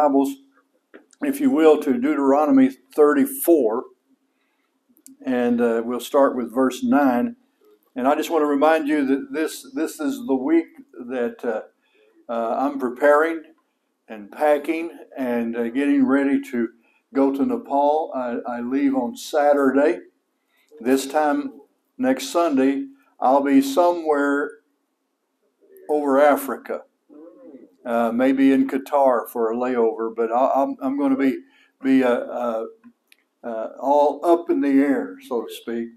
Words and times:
Bibles, 0.00 0.36
if 1.20 1.40
you 1.40 1.50
will, 1.50 1.78
to 1.78 1.92
Deuteronomy 1.92 2.70
34. 2.94 3.84
And 5.26 5.60
uh, 5.60 5.82
we'll 5.84 6.00
start 6.00 6.34
with 6.34 6.54
verse 6.54 6.82
9. 6.82 7.36
And 7.94 8.08
I 8.08 8.14
just 8.14 8.30
want 8.30 8.40
to 8.40 8.46
remind 8.46 8.88
you 8.88 9.04
that 9.04 9.26
this, 9.30 9.70
this 9.74 10.00
is 10.00 10.26
the 10.26 10.34
week 10.34 10.68
that 11.10 11.44
uh, 11.44 12.32
uh, 12.32 12.56
I'm 12.60 12.78
preparing 12.78 13.42
and 14.08 14.32
packing 14.32 14.90
and 15.18 15.54
uh, 15.54 15.68
getting 15.68 16.06
ready 16.06 16.40
to 16.50 16.70
go 17.12 17.30
to 17.34 17.44
Nepal. 17.44 18.10
I, 18.14 18.38
I 18.50 18.60
leave 18.62 18.94
on 18.94 19.18
Saturday. 19.18 19.98
This 20.80 21.06
time 21.06 21.60
next 21.98 22.30
Sunday, 22.30 22.86
I'll 23.20 23.42
be 23.42 23.60
somewhere 23.60 24.50
over 25.90 26.18
Africa, 26.18 26.84
uh, 27.84 28.12
maybe 28.12 28.52
in 28.52 28.68
Qatar 28.68 29.28
for 29.28 29.52
a 29.52 29.56
layover, 29.56 30.14
but 30.14 30.30
I, 30.32 30.50
I'm, 30.54 30.76
I'm 30.82 30.98
going 30.98 31.10
to 31.12 31.16
be, 31.16 31.38
be 31.82 32.04
uh, 32.04 32.10
uh, 32.10 32.64
uh, 33.42 33.68
all 33.80 34.20
up 34.24 34.50
in 34.50 34.60
the 34.60 34.68
air, 34.68 35.16
so 35.28 35.42
to 35.42 35.52
speak. 35.52 35.88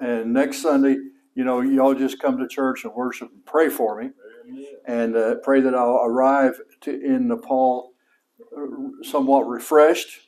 And 0.00 0.32
next 0.32 0.62
Sunday, 0.62 0.96
you 1.34 1.44
know, 1.44 1.60
y'all 1.60 1.94
just 1.94 2.20
come 2.20 2.38
to 2.38 2.46
church 2.46 2.84
and 2.84 2.92
worship 2.94 3.30
and 3.32 3.44
pray 3.46 3.68
for 3.68 4.00
me, 4.00 4.10
and 4.86 5.16
uh, 5.16 5.36
pray 5.42 5.60
that 5.60 5.74
I'll 5.74 6.04
arrive 6.04 6.60
to, 6.82 6.90
in 6.90 7.28
Nepal 7.28 7.92
somewhat 9.02 9.48
refreshed 9.48 10.20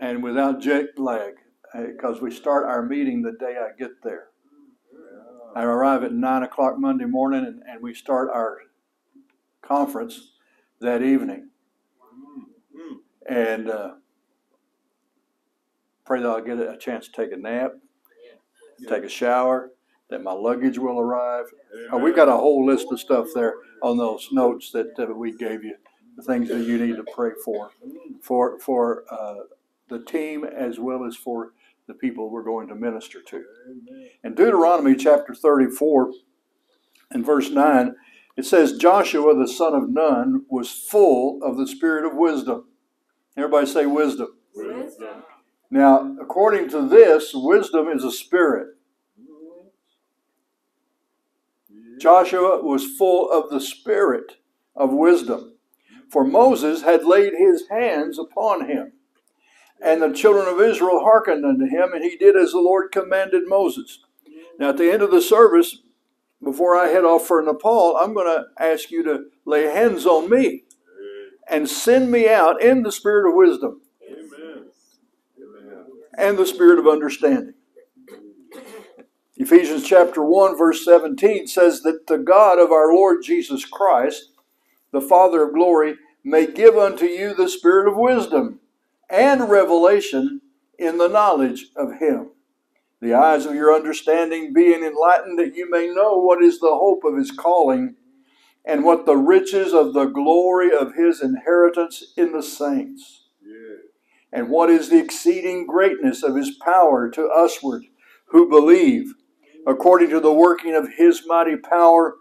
and 0.00 0.22
without 0.22 0.60
jet 0.60 0.86
lag, 0.98 1.34
because 1.74 2.20
we 2.20 2.30
start 2.30 2.66
our 2.66 2.82
meeting 2.82 3.22
the 3.22 3.32
day 3.32 3.56
I 3.58 3.76
get 3.78 4.02
there. 4.02 4.28
I 5.54 5.64
arrive 5.64 6.04
at 6.04 6.12
nine 6.12 6.42
o'clock 6.42 6.78
Monday 6.78 7.06
morning, 7.06 7.44
and, 7.44 7.62
and 7.68 7.82
we 7.82 7.94
start 7.94 8.28
our 8.32 8.58
conference 9.68 10.32
that 10.80 11.02
evening. 11.02 11.50
And 13.28 13.68
uh, 13.68 13.90
pray 16.06 16.22
that 16.22 16.28
I'll 16.28 16.40
get 16.40 16.58
a 16.58 16.78
chance 16.78 17.06
to 17.08 17.12
take 17.12 17.32
a 17.32 17.36
nap, 17.36 17.72
take 18.88 19.04
a 19.04 19.08
shower, 19.08 19.72
that 20.08 20.22
my 20.22 20.32
luggage 20.32 20.78
will 20.78 20.98
arrive. 20.98 21.44
Uh, 21.92 21.98
we 21.98 22.12
got 22.12 22.28
a 22.28 22.32
whole 22.32 22.64
list 22.64 22.86
of 22.90 22.98
stuff 22.98 23.26
there 23.34 23.56
on 23.82 23.98
those 23.98 24.28
notes 24.32 24.72
that, 24.72 24.98
uh, 24.98 25.12
we 25.14 25.36
gave 25.36 25.62
you, 25.62 25.74
the 26.16 26.22
things 26.22 26.48
that 26.48 26.64
you 26.64 26.78
need 26.78 26.96
to 26.96 27.04
pray 27.14 27.30
for, 27.44 27.70
for 28.22 28.58
for 28.58 29.04
uh, 29.10 29.34
the 29.88 30.00
team 30.00 30.44
as 30.44 30.80
well 30.80 31.04
as 31.04 31.14
for 31.14 31.52
the 31.86 31.94
people 31.94 32.30
we're 32.30 32.42
going 32.42 32.68
to 32.68 32.74
minister 32.74 33.20
to. 33.22 33.44
In 34.24 34.34
Deuteronomy 34.34 34.96
chapter 34.96 35.34
34 35.34 36.12
and 37.10 37.24
verse 37.24 37.50
9, 37.50 37.94
it 38.38 38.46
says, 38.46 38.78
Joshua 38.78 39.34
the 39.34 39.48
son 39.48 39.74
of 39.74 39.90
Nun 39.90 40.44
was 40.48 40.70
full 40.70 41.42
of 41.42 41.56
the 41.56 41.66
spirit 41.66 42.04
of 42.04 42.14
wisdom. 42.14 42.66
Everybody 43.36 43.66
say 43.66 43.84
wisdom. 43.84 44.28
Wisdom. 44.54 45.24
Now, 45.72 46.16
according 46.20 46.68
to 46.70 46.88
this, 46.88 47.32
wisdom 47.34 47.88
is 47.88 48.04
a 48.04 48.12
spirit. 48.12 48.76
Joshua 52.00 52.62
was 52.62 52.86
full 52.96 53.28
of 53.28 53.50
the 53.50 53.60
spirit 53.60 54.36
of 54.76 54.92
wisdom, 54.92 55.54
for 56.08 56.24
Moses 56.24 56.82
had 56.82 57.04
laid 57.04 57.32
his 57.36 57.64
hands 57.68 58.20
upon 58.20 58.68
him. 58.68 58.92
And 59.82 60.00
the 60.00 60.12
children 60.12 60.46
of 60.46 60.60
Israel 60.60 61.00
hearkened 61.00 61.44
unto 61.44 61.64
him, 61.64 61.92
and 61.92 62.04
he 62.04 62.16
did 62.16 62.36
as 62.36 62.52
the 62.52 62.60
Lord 62.60 62.92
commanded 62.92 63.48
Moses. 63.48 63.98
Now, 64.60 64.68
at 64.68 64.76
the 64.76 64.92
end 64.92 65.02
of 65.02 65.10
the 65.10 65.22
service, 65.22 65.82
before 66.42 66.76
I 66.76 66.88
head 66.88 67.04
off 67.04 67.26
for 67.26 67.42
Nepal, 67.42 67.96
I'm 67.96 68.14
going 68.14 68.26
to 68.26 68.46
ask 68.62 68.90
you 68.90 69.02
to 69.04 69.26
lay 69.44 69.64
hands 69.64 70.06
on 70.06 70.30
me 70.30 70.64
and 71.50 71.68
send 71.68 72.10
me 72.10 72.28
out 72.28 72.62
in 72.62 72.82
the 72.82 72.92
spirit 72.92 73.28
of 73.28 73.34
wisdom 73.34 73.80
and 76.16 76.36
the 76.36 76.46
spirit 76.46 76.78
of 76.78 76.86
understanding. 76.86 77.54
Ephesians 79.36 79.84
chapter 79.84 80.22
1, 80.22 80.58
verse 80.58 80.84
17 80.84 81.46
says 81.46 81.82
that 81.82 82.08
the 82.08 82.18
God 82.18 82.58
of 82.58 82.72
our 82.72 82.92
Lord 82.92 83.22
Jesus 83.22 83.64
Christ, 83.64 84.32
the 84.90 85.00
Father 85.00 85.44
of 85.44 85.54
glory, 85.54 85.94
may 86.24 86.46
give 86.46 86.76
unto 86.76 87.06
you 87.06 87.34
the 87.34 87.48
spirit 87.48 87.88
of 87.88 87.96
wisdom 87.96 88.58
and 89.08 89.48
revelation 89.48 90.40
in 90.76 90.98
the 90.98 91.08
knowledge 91.08 91.66
of 91.76 92.00
Him. 92.00 92.30
The 93.00 93.14
eyes 93.14 93.46
of 93.46 93.54
your 93.54 93.74
understanding 93.74 94.52
being 94.52 94.82
enlightened, 94.82 95.38
that 95.38 95.54
you 95.54 95.70
may 95.70 95.86
know 95.86 96.18
what 96.18 96.42
is 96.42 96.58
the 96.58 96.68
hope 96.74 97.04
of 97.04 97.16
His 97.16 97.30
calling 97.30 97.94
and 98.64 98.84
what 98.84 99.06
the 99.06 99.16
riches 99.16 99.72
of 99.72 99.94
the 99.94 100.06
glory 100.06 100.70
of 100.76 100.94
His 100.94 101.22
inheritance 101.22 102.12
in 102.16 102.32
the 102.32 102.42
saints, 102.42 103.28
and 104.32 104.50
what 104.50 104.68
is 104.68 104.88
the 104.88 104.98
exceeding 104.98 105.66
greatness 105.66 106.22
of 106.24 106.34
His 106.36 106.56
power 106.62 107.08
to 107.10 107.30
usward 107.34 107.84
who 108.30 108.48
believe, 108.48 109.14
according 109.66 110.10
to 110.10 110.20
the 110.20 110.32
working 110.32 110.74
of 110.74 110.88
His 110.96 111.22
mighty 111.26 111.56
power, 111.56 112.16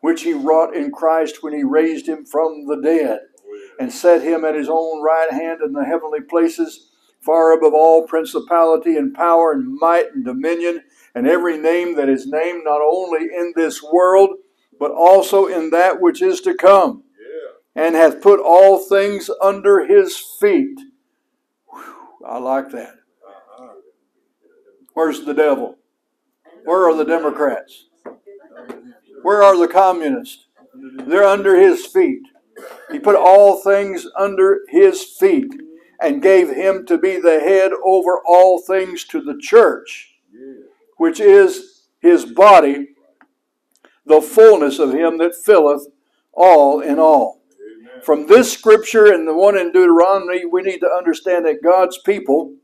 which 0.00 0.22
He 0.22 0.32
wrought 0.32 0.76
in 0.76 0.92
Christ 0.92 1.42
when 1.42 1.52
He 1.52 1.64
raised 1.64 2.08
Him 2.08 2.24
from 2.24 2.66
the 2.66 2.80
dead 2.80 3.20
oh, 3.44 3.70
and 3.80 3.92
set 3.92 4.22
him 4.22 4.44
at 4.44 4.54
his 4.54 4.68
own 4.70 5.02
right 5.02 5.32
hand 5.32 5.60
in 5.64 5.72
the 5.72 5.84
heavenly 5.84 6.20
places, 6.20 6.89
far 7.20 7.52
above 7.52 7.74
all 7.74 8.06
principality 8.06 8.96
and 8.96 9.14
power 9.14 9.52
and 9.52 9.76
might 9.78 10.06
and 10.14 10.24
dominion, 10.24 10.82
and 11.14 11.26
every 11.26 11.58
name 11.58 11.96
that 11.96 12.08
is 12.08 12.26
named 12.26 12.62
not 12.64 12.80
only 12.80 13.24
in 13.24 13.52
this 13.56 13.82
world, 13.82 14.30
but 14.78 14.90
also 14.90 15.46
in 15.46 15.70
that 15.70 16.00
which 16.00 16.22
is 16.22 16.40
to 16.40 16.54
come, 16.54 17.02
and 17.74 17.94
hath 17.94 18.22
put 18.22 18.40
all 18.40 18.78
things 18.78 19.30
under 19.42 19.86
his 19.86 20.16
feet. 20.16 20.78
Whew, 21.68 22.26
I 22.26 22.38
like 22.38 22.70
that. 22.70 22.94
Where's 24.94 25.24
the 25.24 25.34
devil? 25.34 25.78
Where 26.64 26.88
are 26.88 26.96
the 26.96 27.04
Democrats? 27.04 27.86
Where 29.22 29.42
are 29.42 29.56
the 29.56 29.68
communists? 29.68 30.46
They're 31.06 31.24
under 31.24 31.60
his 31.60 31.86
feet. 31.86 32.22
He 32.90 32.98
put 32.98 33.16
all 33.16 33.62
things 33.62 34.06
under 34.18 34.60
his 34.68 35.02
feet 35.02 35.50
and 36.00 36.22
gave 36.22 36.54
him 36.54 36.86
to 36.86 36.96
be 36.98 37.18
the 37.18 37.40
head 37.40 37.72
over 37.84 38.20
all 38.26 38.60
things 38.60 39.04
to 39.04 39.20
the 39.20 39.38
church, 39.38 40.14
which 40.96 41.20
is 41.20 41.84
his 42.00 42.24
body, 42.24 42.88
the 44.06 44.20
fullness 44.20 44.78
of 44.78 44.92
him 44.92 45.18
that 45.18 45.34
filleth 45.34 45.86
all 46.32 46.80
in 46.80 46.98
all. 46.98 47.42
From 48.02 48.26
this 48.26 48.50
scripture 48.50 49.12
and 49.12 49.28
the 49.28 49.34
one 49.34 49.58
in 49.58 49.72
Deuteronomy, 49.72 50.46
we 50.46 50.62
need 50.62 50.78
to 50.78 50.88
understand 50.88 51.44
that 51.44 51.62
God's 51.62 51.98
people 51.98 52.54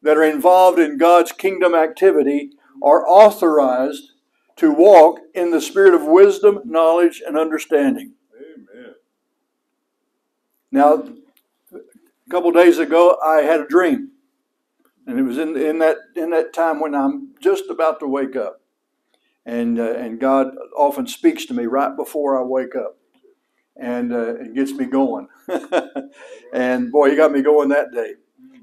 that 0.00 0.16
are 0.16 0.24
involved 0.24 0.78
in 0.78 0.96
God's 0.96 1.32
kingdom 1.32 1.74
activity 1.74 2.52
are 2.82 3.06
authorized 3.06 4.12
to 4.56 4.72
walk 4.72 5.20
in 5.34 5.50
the 5.50 5.60
spirit 5.60 5.94
of 5.94 6.06
wisdom, 6.06 6.60
knowledge, 6.64 7.22
and 7.24 7.36
understanding. 7.38 8.14
Amen. 8.34 8.94
Now, 10.72 11.04
a 12.28 12.30
couple 12.30 12.52
days 12.52 12.78
ago, 12.78 13.16
I 13.24 13.38
had 13.42 13.60
a 13.60 13.66
dream, 13.66 14.10
and 15.06 15.18
it 15.18 15.22
was 15.22 15.38
in, 15.38 15.56
in 15.56 15.78
that 15.78 15.96
in 16.14 16.30
that 16.30 16.52
time 16.52 16.78
when 16.78 16.94
I'm 16.94 17.34
just 17.40 17.64
about 17.70 18.00
to 18.00 18.06
wake 18.06 18.36
up, 18.36 18.60
and 19.46 19.80
uh, 19.80 19.94
and 19.94 20.20
God 20.20 20.48
often 20.76 21.06
speaks 21.06 21.46
to 21.46 21.54
me 21.54 21.64
right 21.64 21.96
before 21.96 22.38
I 22.38 22.44
wake 22.44 22.76
up, 22.76 22.98
and 23.76 24.12
uh, 24.12 24.34
it 24.36 24.54
gets 24.54 24.72
me 24.72 24.84
going, 24.84 25.28
and 26.52 26.92
boy, 26.92 27.10
He 27.10 27.16
got 27.16 27.32
me 27.32 27.40
going 27.40 27.70
that 27.70 27.92
day, 27.92 28.14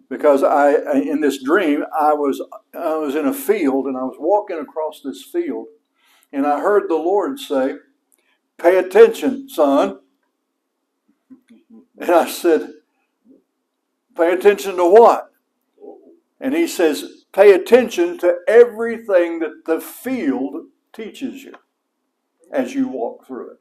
because 0.10 0.44
I 0.44 0.76
in 1.00 1.22
this 1.22 1.42
dream 1.42 1.86
I 2.00 2.14
was 2.14 2.42
I 2.76 2.96
was 2.98 3.16
in 3.16 3.26
a 3.26 3.34
field 3.34 3.88
and 3.88 3.98
I 3.98 4.04
was 4.04 4.18
walking 4.20 4.60
across 4.60 5.02
this 5.04 5.24
field, 5.24 5.68
and 6.32 6.46
I 6.46 6.60
heard 6.60 6.88
the 6.88 6.96
Lord 6.96 7.40
say, 7.40 7.78
"Pay 8.60 8.78
attention, 8.78 9.50
son." 9.50 10.00
And 11.98 12.12
I 12.12 12.28
said, 12.28 12.70
Pay 14.16 14.34
attention 14.34 14.78
to 14.78 14.86
what? 14.86 15.32
And 16.40 16.54
he 16.54 16.68
says, 16.68 17.26
Pay 17.34 17.54
attention 17.54 18.18
to 18.20 18.38
everything 18.48 19.40
that 19.40 19.66
the 19.66 19.82
field 19.82 20.68
teaches 20.94 21.44
you 21.44 21.54
as 22.52 22.74
you 22.74 22.88
walk 22.88 23.28
through 23.28 23.52
it. 23.52 23.60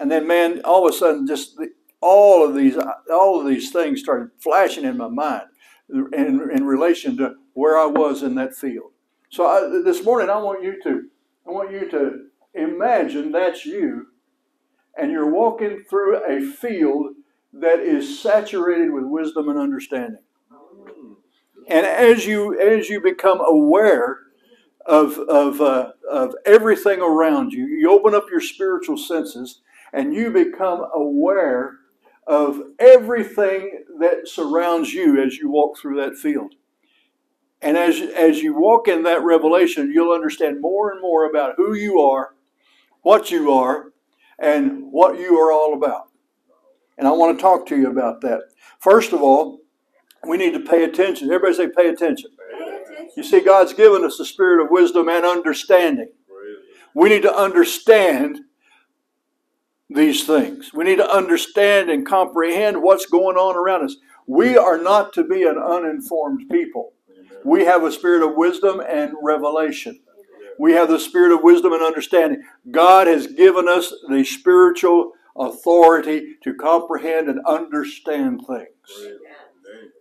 And 0.00 0.10
then, 0.10 0.26
man, 0.26 0.60
all 0.64 0.86
of 0.86 0.92
a 0.92 0.96
sudden, 0.96 1.26
just 1.26 1.56
the, 1.56 1.70
all 2.00 2.44
of 2.44 2.54
these, 2.54 2.76
all 3.10 3.40
of 3.40 3.46
these 3.46 3.70
things 3.70 4.00
started 4.00 4.30
flashing 4.40 4.84
in 4.84 4.96
my 4.96 5.08
mind 5.08 5.44
in, 5.88 6.50
in 6.52 6.64
relation 6.64 7.16
to 7.18 7.34
where 7.54 7.76
I 7.78 7.86
was 7.86 8.22
in 8.22 8.34
that 8.36 8.56
field. 8.56 8.92
So 9.30 9.46
I, 9.46 9.82
this 9.84 10.04
morning, 10.04 10.30
I 10.30 10.38
want 10.38 10.62
you 10.62 10.80
to, 10.82 11.08
I 11.46 11.50
want 11.50 11.72
you 11.72 11.90
to 11.90 12.26
imagine 12.54 13.32
that's 13.32 13.64
you 13.64 14.06
and 14.96 15.12
you're 15.12 15.30
walking 15.30 15.84
through 15.88 16.16
a 16.24 16.40
field 16.40 17.14
that 17.52 17.80
is 17.80 18.20
saturated 18.20 18.92
with 18.92 19.04
wisdom 19.04 19.48
and 19.48 19.58
understanding. 19.58 20.22
And 21.68 21.84
as 21.84 22.26
you 22.26 22.58
as 22.58 22.88
you 22.88 23.00
become 23.00 23.40
aware 23.40 24.18
of 24.86 25.18
of 25.18 25.60
uh, 25.60 25.92
of 26.10 26.34
everything 26.46 27.00
around 27.00 27.52
you, 27.52 27.66
you 27.66 27.90
open 27.90 28.14
up 28.14 28.26
your 28.30 28.40
spiritual 28.40 28.96
senses 28.96 29.60
and 29.92 30.14
you 30.14 30.30
become 30.30 30.86
aware 30.94 31.78
of 32.26 32.60
everything 32.78 33.84
that 34.00 34.28
surrounds 34.28 34.92
you 34.92 35.22
as 35.22 35.36
you 35.36 35.50
walk 35.50 35.78
through 35.78 36.00
that 36.00 36.16
field. 36.16 36.54
And 37.60 37.76
as, 37.76 38.00
as 38.00 38.42
you 38.42 38.54
walk 38.54 38.86
in 38.86 39.02
that 39.04 39.22
revelation, 39.22 39.90
you'll 39.92 40.14
understand 40.14 40.60
more 40.60 40.92
and 40.92 41.00
more 41.00 41.28
about 41.28 41.54
who 41.56 41.74
you 41.74 42.00
are, 42.00 42.34
what 43.02 43.30
you 43.30 43.50
are, 43.52 43.92
and 44.38 44.92
what 44.92 45.18
you 45.18 45.38
are 45.38 45.50
all 45.50 45.74
about. 45.74 46.07
And 46.98 47.06
I 47.06 47.12
want 47.12 47.38
to 47.38 47.42
talk 47.42 47.66
to 47.68 47.76
you 47.76 47.90
about 47.90 48.20
that. 48.22 48.40
First 48.80 49.12
of 49.12 49.22
all, 49.22 49.60
we 50.26 50.36
need 50.36 50.52
to 50.52 50.60
pay 50.60 50.84
attention. 50.84 51.30
Everybody 51.30 51.54
say, 51.54 51.68
pay 51.74 51.88
attention. 51.88 52.30
You 53.16 53.22
see, 53.22 53.40
God's 53.40 53.72
given 53.72 54.04
us 54.04 54.18
the 54.18 54.24
spirit 54.24 54.62
of 54.62 54.70
wisdom 54.70 55.08
and 55.08 55.24
understanding. 55.24 56.10
We 56.94 57.08
need 57.08 57.22
to 57.22 57.34
understand 57.34 58.40
these 59.88 60.26
things. 60.26 60.72
We 60.74 60.84
need 60.84 60.96
to 60.96 61.10
understand 61.10 61.90
and 61.90 62.06
comprehend 62.06 62.82
what's 62.82 63.06
going 63.06 63.36
on 63.36 63.56
around 63.56 63.84
us. 63.84 63.96
We 64.26 64.56
are 64.58 64.76
not 64.76 65.12
to 65.14 65.24
be 65.24 65.44
an 65.44 65.56
uninformed 65.56 66.50
people. 66.50 66.92
We 67.44 67.64
have 67.64 67.84
a 67.84 67.92
spirit 67.92 68.22
of 68.22 68.36
wisdom 68.36 68.80
and 68.80 69.12
revelation. 69.22 70.00
We 70.58 70.72
have 70.72 70.88
the 70.88 70.98
spirit 70.98 71.32
of 71.32 71.44
wisdom 71.44 71.72
and 71.72 71.82
understanding. 71.82 72.42
God 72.70 73.06
has 73.06 73.28
given 73.28 73.68
us 73.68 73.94
the 74.08 74.24
spiritual 74.24 75.12
authority 75.38 76.36
to 76.42 76.54
comprehend 76.54 77.28
and 77.28 77.40
understand 77.46 78.42
things. 78.46 78.68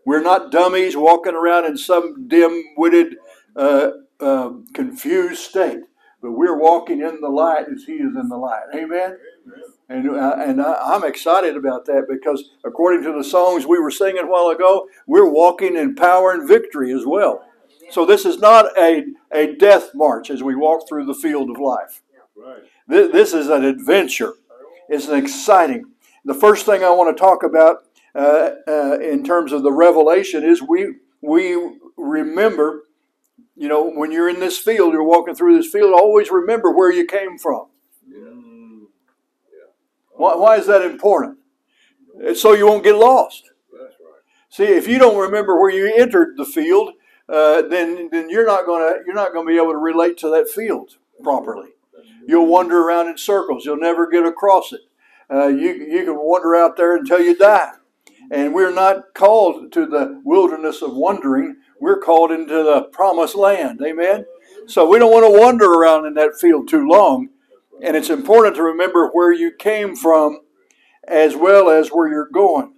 We're 0.05 0.21
not 0.21 0.51
dummies 0.51 0.95
walking 0.95 1.35
around 1.35 1.65
in 1.65 1.77
some 1.77 2.27
dim 2.27 2.63
witted, 2.77 3.17
uh, 3.55 3.89
uh, 4.19 4.51
confused 4.73 5.41
state, 5.41 5.81
but 6.21 6.31
we're 6.31 6.57
walking 6.57 7.01
in 7.01 7.19
the 7.21 7.29
light 7.29 7.65
as 7.73 7.83
He 7.83 7.93
is 7.93 8.15
in 8.15 8.29
the 8.29 8.37
light. 8.37 8.63
Amen? 8.73 9.17
And, 9.89 10.09
uh, 10.09 10.35
and 10.37 10.61
I, 10.61 10.95
am 10.95 11.03
excited 11.03 11.55
about 11.55 11.85
that 11.85 12.07
because 12.09 12.51
according 12.65 13.03
to 13.03 13.13
the 13.13 13.23
songs 13.23 13.65
we 13.65 13.79
were 13.79 13.91
singing 13.91 14.23
a 14.23 14.27
while 14.27 14.49
ago, 14.49 14.87
we're 15.07 15.29
walking 15.29 15.75
in 15.75 15.95
power 15.95 16.31
and 16.31 16.47
victory 16.47 16.93
as 16.93 17.05
well. 17.05 17.45
So 17.91 18.05
this 18.05 18.25
is 18.25 18.39
not 18.39 18.77
a, 18.77 19.05
a 19.31 19.55
death 19.55 19.91
march 19.93 20.29
as 20.29 20.43
we 20.43 20.55
walk 20.55 20.87
through 20.87 21.05
the 21.05 21.13
field 21.13 21.49
of 21.49 21.57
life. 21.57 22.01
This, 22.87 23.11
this 23.11 23.33
is 23.33 23.47
an 23.47 23.63
adventure. 23.63 24.33
It's 24.89 25.07
an 25.07 25.17
exciting. 25.17 25.91
The 26.25 26.33
first 26.33 26.65
thing 26.65 26.83
I 26.83 26.89
want 26.89 27.15
to 27.15 27.19
talk 27.19 27.43
about 27.43 27.83
uh, 28.15 28.51
uh, 28.67 28.97
in 28.99 29.23
terms 29.23 29.51
of 29.51 29.63
the 29.63 29.71
revelation 29.71 30.43
is 30.43 30.61
we 30.61 30.95
we 31.21 31.57
remember, 31.97 32.83
you 33.55 33.67
know, 33.67 33.89
when 33.89 34.11
you're 34.11 34.29
in 34.29 34.39
this 34.39 34.57
field, 34.57 34.93
you're 34.93 35.03
walking 35.03 35.35
through 35.35 35.57
this 35.57 35.71
field, 35.71 35.93
always 35.93 36.31
remember 36.31 36.71
where 36.71 36.91
you 36.91 37.05
came 37.05 37.37
from. 37.37 37.67
Why, 40.15 40.35
why 40.35 40.57
is 40.57 40.65
that 40.67 40.81
important? 40.81 41.37
It's 42.19 42.41
so 42.41 42.53
you 42.53 42.65
won't 42.65 42.83
get 42.83 42.95
lost. 42.95 43.51
See, 44.49 44.63
if 44.63 44.87
you 44.87 44.97
don't 44.97 45.17
remember 45.17 45.59
where 45.59 45.69
you 45.69 45.93
entered 45.95 46.37
the 46.37 46.45
field, 46.45 46.93
uh, 47.29 47.61
then 47.63 48.09
then 48.11 48.29
you're 48.29 48.45
not 48.45 48.65
gonna 48.65 48.95
you're 49.05 49.15
not 49.15 49.33
gonna 49.33 49.45
be 49.45 49.57
able 49.57 49.71
to 49.71 49.77
relate 49.77 50.17
to 50.19 50.29
that 50.29 50.49
field 50.49 50.97
properly. 51.21 51.69
You'll 52.27 52.47
wander 52.47 52.81
around 52.81 53.07
in 53.07 53.17
circles. 53.17 53.65
You'll 53.65 53.77
never 53.77 54.07
get 54.07 54.25
across 54.25 54.73
it. 54.73 54.81
Uh, 55.29 55.47
you 55.47 55.73
you 55.73 56.05
can 56.05 56.15
wander 56.15 56.55
out 56.55 56.77
there 56.77 56.95
until 56.95 57.19
you 57.19 57.35
die. 57.35 57.71
And 58.29 58.53
we're 58.53 58.73
not 58.73 59.13
called 59.13 59.71
to 59.71 59.85
the 59.85 60.21
wilderness 60.25 60.81
of 60.81 60.93
wandering. 60.93 61.57
We're 61.79 61.99
called 61.99 62.31
into 62.31 62.63
the 62.63 62.89
promised 62.91 63.35
land. 63.35 63.81
Amen. 63.85 64.25
So 64.67 64.87
we 64.87 64.99
don't 64.99 65.11
want 65.13 65.25
to 65.25 65.39
wander 65.39 65.71
around 65.71 66.05
in 66.05 66.13
that 66.15 66.39
field 66.39 66.67
too 66.67 66.87
long. 66.87 67.29
And 67.81 67.95
it's 67.95 68.09
important 68.09 68.55
to 68.55 68.63
remember 68.63 69.09
where 69.09 69.31
you 69.31 69.51
came 69.51 69.95
from 69.95 70.41
as 71.07 71.35
well 71.35 71.69
as 71.69 71.89
where 71.89 72.09
you're 72.09 72.29
going. 72.29 72.73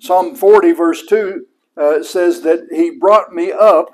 Psalm 0.00 0.34
40, 0.34 0.72
verse 0.72 1.04
2 1.06 1.46
uh, 1.76 2.02
says 2.02 2.40
that 2.42 2.68
He 2.70 2.90
brought 2.90 3.32
me 3.32 3.52
up 3.52 3.90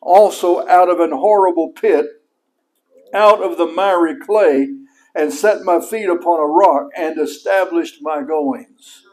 also 0.00 0.66
out 0.68 0.88
of 0.88 1.00
an 1.00 1.10
horrible 1.10 1.70
pit, 1.70 2.06
out 3.14 3.42
of 3.42 3.56
the 3.56 3.66
miry 3.66 4.16
clay, 4.18 4.68
and 5.14 5.32
set 5.32 5.62
my 5.62 5.80
feet 5.80 6.08
upon 6.08 6.40
a 6.40 6.44
rock 6.44 6.88
and 6.96 7.18
established 7.18 7.98
my 8.02 8.22
goings. 8.22 9.04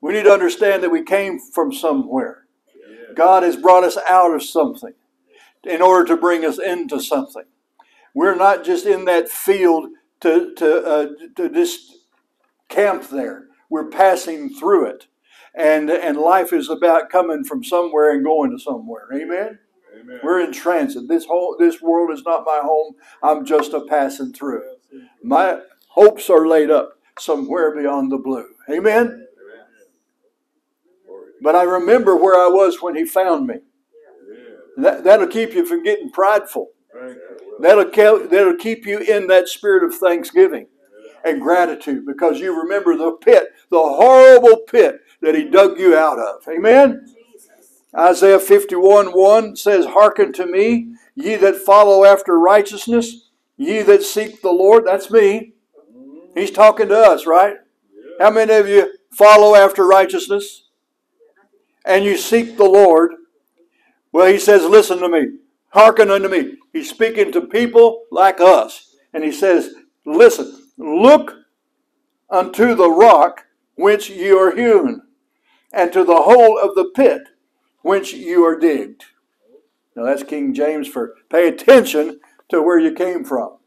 We 0.00 0.12
need 0.12 0.24
to 0.24 0.32
understand 0.32 0.82
that 0.82 0.90
we 0.90 1.02
came 1.02 1.38
from 1.40 1.72
somewhere. 1.72 2.46
God 3.14 3.42
has 3.42 3.56
brought 3.56 3.82
us 3.82 3.98
out 4.08 4.34
of 4.34 4.42
something 4.42 4.94
in 5.64 5.82
order 5.82 6.06
to 6.06 6.16
bring 6.20 6.44
us 6.44 6.58
into 6.58 7.00
something. 7.00 7.44
We're 8.14 8.36
not 8.36 8.64
just 8.64 8.86
in 8.86 9.04
that 9.06 9.28
field 9.28 9.88
to, 10.20 10.54
to, 10.54 10.86
uh, 10.86 11.06
to 11.36 11.50
just 11.50 11.98
camp 12.68 13.08
there. 13.08 13.46
We're 13.68 13.88
passing 13.88 14.50
through 14.50 14.86
it. 14.86 15.06
And, 15.54 15.90
and 15.90 16.18
life 16.18 16.52
is 16.52 16.68
about 16.68 17.10
coming 17.10 17.42
from 17.42 17.64
somewhere 17.64 18.12
and 18.12 18.24
going 18.24 18.50
to 18.52 18.62
somewhere. 18.62 19.08
Amen? 19.12 19.58
Amen. 19.98 20.20
We're 20.22 20.40
in 20.40 20.52
transit. 20.52 21.08
This 21.08 21.24
whole 21.26 21.56
this 21.58 21.80
world 21.80 22.10
is 22.12 22.22
not 22.24 22.44
my 22.44 22.60
home. 22.62 22.94
I'm 23.22 23.44
just 23.44 23.72
a 23.72 23.80
passing 23.80 24.32
through. 24.32 24.62
My 25.22 25.60
hopes 25.88 26.28
are 26.30 26.46
laid 26.46 26.70
up 26.70 26.98
somewhere 27.18 27.74
beyond 27.74 28.12
the 28.12 28.18
blue. 28.18 28.46
Amen? 28.70 29.26
But 31.40 31.54
I 31.54 31.62
remember 31.62 32.16
where 32.16 32.34
I 32.34 32.48
was 32.48 32.82
when 32.82 32.96
he 32.96 33.04
found 33.04 33.46
me. 33.46 33.56
That, 34.78 35.04
that'll 35.04 35.26
keep 35.28 35.54
you 35.54 35.64
from 35.64 35.82
getting 35.82 36.10
prideful. 36.10 36.70
That'll, 37.60 38.28
that'll 38.28 38.56
keep 38.56 38.86
you 38.86 38.98
in 38.98 39.26
that 39.28 39.48
spirit 39.48 39.82
of 39.84 39.94
thanksgiving 39.94 40.68
and 41.24 41.40
gratitude 41.40 42.04
because 42.06 42.40
you 42.40 42.58
remember 42.58 42.96
the 42.96 43.12
pit, 43.12 43.48
the 43.70 43.78
horrible 43.78 44.58
pit 44.68 45.00
that 45.22 45.34
he 45.34 45.44
dug 45.44 45.78
you 45.78 45.96
out 45.96 46.18
of. 46.18 46.46
Amen? 46.48 47.15
Isaiah 47.94 48.38
51 48.38 49.06
1 49.06 49.56
says, 49.56 49.86
Hearken 49.86 50.32
to 50.34 50.46
me, 50.46 50.94
ye 51.14 51.36
that 51.36 51.56
follow 51.56 52.04
after 52.04 52.38
righteousness, 52.38 53.30
ye 53.56 53.82
that 53.82 54.02
seek 54.02 54.42
the 54.42 54.50
Lord. 54.50 54.84
That's 54.86 55.10
me. 55.10 55.52
He's 56.34 56.50
talking 56.50 56.88
to 56.88 56.98
us, 56.98 57.26
right? 57.26 57.56
How 58.20 58.30
many 58.30 58.54
of 58.54 58.68
you 58.68 58.92
follow 59.10 59.54
after 59.54 59.86
righteousness 59.86 60.68
and 61.84 62.04
you 62.04 62.16
seek 62.16 62.56
the 62.56 62.64
Lord? 62.64 63.12
Well, 64.12 64.30
he 64.30 64.38
says, 64.38 64.64
Listen 64.64 64.98
to 64.98 65.08
me. 65.08 65.38
Hearken 65.70 66.10
unto 66.10 66.28
me. 66.28 66.56
He's 66.72 66.90
speaking 66.90 67.32
to 67.32 67.42
people 67.42 68.04
like 68.10 68.40
us. 68.40 68.94
And 69.12 69.24
he 69.24 69.32
says, 69.32 69.74
Listen, 70.04 70.68
look 70.76 71.34
unto 72.30 72.74
the 72.74 72.90
rock 72.90 73.46
whence 73.76 74.08
ye 74.08 74.30
are 74.30 74.54
hewn, 74.54 75.02
and 75.72 75.92
to 75.92 76.02
the 76.04 76.16
hole 76.16 76.58
of 76.58 76.74
the 76.74 76.90
pit 76.94 77.22
whence 77.86 78.12
you 78.12 78.44
are 78.44 78.58
digged. 78.58 79.04
Now 79.94 80.04
that's 80.04 80.24
King 80.24 80.52
James 80.52 80.88
for 80.88 81.14
pay 81.30 81.46
attention 81.46 82.20
to 82.48 82.60
where 82.60 82.80
you 82.80 82.92
came 82.92 83.24
from. 83.24 83.58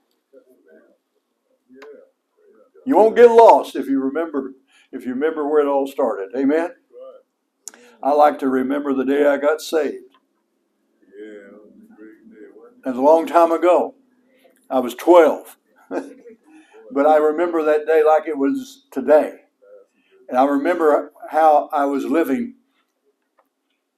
You 2.86 2.98
won't 2.98 3.16
get 3.16 3.32
lost 3.32 3.76
if 3.76 3.88
you 3.88 4.02
remember 4.02 4.54
if 4.92 5.06
you 5.06 5.14
remember 5.14 5.48
where 5.48 5.66
it 5.66 5.70
all 5.70 5.88
started. 5.88 6.30
Amen. 6.36 6.72
I 8.04 8.12
like 8.12 8.40
to 8.40 8.48
remember 8.50 8.94
the 8.94 9.06
day 9.06 9.26
I 9.26 9.38
got 9.38 9.62
saved. 9.62 10.04
Was 12.86 12.98
a 12.98 13.02
long 13.02 13.26
time 13.26 13.52
ago. 13.52 13.96
I 14.70 14.80
was 14.80 14.96
12. 14.96 15.58
but 15.90 17.06
I 17.06 17.18
remember 17.18 17.64
that 17.64 17.86
day 17.86 18.04
like 18.04 18.28
it 18.28 18.38
was 18.38 18.86
today. 18.92 19.42
And 20.28 20.38
I 20.38 20.46
remember 20.46 21.12
how 21.30 21.70
I 21.72 21.86
was 21.86 22.06
living 22.06 22.56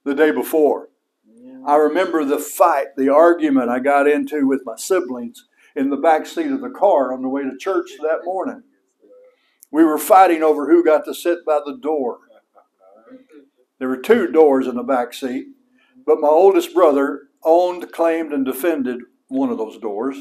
the 0.03 0.15
day 0.15 0.31
before. 0.31 0.89
I 1.65 1.75
remember 1.75 2.25
the 2.25 2.39
fight, 2.39 2.88
the 2.98 3.10
argument 3.10 3.70
I 3.70 3.79
got 3.79 4.08
into 4.08 4.48
with 4.48 4.62
my 4.65 4.75
siblings 4.75 5.46
in 5.75 5.89
the 5.89 5.98
back 5.98 6.25
seat 6.25 6.51
of 6.51 6.62
the 6.62 6.70
car 6.70 7.13
on 7.13 7.22
the 7.22 7.29
way 7.29 7.43
to 7.43 7.58
church 7.58 7.91
that 8.01 8.22
morning. 8.24 8.63
We 9.72 9.84
were 9.84 9.98
fighting 10.00 10.43
over 10.43 10.70
who 10.70 10.84
got 10.84 11.05
to 11.05 11.13
sit 11.13 11.46
by 11.46 11.60
the 11.65 11.77
door. 11.77 12.20
There 13.79 13.88
were 13.88 13.98
two 13.98 14.27
doors 14.31 14.67
in 14.67 14.75
the 14.75 14.84
back 14.84 15.13
seat, 15.13 15.48
but 16.05 16.20
my 16.20 16.27
oldest 16.27 16.74
brother 16.74 17.29
owned, 17.43 17.91
claimed, 17.91 18.34
and 18.34 18.46
defended 18.46 19.00
one 19.27 19.50
of 19.50 19.58
those 19.58 19.77
doors. 19.79 20.17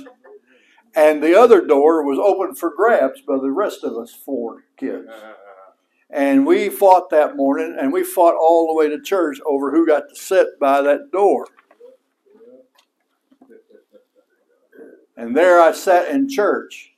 And 0.95 1.23
the 1.23 1.39
other 1.39 1.67
door 1.67 2.05
was 2.05 2.19
open 2.19 2.55
for 2.55 2.75
grabs 2.75 3.21
by 3.21 3.37
the 3.37 3.51
rest 3.51 3.85
of 3.85 3.97
us 3.97 4.13
four 4.13 4.65
kids. 4.77 5.09
And 6.13 6.45
we 6.45 6.69
fought 6.69 7.11
that 7.11 7.37
morning, 7.37 7.77
and 7.81 7.93
we 7.93 8.03
fought 8.03 8.35
all 8.35 8.67
the 8.67 8.75
way 8.75 8.89
to 8.89 9.01
church 9.01 9.39
over 9.47 9.71
who 9.71 9.87
got 9.87 10.09
to 10.09 10.17
sit 10.17 10.59
by 10.59 10.83
that 10.83 11.13
door. 11.13 11.47
And 15.17 15.37
there 15.37 15.61
I 15.61 15.73
sat 15.73 16.09
in 16.09 16.29
church, 16.29 16.95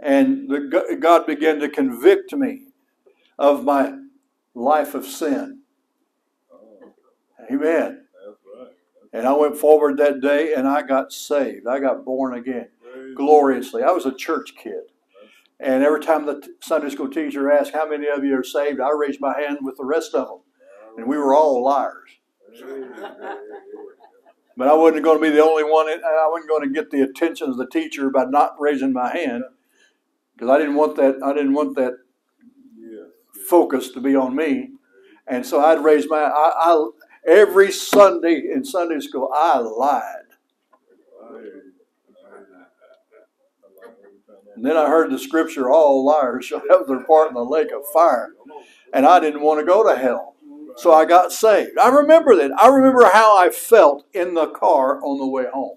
and 0.00 0.48
the, 0.48 0.96
God 0.98 1.26
began 1.26 1.58
to 1.60 1.68
convict 1.68 2.32
me 2.32 2.68
of 3.38 3.64
my 3.64 3.94
life 4.54 4.94
of 4.94 5.04
sin. 5.04 5.60
Amen. 7.50 8.04
And 9.12 9.26
I 9.26 9.32
went 9.32 9.56
forward 9.56 9.96
that 9.98 10.20
day 10.20 10.52
and 10.54 10.68
I 10.68 10.82
got 10.82 11.12
saved. 11.12 11.66
I 11.66 11.80
got 11.80 12.04
born 12.04 12.34
again 12.34 12.68
gloriously. 13.14 13.82
I 13.82 13.90
was 13.90 14.06
a 14.06 14.14
church 14.14 14.54
kid. 14.62 14.92
And 15.60 15.82
every 15.82 16.00
time 16.00 16.26
the 16.26 16.40
t- 16.40 16.50
Sunday 16.60 16.90
school 16.90 17.10
teacher 17.10 17.50
asked, 17.50 17.72
How 17.72 17.88
many 17.88 18.06
of 18.08 18.24
you 18.24 18.38
are 18.38 18.44
saved? 18.44 18.80
I 18.80 18.90
raised 18.92 19.20
my 19.20 19.38
hand 19.38 19.58
with 19.62 19.76
the 19.76 19.84
rest 19.84 20.14
of 20.14 20.28
them. 20.28 20.38
And 20.96 21.08
we 21.08 21.18
were 21.18 21.34
all 21.34 21.62
liars. 21.64 22.10
But 24.56 24.68
I 24.68 24.74
wasn't 24.74 25.04
going 25.04 25.18
to 25.18 25.22
be 25.22 25.30
the 25.30 25.42
only 25.42 25.64
one. 25.64 25.88
I 25.88 26.28
wasn't 26.30 26.50
going 26.50 26.62
to 26.62 26.74
get 26.74 26.90
the 26.90 27.02
attention 27.02 27.48
of 27.48 27.56
the 27.56 27.66
teacher 27.68 28.10
by 28.10 28.24
not 28.24 28.56
raising 28.58 28.92
my 28.92 29.16
hand 29.16 29.44
because 30.34 30.50
I 30.50 30.58
didn't 30.58 30.74
want 30.74 30.96
that. 30.96 31.16
I 31.24 31.32
didn't 31.32 31.54
want 31.54 31.76
that 31.76 31.94
focus 33.48 33.90
to 33.90 34.00
be 34.00 34.16
on 34.16 34.34
me. 34.36 34.70
And 35.26 35.46
so 35.46 35.60
I'd 35.60 35.82
raise 35.84 36.08
my. 36.08 36.18
I, 36.18 36.52
I 36.56 36.90
every 37.26 37.70
Sunday 37.72 38.42
in 38.52 38.64
Sunday 38.64 39.00
school 39.00 39.30
I 39.34 39.58
lied. 39.58 40.27
And 44.58 44.66
then 44.66 44.76
I 44.76 44.88
heard 44.88 45.12
the 45.12 45.20
scripture, 45.20 45.70
all 45.70 46.04
liars 46.04 46.46
shall 46.46 46.62
have 46.68 46.88
their 46.88 47.04
part 47.04 47.28
in 47.28 47.34
the 47.34 47.44
lake 47.44 47.68
of 47.70 47.86
fire. 47.92 48.32
And 48.92 49.06
I 49.06 49.20
didn't 49.20 49.42
want 49.42 49.60
to 49.60 49.64
go 49.64 49.88
to 49.88 49.96
hell. 49.96 50.34
So 50.78 50.92
I 50.92 51.04
got 51.04 51.30
saved. 51.30 51.78
I 51.78 51.88
remember 51.90 52.34
that. 52.34 52.50
I 52.58 52.66
remember 52.66 53.08
how 53.08 53.38
I 53.38 53.50
felt 53.50 54.06
in 54.14 54.34
the 54.34 54.48
car 54.48 55.00
on 55.00 55.18
the 55.20 55.28
way 55.28 55.44
home. 55.52 55.76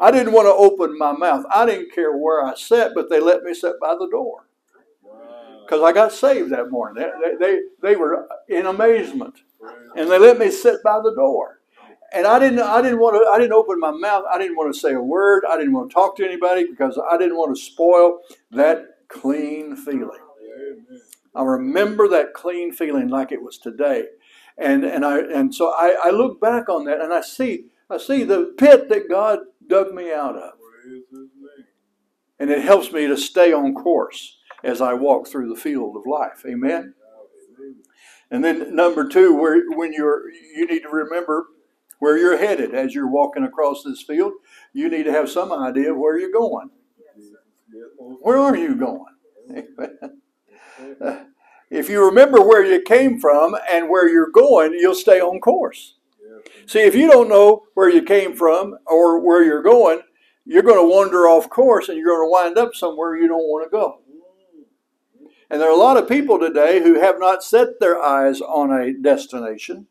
I 0.00 0.10
didn't 0.10 0.32
want 0.32 0.46
to 0.46 0.52
open 0.52 0.98
my 0.98 1.12
mouth. 1.12 1.44
I 1.54 1.66
didn't 1.66 1.92
care 1.94 2.16
where 2.16 2.44
I 2.44 2.56
sat, 2.56 2.90
but 2.96 3.10
they 3.10 3.20
let 3.20 3.44
me 3.44 3.54
sit 3.54 3.74
by 3.80 3.94
the 3.94 4.08
door. 4.10 4.48
Because 5.64 5.84
I 5.84 5.92
got 5.92 6.10
saved 6.10 6.50
that 6.50 6.72
morning. 6.72 7.08
They, 7.22 7.36
they, 7.38 7.60
they 7.80 7.94
were 7.94 8.26
in 8.48 8.66
amazement. 8.66 9.34
And 9.94 10.10
they 10.10 10.18
let 10.18 10.36
me 10.36 10.50
sit 10.50 10.82
by 10.82 10.98
the 11.00 11.14
door. 11.14 11.57
And 12.12 12.26
I 12.26 12.38
didn't 12.38 12.60
I 12.60 12.80
didn't 12.80 13.00
want 13.00 13.22
to 13.22 13.30
I 13.30 13.38
didn't 13.38 13.52
open 13.52 13.78
my 13.78 13.90
mouth. 13.90 14.24
I 14.32 14.38
didn't 14.38 14.56
want 14.56 14.72
to 14.72 14.78
say 14.78 14.94
a 14.94 15.00
word. 15.00 15.44
I 15.48 15.56
didn't 15.56 15.74
want 15.74 15.90
to 15.90 15.94
talk 15.94 16.16
to 16.16 16.24
anybody 16.24 16.66
because 16.68 16.98
I 17.10 17.18
didn't 17.18 17.36
want 17.36 17.54
to 17.54 17.62
spoil 17.62 18.20
that 18.50 18.84
clean 19.08 19.76
feeling. 19.76 20.20
I 21.34 21.42
remember 21.42 22.08
that 22.08 22.34
clean 22.34 22.72
feeling 22.72 23.08
like 23.08 23.30
it 23.32 23.42
was 23.42 23.58
today. 23.58 24.06
And, 24.56 24.84
and, 24.84 25.04
I, 25.04 25.20
and 25.20 25.54
so 25.54 25.68
I, 25.68 25.96
I 26.04 26.10
look 26.10 26.40
back 26.40 26.68
on 26.68 26.84
that 26.86 27.00
and 27.00 27.12
I 27.12 27.20
see, 27.20 27.66
I 27.88 27.98
see 27.98 28.24
the 28.24 28.54
pit 28.58 28.88
that 28.88 29.08
God 29.08 29.40
dug 29.66 29.94
me 29.94 30.12
out 30.12 30.36
of. 30.36 30.52
And 32.40 32.50
it 32.50 32.62
helps 32.62 32.92
me 32.92 33.06
to 33.06 33.16
stay 33.16 33.52
on 33.52 33.74
course 33.74 34.38
as 34.64 34.80
I 34.80 34.94
walk 34.94 35.28
through 35.28 35.48
the 35.48 35.60
field 35.60 35.96
of 35.96 36.02
life. 36.06 36.42
Amen. 36.46 36.94
And 38.30 38.44
then 38.44 38.74
number 38.74 39.08
two, 39.08 39.34
where 39.34 39.62
when 39.70 39.92
you're 39.92 40.30
you 40.54 40.66
need 40.66 40.82
to 40.82 40.90
remember 40.90 41.46
where 41.98 42.18
you're 42.18 42.38
headed 42.38 42.74
as 42.74 42.94
you're 42.94 43.10
walking 43.10 43.44
across 43.44 43.82
this 43.82 44.02
field. 44.02 44.32
You 44.72 44.88
need 44.88 45.04
to 45.04 45.12
have 45.12 45.30
some 45.30 45.52
idea 45.52 45.92
of 45.92 45.98
where 45.98 46.18
you're 46.18 46.32
going. 46.32 46.70
Where 47.98 48.38
are 48.38 48.56
you 48.56 48.74
going? 48.74 49.04
if 51.70 51.88
you 51.88 52.04
remember 52.04 52.40
where 52.42 52.64
you 52.64 52.82
came 52.82 53.18
from 53.18 53.56
and 53.70 53.88
where 53.88 54.08
you're 54.08 54.30
going, 54.30 54.72
you'll 54.74 54.94
stay 54.94 55.20
on 55.20 55.40
course. 55.40 55.94
See, 56.66 56.80
if 56.80 56.94
you 56.94 57.08
don't 57.08 57.28
know 57.28 57.64
where 57.74 57.88
you 57.88 58.02
came 58.02 58.34
from 58.34 58.76
or 58.86 59.20
where 59.20 59.42
you're 59.42 59.62
going, 59.62 60.00
you're 60.44 60.62
going 60.62 60.78
to 60.78 60.94
wander 60.94 61.26
off 61.26 61.50
course 61.50 61.88
and 61.88 61.98
you're 61.98 62.14
going 62.14 62.26
to 62.26 62.30
wind 62.30 62.58
up 62.58 62.74
somewhere 62.74 63.16
you 63.16 63.28
don't 63.28 63.48
want 63.48 63.64
to 63.66 63.70
go. 63.70 64.00
And 65.50 65.60
there 65.60 65.68
are 65.68 65.74
a 65.74 65.76
lot 65.76 65.96
of 65.96 66.08
people 66.08 66.38
today 66.38 66.82
who 66.82 67.00
have 67.00 67.18
not 67.18 67.42
set 67.42 67.80
their 67.80 68.02
eyes 68.02 68.40
on 68.40 68.70
a 68.70 68.92
destination. 68.92 69.86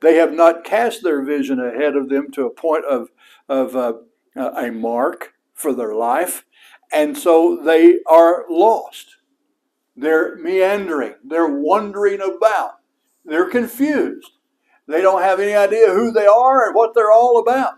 They 0.00 0.16
have 0.16 0.32
not 0.32 0.64
cast 0.64 1.02
their 1.02 1.22
vision 1.22 1.60
ahead 1.60 1.96
of 1.96 2.08
them 2.08 2.30
to 2.32 2.46
a 2.46 2.50
point 2.54 2.84
of, 2.86 3.10
of 3.48 3.76
uh, 3.76 3.94
a 4.36 4.70
mark 4.70 5.34
for 5.52 5.72
their 5.72 5.94
life. 5.94 6.44
And 6.92 7.16
so 7.16 7.60
they 7.62 8.00
are 8.06 8.44
lost. 8.48 9.16
They're 9.96 10.36
meandering. 10.36 11.14
They're 11.22 11.46
wandering 11.46 12.20
about. 12.20 12.78
They're 13.24 13.50
confused. 13.50 14.32
They 14.88 15.02
don't 15.02 15.22
have 15.22 15.38
any 15.38 15.54
idea 15.54 15.92
who 15.92 16.10
they 16.10 16.26
are 16.26 16.66
and 16.66 16.74
what 16.74 16.94
they're 16.94 17.12
all 17.12 17.38
about. 17.38 17.74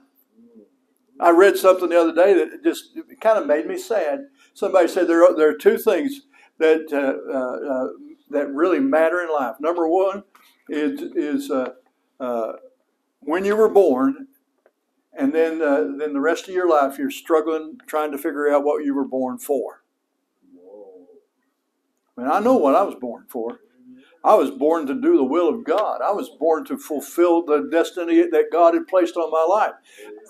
I 1.20 1.30
read 1.30 1.56
something 1.56 1.88
the 1.88 2.00
other 2.00 2.14
day 2.14 2.34
that 2.34 2.64
just 2.64 2.96
kind 3.20 3.38
of 3.38 3.46
made 3.46 3.66
me 3.66 3.78
sad. 3.78 4.26
Somebody 4.54 4.88
said 4.88 5.06
there 5.08 5.24
are, 5.24 5.36
there 5.36 5.50
are 5.50 5.56
two 5.56 5.78
things 5.78 6.22
that 6.58 6.86
uh, 6.92 7.32
uh, 7.32 7.72
uh, 7.72 7.88
that 8.30 8.52
really 8.52 8.80
matter 8.80 9.22
in 9.22 9.30
life. 9.30 9.56
Number 9.60 9.86
one 9.86 10.24
is 10.68 11.00
is 11.14 11.50
uh, 11.50 11.74
uh, 12.22 12.52
when 13.20 13.44
you 13.44 13.56
were 13.56 13.68
born, 13.68 14.28
and 15.12 15.34
then 15.34 15.60
uh, 15.60 15.84
then 15.98 16.12
the 16.12 16.20
rest 16.20 16.48
of 16.48 16.54
your 16.54 16.68
life 16.68 16.98
you're 16.98 17.10
struggling 17.10 17.78
trying 17.86 18.12
to 18.12 18.18
figure 18.18 18.48
out 18.48 18.64
what 18.64 18.84
you 18.84 18.94
were 18.94 19.04
born 19.04 19.38
for. 19.38 19.82
And 22.16 22.28
I 22.28 22.40
know 22.40 22.56
what 22.56 22.76
I 22.76 22.82
was 22.82 22.94
born 22.94 23.24
for. 23.28 23.60
I 24.24 24.34
was 24.34 24.52
born 24.52 24.86
to 24.86 24.94
do 24.94 25.16
the 25.16 25.24
will 25.24 25.48
of 25.48 25.64
God. 25.64 26.00
I 26.00 26.12
was 26.12 26.30
born 26.38 26.64
to 26.66 26.78
fulfill 26.78 27.44
the 27.44 27.68
destiny 27.72 28.22
that 28.30 28.52
God 28.52 28.74
had 28.74 28.86
placed 28.86 29.16
on 29.16 29.32
my 29.32 29.44
life. 29.52 29.72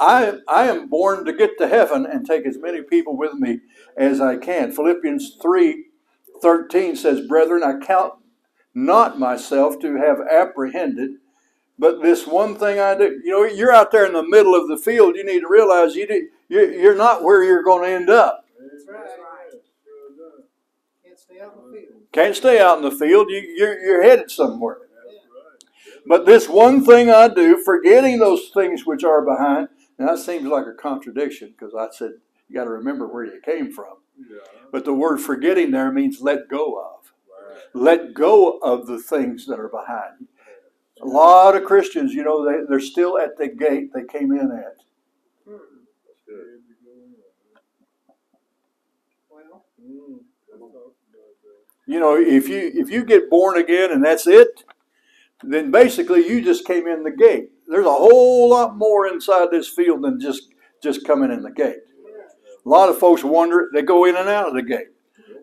I, 0.00 0.38
I 0.48 0.68
am 0.68 0.88
born 0.88 1.26
to 1.26 1.32
get 1.32 1.58
to 1.58 1.68
heaven 1.68 2.06
and 2.06 2.24
take 2.24 2.46
as 2.46 2.56
many 2.56 2.80
people 2.80 3.18
with 3.18 3.34
me 3.34 3.60
as 3.96 4.18
I 4.18 4.38
can. 4.38 4.72
Philippians 4.72 5.36
3 5.42 5.84
13 6.40 6.96
says, 6.96 7.26
Brethren, 7.26 7.62
I 7.62 7.84
count 7.84 8.14
not 8.74 9.18
myself 9.18 9.78
to 9.80 9.96
have 9.96 10.20
apprehended, 10.20 11.10
but 11.82 12.00
this 12.00 12.28
one 12.28 12.54
thing 12.54 12.78
I 12.78 12.96
do. 12.96 13.20
You 13.24 13.30
know, 13.32 13.42
you're 13.42 13.72
out 13.72 13.90
there 13.90 14.06
in 14.06 14.12
the 14.12 14.22
middle 14.22 14.54
of 14.54 14.68
the 14.68 14.76
field. 14.76 15.16
You 15.16 15.24
need 15.24 15.40
to 15.40 15.48
realize 15.48 15.96
you 15.96 16.28
you're 16.48 16.94
not 16.94 17.24
where 17.24 17.42
you're 17.42 17.64
going 17.64 17.82
to 17.82 17.96
end 17.96 18.08
up. 18.08 18.44
That's 18.56 18.84
right. 18.88 19.00
Can't 21.04 21.18
stay 21.18 21.40
out 21.40 21.54
in 21.56 21.72
the 21.72 21.76
field. 21.76 22.02
Can't 22.12 22.36
stay 22.36 22.60
out 22.60 22.78
in 22.78 22.84
the 22.84 22.92
field. 22.92 23.30
You, 23.30 23.54
you're, 23.56 23.80
you're 23.80 24.02
headed 24.04 24.30
somewhere. 24.30 24.78
But 26.06 26.24
this 26.24 26.48
one 26.48 26.84
thing 26.84 27.10
I 27.10 27.26
do, 27.26 27.60
forgetting 27.64 28.20
those 28.20 28.50
things 28.54 28.86
which 28.86 29.02
are 29.02 29.24
behind, 29.24 29.66
and 29.98 30.08
that 30.08 30.18
seems 30.20 30.46
like 30.46 30.66
a 30.66 30.80
contradiction 30.80 31.52
because 31.58 31.74
I 31.74 31.88
said 31.90 32.12
you 32.48 32.54
got 32.54 32.64
to 32.64 32.70
remember 32.70 33.08
where 33.08 33.24
you 33.24 33.40
came 33.44 33.72
from. 33.72 33.94
Yeah. 34.16 34.38
But 34.70 34.84
the 34.84 34.94
word 34.94 35.20
forgetting 35.20 35.72
there 35.72 35.90
means 35.90 36.20
let 36.20 36.48
go 36.48 36.78
of. 36.78 37.12
Right. 37.26 37.60
Let 37.74 38.14
go 38.14 38.58
of 38.58 38.86
the 38.86 39.00
things 39.00 39.46
that 39.46 39.58
are 39.58 39.68
behind. 39.68 40.28
A 41.02 41.06
lot 41.06 41.56
of 41.56 41.64
Christians, 41.64 42.14
you 42.14 42.22
know, 42.22 42.44
they, 42.44 42.64
they're 42.68 42.80
still 42.80 43.18
at 43.18 43.36
the 43.36 43.48
gate 43.48 43.90
they 43.92 44.04
came 44.04 44.32
in 44.32 44.52
at. 44.52 44.76
You 51.86 51.98
know, 51.98 52.16
if 52.16 52.48
you 52.48 52.70
if 52.72 52.88
you 52.88 53.04
get 53.04 53.28
born 53.28 53.58
again 53.58 53.90
and 53.90 54.04
that's 54.04 54.26
it, 54.26 54.62
then 55.42 55.72
basically 55.72 56.26
you 56.26 56.40
just 56.40 56.64
came 56.64 56.86
in 56.86 57.02
the 57.02 57.10
gate. 57.10 57.50
There's 57.66 57.86
a 57.86 57.90
whole 57.90 58.48
lot 58.48 58.76
more 58.76 59.08
inside 59.08 59.48
this 59.50 59.68
field 59.68 60.02
than 60.02 60.20
just 60.20 60.50
just 60.82 61.04
coming 61.04 61.32
in 61.32 61.42
the 61.42 61.50
gate. 61.50 61.78
A 62.64 62.68
lot 62.68 62.88
of 62.88 62.98
folks 62.98 63.24
wonder 63.24 63.68
they 63.74 63.82
go 63.82 64.04
in 64.04 64.14
and 64.14 64.28
out 64.28 64.48
of 64.48 64.54
the 64.54 64.62
gate. 64.62 64.91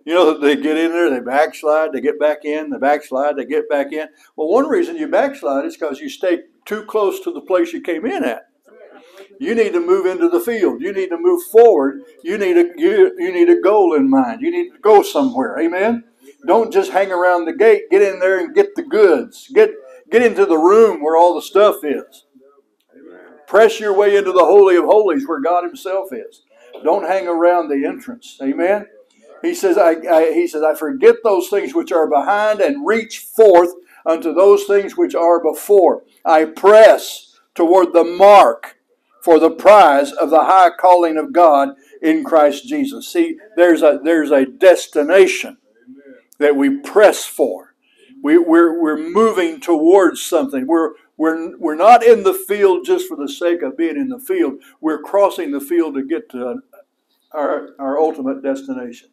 You 0.09 0.15
know, 0.15 0.39
they 0.39 0.55
get 0.55 0.75
in 0.75 0.91
there, 0.91 1.11
they 1.11 1.19
backslide, 1.19 1.93
they 1.93 2.01
get 2.01 2.19
back 2.19 2.43
in, 2.43 2.71
they 2.71 2.79
backslide, 2.79 3.35
they 3.37 3.45
get 3.45 3.69
back 3.69 3.93
in. 3.93 4.07
Well, 4.35 4.47
one 4.47 4.67
reason 4.67 4.97
you 4.97 5.07
backslide 5.07 5.65
is 5.65 5.77
because 5.77 5.99
you 5.99 6.09
stay 6.09 6.39
too 6.65 6.83
close 6.85 7.19
to 7.19 7.31
the 7.31 7.41
place 7.41 7.73
you 7.73 7.81
came 7.81 8.07
in 8.07 8.23
at. 8.23 8.47
You 9.39 9.53
need 9.53 9.71
to 9.73 9.79
move 9.79 10.07
into 10.07 10.27
the 10.27 10.39
field. 10.39 10.81
You 10.81 10.93
need 10.93 11.09
to 11.09 11.17
move 11.19 11.43
forward. 11.51 12.01
You 12.23 12.39
need 12.39 12.57
a 12.57 12.71
you, 12.75 13.13
you 13.19 13.31
need 13.31 13.51
a 13.51 13.61
goal 13.61 13.93
in 13.93 14.09
mind. 14.09 14.41
You 14.41 14.49
need 14.49 14.71
to 14.71 14.79
go 14.79 15.03
somewhere. 15.03 15.59
Amen. 15.59 16.05
Don't 16.47 16.73
just 16.73 16.89
hang 16.89 17.11
around 17.11 17.45
the 17.45 17.53
gate. 17.53 17.83
Get 17.91 18.01
in 18.01 18.19
there 18.19 18.39
and 18.39 18.55
get 18.55 18.73
the 18.73 18.81
goods. 18.81 19.47
Get 19.53 19.69
get 20.09 20.23
into 20.23 20.47
the 20.47 20.57
room 20.57 21.03
where 21.03 21.17
all 21.17 21.35
the 21.35 21.41
stuff 21.43 21.83
is. 21.83 22.25
Press 23.45 23.79
your 23.79 23.93
way 23.93 24.17
into 24.17 24.31
the 24.31 24.39
holy 24.39 24.75
of 24.75 24.85
holies 24.85 25.27
where 25.27 25.39
God 25.39 25.65
Himself 25.65 26.09
is. 26.11 26.41
Don't 26.83 27.07
hang 27.07 27.27
around 27.27 27.67
the 27.67 27.85
entrance. 27.85 28.39
Amen. 28.41 28.87
He 29.41 29.55
says, 29.55 29.77
I, 29.77 29.95
I, 30.11 30.33
he 30.33 30.47
says, 30.47 30.63
I 30.63 30.75
forget 30.75 31.15
those 31.23 31.49
things 31.49 31.73
which 31.73 31.91
are 31.91 32.09
behind 32.09 32.61
and 32.61 32.85
reach 32.85 33.19
forth 33.19 33.71
unto 34.05 34.33
those 34.33 34.65
things 34.65 34.97
which 34.97 35.15
are 35.15 35.41
before. 35.41 36.03
I 36.25 36.45
press 36.45 37.37
toward 37.55 37.93
the 37.93 38.03
mark 38.03 38.77
for 39.23 39.39
the 39.39 39.51
prize 39.51 40.11
of 40.11 40.29
the 40.29 40.45
high 40.45 40.71
calling 40.79 41.17
of 41.17 41.33
God 41.33 41.69
in 42.01 42.23
Christ 42.23 42.67
Jesus. 42.67 43.07
See, 43.07 43.37
there's 43.55 43.81
a 43.81 43.99
there's 44.03 44.31
a 44.31 44.45
destination 44.45 45.57
that 46.39 46.55
we 46.55 46.77
press 46.79 47.25
for. 47.25 47.75
We, 48.21 48.37
we're, 48.37 48.81
we're 48.81 48.97
moving 48.97 49.59
towards 49.61 50.21
something. 50.21 50.67
We're, 50.67 50.91
we're, 51.17 51.57
we're 51.57 51.75
not 51.75 52.03
in 52.03 52.23
the 52.23 52.33
field 52.33 52.85
just 52.85 53.07
for 53.07 53.15
the 53.15 53.29
sake 53.29 53.61
of 53.61 53.77
being 53.77 53.97
in 53.97 54.09
the 54.09 54.19
field. 54.19 54.61
We're 54.81 55.01
crossing 55.01 55.51
the 55.51 55.61
field 55.61 55.95
to 55.95 56.03
get 56.03 56.29
to 56.31 56.61
our, 57.31 57.69
our 57.79 57.99
ultimate 57.99 58.41
destination. 58.41 59.09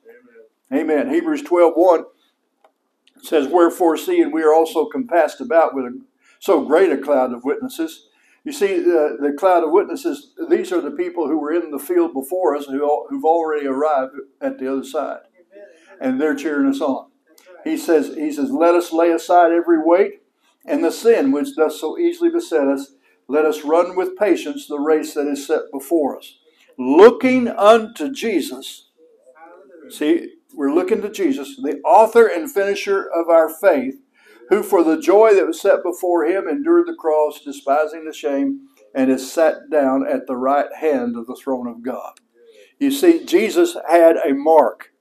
Amen. 0.72 1.10
Hebrews 1.10 1.42
12 1.42 1.72
1 1.76 2.04
says, 3.22 3.48
Wherefore, 3.48 3.96
seeing 3.96 4.32
we 4.32 4.42
are 4.42 4.52
also 4.52 4.86
compassed 4.86 5.40
about 5.40 5.74
with 5.74 5.84
a, 5.84 6.00
so 6.38 6.64
great 6.64 6.90
a 6.92 6.98
cloud 6.98 7.32
of 7.32 7.44
witnesses. 7.44 8.08
You 8.44 8.52
see, 8.52 8.76
uh, 8.76 9.16
the 9.20 9.34
cloud 9.36 9.64
of 9.64 9.72
witnesses, 9.72 10.32
these 10.48 10.70
are 10.72 10.80
the 10.80 10.92
people 10.92 11.26
who 11.26 11.38
were 11.38 11.52
in 11.52 11.70
the 11.70 11.78
field 11.78 12.12
before 12.12 12.56
us 12.56 12.66
who, 12.66 13.06
who've 13.08 13.24
already 13.24 13.66
arrived 13.66 14.14
at 14.40 14.58
the 14.58 14.70
other 14.72 14.84
side. 14.84 15.20
And 16.00 16.20
they're 16.20 16.34
cheering 16.34 16.68
us 16.68 16.80
on. 16.80 17.08
He 17.64 17.76
says, 17.76 18.14
he 18.14 18.30
says, 18.30 18.50
let 18.52 18.74
us 18.74 18.92
lay 18.92 19.10
aside 19.10 19.50
every 19.50 19.82
weight 19.82 20.22
and 20.64 20.84
the 20.84 20.92
sin 20.92 21.32
which 21.32 21.56
does 21.56 21.80
so 21.80 21.98
easily 21.98 22.30
beset 22.30 22.68
us. 22.68 22.92
Let 23.28 23.44
us 23.44 23.64
run 23.64 23.96
with 23.96 24.16
patience 24.16 24.68
the 24.68 24.78
race 24.78 25.14
that 25.14 25.26
is 25.26 25.46
set 25.46 25.62
before 25.72 26.16
us. 26.16 26.38
Looking 26.78 27.48
unto 27.48 28.12
Jesus. 28.12 28.90
See, 29.88 30.35
we're 30.56 30.72
looking 30.72 31.02
to 31.02 31.10
Jesus, 31.10 31.54
the 31.56 31.80
author 31.84 32.26
and 32.26 32.50
finisher 32.50 33.08
of 33.14 33.28
our 33.28 33.48
faith, 33.48 34.00
who 34.48 34.62
for 34.62 34.82
the 34.82 35.00
joy 35.00 35.34
that 35.34 35.46
was 35.46 35.60
set 35.60 35.82
before 35.82 36.24
him 36.24 36.48
endured 36.48 36.86
the 36.86 36.94
cross, 36.94 37.42
despising 37.44 38.06
the 38.06 38.12
shame, 38.12 38.68
and 38.94 39.10
is 39.10 39.30
sat 39.30 39.68
down 39.70 40.06
at 40.08 40.26
the 40.26 40.36
right 40.36 40.72
hand 40.80 41.14
of 41.14 41.26
the 41.26 41.36
throne 41.36 41.66
of 41.66 41.82
God. 41.82 42.20
You 42.78 42.90
see, 42.90 43.24
Jesus 43.24 43.76
had 43.88 44.16
a 44.16 44.32
mark 44.32 44.92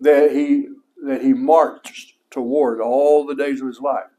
that 0.00 0.32
he 0.32 0.68
that 1.04 1.22
he 1.22 1.32
marched 1.32 2.14
toward 2.30 2.80
all 2.80 3.24
the 3.24 3.34
days 3.34 3.60
of 3.60 3.68
his 3.68 3.80
life. 3.80 4.10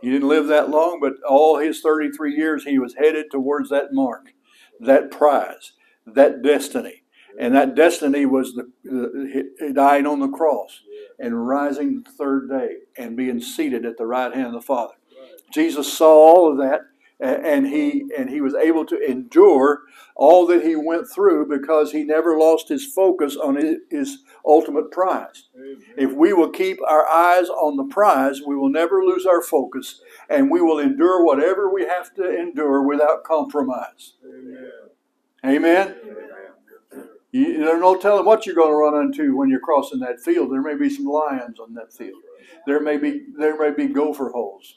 He 0.00 0.10
didn't 0.10 0.28
live 0.28 0.46
that 0.46 0.70
long, 0.70 0.98
but 1.00 1.14
all 1.28 1.58
his 1.58 1.80
33 1.80 2.34
years 2.34 2.64
he 2.64 2.78
was 2.78 2.94
headed 2.94 3.26
towards 3.30 3.68
that 3.68 3.92
mark, 3.92 4.32
that 4.78 5.10
prize, 5.10 5.72
that 6.06 6.42
destiny. 6.42 6.99
And 7.38 7.54
that 7.54 7.74
destiny 7.74 8.26
was 8.26 8.54
the, 8.54 8.70
the 8.84 9.72
dying 9.72 10.06
on 10.06 10.20
the 10.20 10.28
cross 10.28 10.82
and 11.18 11.46
rising 11.46 12.02
the 12.02 12.10
third 12.10 12.48
day 12.48 12.76
and 12.96 13.16
being 13.16 13.40
seated 13.40 13.84
at 13.84 13.98
the 13.98 14.06
right 14.06 14.34
hand 14.34 14.48
of 14.48 14.52
the 14.54 14.60
Father. 14.60 14.94
Jesus 15.52 15.92
saw 15.92 16.12
all 16.12 16.50
of 16.50 16.58
that 16.58 16.82
and 17.20 17.66
he 17.66 18.06
and 18.16 18.30
he 18.30 18.40
was 18.40 18.54
able 18.54 18.84
to 18.86 18.98
endure 18.98 19.82
all 20.16 20.46
that 20.46 20.62
he 20.62 20.74
went 20.76 21.06
through 21.08 21.46
because 21.46 21.92
he 21.92 22.02
never 22.02 22.38
lost 22.38 22.68
his 22.68 22.84
focus 22.84 23.36
on 23.36 23.56
his, 23.56 23.76
his 23.90 24.18
ultimate 24.44 24.90
prize. 24.90 25.48
Amen. 25.54 25.82
If 25.96 26.12
we 26.12 26.32
will 26.32 26.48
keep 26.50 26.78
our 26.88 27.06
eyes 27.06 27.48
on 27.48 27.76
the 27.76 27.84
prize, 27.84 28.40
we 28.46 28.56
will 28.56 28.70
never 28.70 29.04
lose 29.04 29.26
our 29.26 29.42
focus 29.42 30.00
and 30.28 30.50
we 30.50 30.60
will 30.60 30.78
endure 30.78 31.24
whatever 31.24 31.72
we 31.72 31.84
have 31.84 32.14
to 32.14 32.38
endure 32.38 32.82
without 32.82 33.24
compromise. 33.24 34.14
Amen. 34.24 34.70
Amen. 35.44 35.94
You, 37.32 37.58
there's 37.58 37.80
no 37.80 37.96
telling 37.96 38.24
what 38.24 38.44
you're 38.44 38.56
going 38.56 38.70
to 38.70 38.74
run 38.74 39.02
into 39.06 39.36
when 39.36 39.48
you're 39.48 39.60
crossing 39.60 40.00
that 40.00 40.20
field. 40.20 40.52
There 40.52 40.62
may 40.62 40.74
be 40.74 40.90
some 40.90 41.06
lions 41.06 41.60
on 41.60 41.74
that 41.74 41.92
field. 41.92 42.22
There 42.66 42.80
may 42.80 42.96
be 42.96 43.26
there 43.36 43.58
may 43.58 43.70
be 43.70 43.92
gopher 43.92 44.30
holes. 44.30 44.74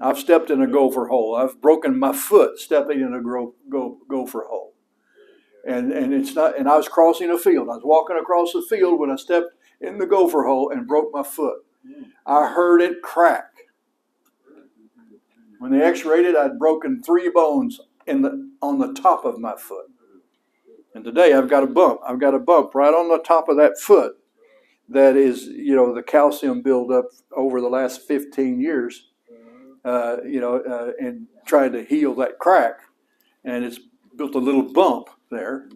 I've 0.00 0.18
stepped 0.18 0.50
in 0.50 0.60
a 0.60 0.66
gopher 0.66 1.06
hole. 1.06 1.36
I've 1.36 1.60
broken 1.60 1.98
my 1.98 2.12
foot 2.12 2.58
stepping 2.58 3.00
in 3.00 3.14
a 3.14 3.22
go- 3.22 3.54
gopher 4.08 4.44
hole. 4.48 4.74
And, 5.66 5.90
and 5.92 6.12
it's 6.14 6.34
not 6.34 6.58
and 6.58 6.68
I 6.68 6.76
was 6.76 6.88
crossing 6.88 7.30
a 7.30 7.38
field. 7.38 7.68
I 7.68 7.76
was 7.76 7.84
walking 7.84 8.18
across 8.18 8.52
the 8.52 8.64
field 8.68 8.98
when 8.98 9.10
I 9.10 9.16
stepped 9.16 9.52
in 9.80 9.98
the 9.98 10.06
gopher 10.06 10.44
hole 10.44 10.70
and 10.70 10.86
broke 10.86 11.10
my 11.12 11.22
foot. 11.22 11.64
I 12.24 12.48
heard 12.48 12.80
it 12.80 13.02
crack. 13.02 13.52
When 15.58 15.72
they 15.72 15.82
x-rayed 15.82 16.26
it, 16.26 16.36
I'd 16.36 16.58
broken 16.58 17.02
three 17.02 17.30
bones 17.30 17.80
in 18.06 18.22
the 18.22 18.50
on 18.62 18.78
the 18.78 18.92
top 18.92 19.24
of 19.24 19.38
my 19.38 19.54
foot. 19.56 19.86
And 20.96 21.04
today 21.04 21.34
I've 21.34 21.50
got 21.50 21.62
a 21.62 21.66
bump. 21.66 22.00
I've 22.08 22.18
got 22.18 22.34
a 22.34 22.38
bump 22.38 22.74
right 22.74 22.94
on 22.94 23.10
the 23.10 23.18
top 23.18 23.50
of 23.50 23.58
that 23.58 23.78
foot 23.78 24.14
that 24.88 25.14
is, 25.14 25.44
you 25.44 25.76
know, 25.76 25.94
the 25.94 26.02
calcium 26.02 26.62
buildup 26.62 27.04
over 27.36 27.60
the 27.60 27.68
last 27.68 28.08
15 28.08 28.58
years 28.58 29.10
uh, 29.84 30.16
you 30.26 30.40
know, 30.40 30.56
uh, 30.56 30.92
and 30.98 31.26
trying 31.46 31.72
to 31.72 31.84
heal 31.84 32.14
that 32.14 32.38
crack. 32.38 32.80
And 33.44 33.62
it's 33.62 33.78
built 34.16 34.34
a 34.34 34.38
little 34.38 34.72
bump 34.72 35.10
there. 35.30 35.68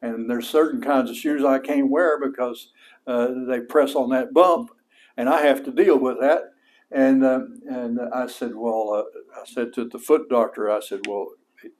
And 0.00 0.30
there's 0.30 0.48
certain 0.48 0.80
kinds 0.80 1.10
of 1.10 1.16
shoes 1.16 1.44
I 1.44 1.58
can't 1.58 1.90
wear 1.90 2.18
because 2.18 2.70
uh, 3.06 3.28
they 3.48 3.60
press 3.60 3.94
on 3.96 4.10
that 4.10 4.32
bump, 4.32 4.70
and 5.16 5.28
I 5.28 5.42
have 5.42 5.64
to 5.64 5.72
deal 5.72 5.98
with 5.98 6.20
that. 6.20 6.52
And 6.92 7.24
uh, 7.24 7.40
and 7.68 7.98
I 8.14 8.26
said, 8.26 8.54
well, 8.54 8.94
uh, 8.94 9.40
I 9.40 9.44
said 9.44 9.72
to 9.74 9.88
the 9.88 9.98
foot 9.98 10.28
doctor, 10.30 10.70
I 10.70 10.80
said, 10.80 11.00
well, 11.08 11.26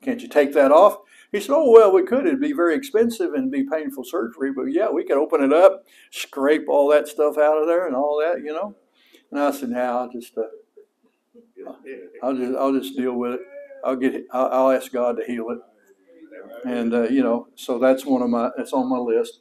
can't 0.03 0.21
you 0.21 0.29
take 0.29 0.53
that 0.55 0.73
off? 0.73 0.99
He 1.33 1.41
said, 1.41 1.55
oh 1.55 1.71
well, 1.71 1.93
we 1.93 2.05
could. 2.05 2.27
It'd 2.27 2.41
be 2.41 2.53
very 2.53 2.75
expensive 2.75 3.35
and 3.35 3.51
be 3.51 3.65
painful 3.65 4.05
surgery, 4.05 4.53
but 4.53 4.67
yeah, 4.67 4.91
we 4.91 5.05
could 5.05 5.19
open 5.19 5.43
it 5.43 5.53
up, 5.53 5.85
scrape 6.11 6.69
all 6.69 6.89
that 6.91 7.09
stuff 7.09 7.37
out 7.39 7.61
of 7.61 7.67
there, 7.67 7.87
and 7.87 7.97
all 7.97 8.21
that, 8.25 8.43
you 8.45 8.53
know. 8.53 8.75
And 9.31 9.41
I 9.41 9.51
said, 9.51 9.71
now 9.71 10.01
I'll 10.01 10.11
just 10.13 10.37
uh, 10.39 10.43
I'll 12.23 12.35
just 12.37 12.57
I'll 12.57 12.73
just 12.73 12.97
deal 12.97 13.15
with 13.15 13.35
it. 13.35 13.41
I'll 13.85 13.97
get 13.97 14.25
I'll, 14.33 14.47
I'll 14.47 14.71
ask 14.71 14.93
God 14.93 15.17
to 15.19 15.25
heal 15.25 15.47
it, 15.51 15.59
and 16.65 16.95
uh, 16.95 17.03
you 17.09 17.23
know, 17.23 17.49
so 17.55 17.79
that's 17.79 18.05
one 18.05 18.23
of 18.23 18.31
my 18.31 18.51
that's 18.57 18.73
on 18.73 18.89
my 18.89 18.99
list 18.99 19.41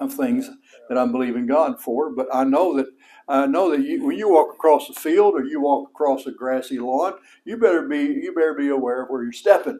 of 0.00 0.12
things 0.14 0.50
that 0.88 0.98
I'm 0.98 1.12
believing 1.12 1.46
God 1.46 1.80
for. 1.80 2.10
But 2.10 2.28
I 2.32 2.44
know 2.44 2.76
that 2.76 2.86
I 3.28 3.46
know 3.46 3.70
that 3.70 3.80
you, 3.82 4.04
when 4.04 4.18
you 4.18 4.30
walk 4.30 4.54
across 4.54 4.88
the 4.88 4.94
field 4.94 5.34
or 5.34 5.44
you 5.44 5.60
walk 5.60 5.90
across 5.90 6.26
a 6.26 6.32
grassy 6.32 6.78
lawn, 6.78 7.14
you 7.44 7.56
better 7.56 7.88
be 7.88 7.98
you 7.98 8.32
better 8.34 8.54
be 8.54 8.68
aware 8.68 9.02
of 9.02 9.08
where 9.10 9.22
you're 9.22 9.32
stepping. 9.32 9.78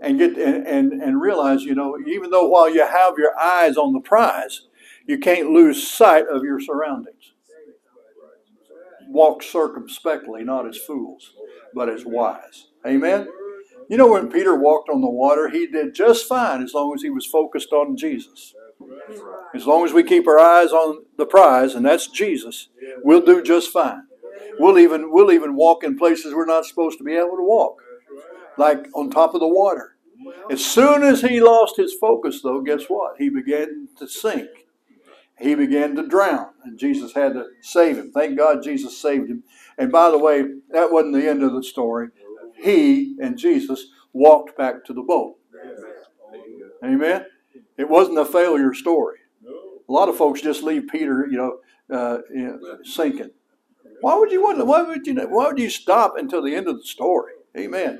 And 0.00 0.18
get 0.18 0.38
and, 0.38 0.66
and, 0.66 1.02
and 1.02 1.20
realize, 1.20 1.64
you 1.64 1.74
know, 1.74 1.96
even 2.06 2.30
though 2.30 2.46
while 2.48 2.70
you 2.70 2.86
have 2.86 3.14
your 3.18 3.36
eyes 3.38 3.76
on 3.76 3.92
the 3.92 4.00
prize, 4.00 4.68
you 5.06 5.18
can't 5.18 5.50
lose 5.50 5.90
sight 5.90 6.26
of 6.28 6.44
your 6.44 6.60
surroundings 6.60 7.32
walk 9.08 9.42
circumspectly, 9.42 10.44
not 10.44 10.68
as 10.68 10.76
fools, 10.76 11.32
but 11.74 11.88
as 11.88 12.04
wise. 12.04 12.68
Amen? 12.86 13.26
You 13.88 13.96
know, 13.96 14.08
when 14.08 14.30
Peter 14.30 14.54
walked 14.54 14.90
on 14.90 15.00
the 15.00 15.08
water, 15.08 15.48
he 15.48 15.66
did 15.66 15.94
just 15.94 16.26
fine 16.26 16.62
as 16.62 16.74
long 16.74 16.92
as 16.94 17.02
he 17.02 17.10
was 17.10 17.26
focused 17.26 17.72
on 17.72 17.96
Jesus. 17.96 18.54
As 19.54 19.66
long 19.66 19.84
as 19.84 19.92
we 19.92 20.02
keep 20.02 20.26
our 20.28 20.38
eyes 20.38 20.72
on 20.72 21.04
the 21.16 21.26
prize, 21.26 21.74
and 21.74 21.84
that's 21.84 22.06
Jesus, 22.06 22.68
we'll 23.02 23.24
do 23.24 23.42
just 23.42 23.72
fine. 23.72 24.02
We'll 24.58 24.78
even 24.78 25.10
we'll 25.10 25.32
even 25.32 25.56
walk 25.56 25.84
in 25.84 25.96
places 25.96 26.34
we're 26.34 26.44
not 26.44 26.66
supposed 26.66 26.98
to 26.98 27.04
be 27.04 27.14
able 27.14 27.36
to 27.36 27.44
walk, 27.44 27.80
like 28.58 28.86
on 28.94 29.10
top 29.10 29.34
of 29.34 29.40
the 29.40 29.48
water. 29.48 29.96
As 30.50 30.64
soon 30.64 31.02
as 31.02 31.22
he 31.22 31.40
lost 31.40 31.76
his 31.76 31.94
focus, 31.94 32.42
though, 32.42 32.60
guess 32.60 32.84
what? 32.88 33.14
He 33.18 33.28
began 33.28 33.88
to 33.98 34.08
sink 34.08 34.48
he 35.40 35.54
began 35.54 35.94
to 35.94 36.06
drown, 36.06 36.48
and 36.64 36.78
Jesus 36.78 37.12
had 37.14 37.34
to 37.34 37.46
save 37.60 37.96
him. 37.96 38.10
Thank 38.10 38.36
God 38.36 38.62
Jesus 38.62 39.00
saved 39.00 39.30
him. 39.30 39.44
And 39.76 39.92
by 39.92 40.10
the 40.10 40.18
way, 40.18 40.42
that 40.70 40.90
wasn't 40.90 41.14
the 41.14 41.28
end 41.28 41.42
of 41.42 41.52
the 41.52 41.62
story. 41.62 42.08
He 42.56 43.16
and 43.20 43.38
Jesus 43.38 43.86
walked 44.12 44.56
back 44.58 44.84
to 44.86 44.92
the 44.92 45.02
boat. 45.02 45.36
Amen. 46.84 47.26
It 47.76 47.88
wasn't 47.88 48.18
a 48.18 48.24
failure 48.24 48.74
story. 48.74 49.18
A 49.88 49.92
lot 49.92 50.08
of 50.08 50.16
folks 50.16 50.40
just 50.40 50.62
leave 50.62 50.88
Peter, 50.88 51.26
you 51.30 51.36
know, 51.36 51.96
uh, 51.96 52.18
you 52.34 52.42
know 52.42 52.78
sinking. 52.82 53.30
Why 54.00 54.16
would 54.16 54.30
you 54.32 54.42
want? 54.42 54.64
Why 54.66 54.82
would 54.82 55.06
you? 55.06 55.14
Why 55.14 55.46
would 55.46 55.58
you 55.58 55.70
stop 55.70 56.14
until 56.16 56.42
the 56.42 56.54
end 56.54 56.68
of 56.68 56.76
the 56.76 56.84
story? 56.84 57.32
Amen. 57.56 57.98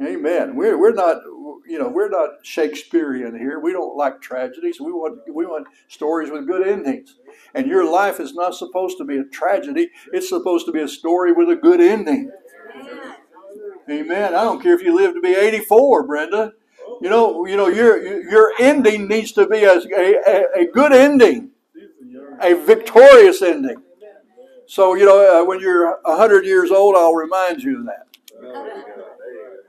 Amen. 0.00 0.54
We're, 0.54 0.78
we're 0.78 0.94
not, 0.94 1.22
you 1.66 1.78
know, 1.78 1.88
we're 1.88 2.08
not 2.08 2.30
Shakespearean 2.44 3.36
here. 3.36 3.58
We 3.58 3.72
don't 3.72 3.96
like 3.96 4.20
tragedies. 4.20 4.80
We 4.80 4.92
want, 4.92 5.20
we 5.32 5.44
want 5.44 5.66
stories 5.88 6.30
with 6.30 6.46
good 6.46 6.66
endings. 6.66 7.16
And 7.52 7.66
your 7.66 7.90
life 7.90 8.20
is 8.20 8.32
not 8.32 8.54
supposed 8.54 8.98
to 8.98 9.04
be 9.04 9.18
a 9.18 9.24
tragedy. 9.24 9.90
It's 10.12 10.28
supposed 10.28 10.66
to 10.66 10.72
be 10.72 10.80
a 10.80 10.88
story 10.88 11.32
with 11.32 11.50
a 11.50 11.56
good 11.56 11.80
ending. 11.80 12.30
Amen. 13.90 14.34
I 14.34 14.44
don't 14.44 14.62
care 14.62 14.74
if 14.74 14.82
you 14.82 14.94
live 14.94 15.14
to 15.14 15.20
be 15.20 15.34
84, 15.34 16.06
Brenda. 16.06 16.52
You 17.00 17.10
know, 17.10 17.46
you 17.46 17.56
know, 17.56 17.68
your 17.68 18.02
your 18.28 18.52
ending 18.58 19.08
needs 19.08 19.32
to 19.32 19.46
be 19.46 19.64
a, 19.64 19.78
a, 19.78 20.62
a 20.62 20.66
good 20.72 20.92
ending, 20.92 21.50
a 22.40 22.54
victorious 22.54 23.40
ending. 23.42 23.76
So, 24.66 24.94
you 24.94 25.04
know, 25.04 25.42
uh, 25.42 25.44
when 25.44 25.60
you're 25.60 25.98
100 26.02 26.44
years 26.44 26.70
old, 26.70 26.96
I'll 26.96 27.14
remind 27.14 27.62
you 27.62 27.80
of 27.80 27.86
that 27.86 28.08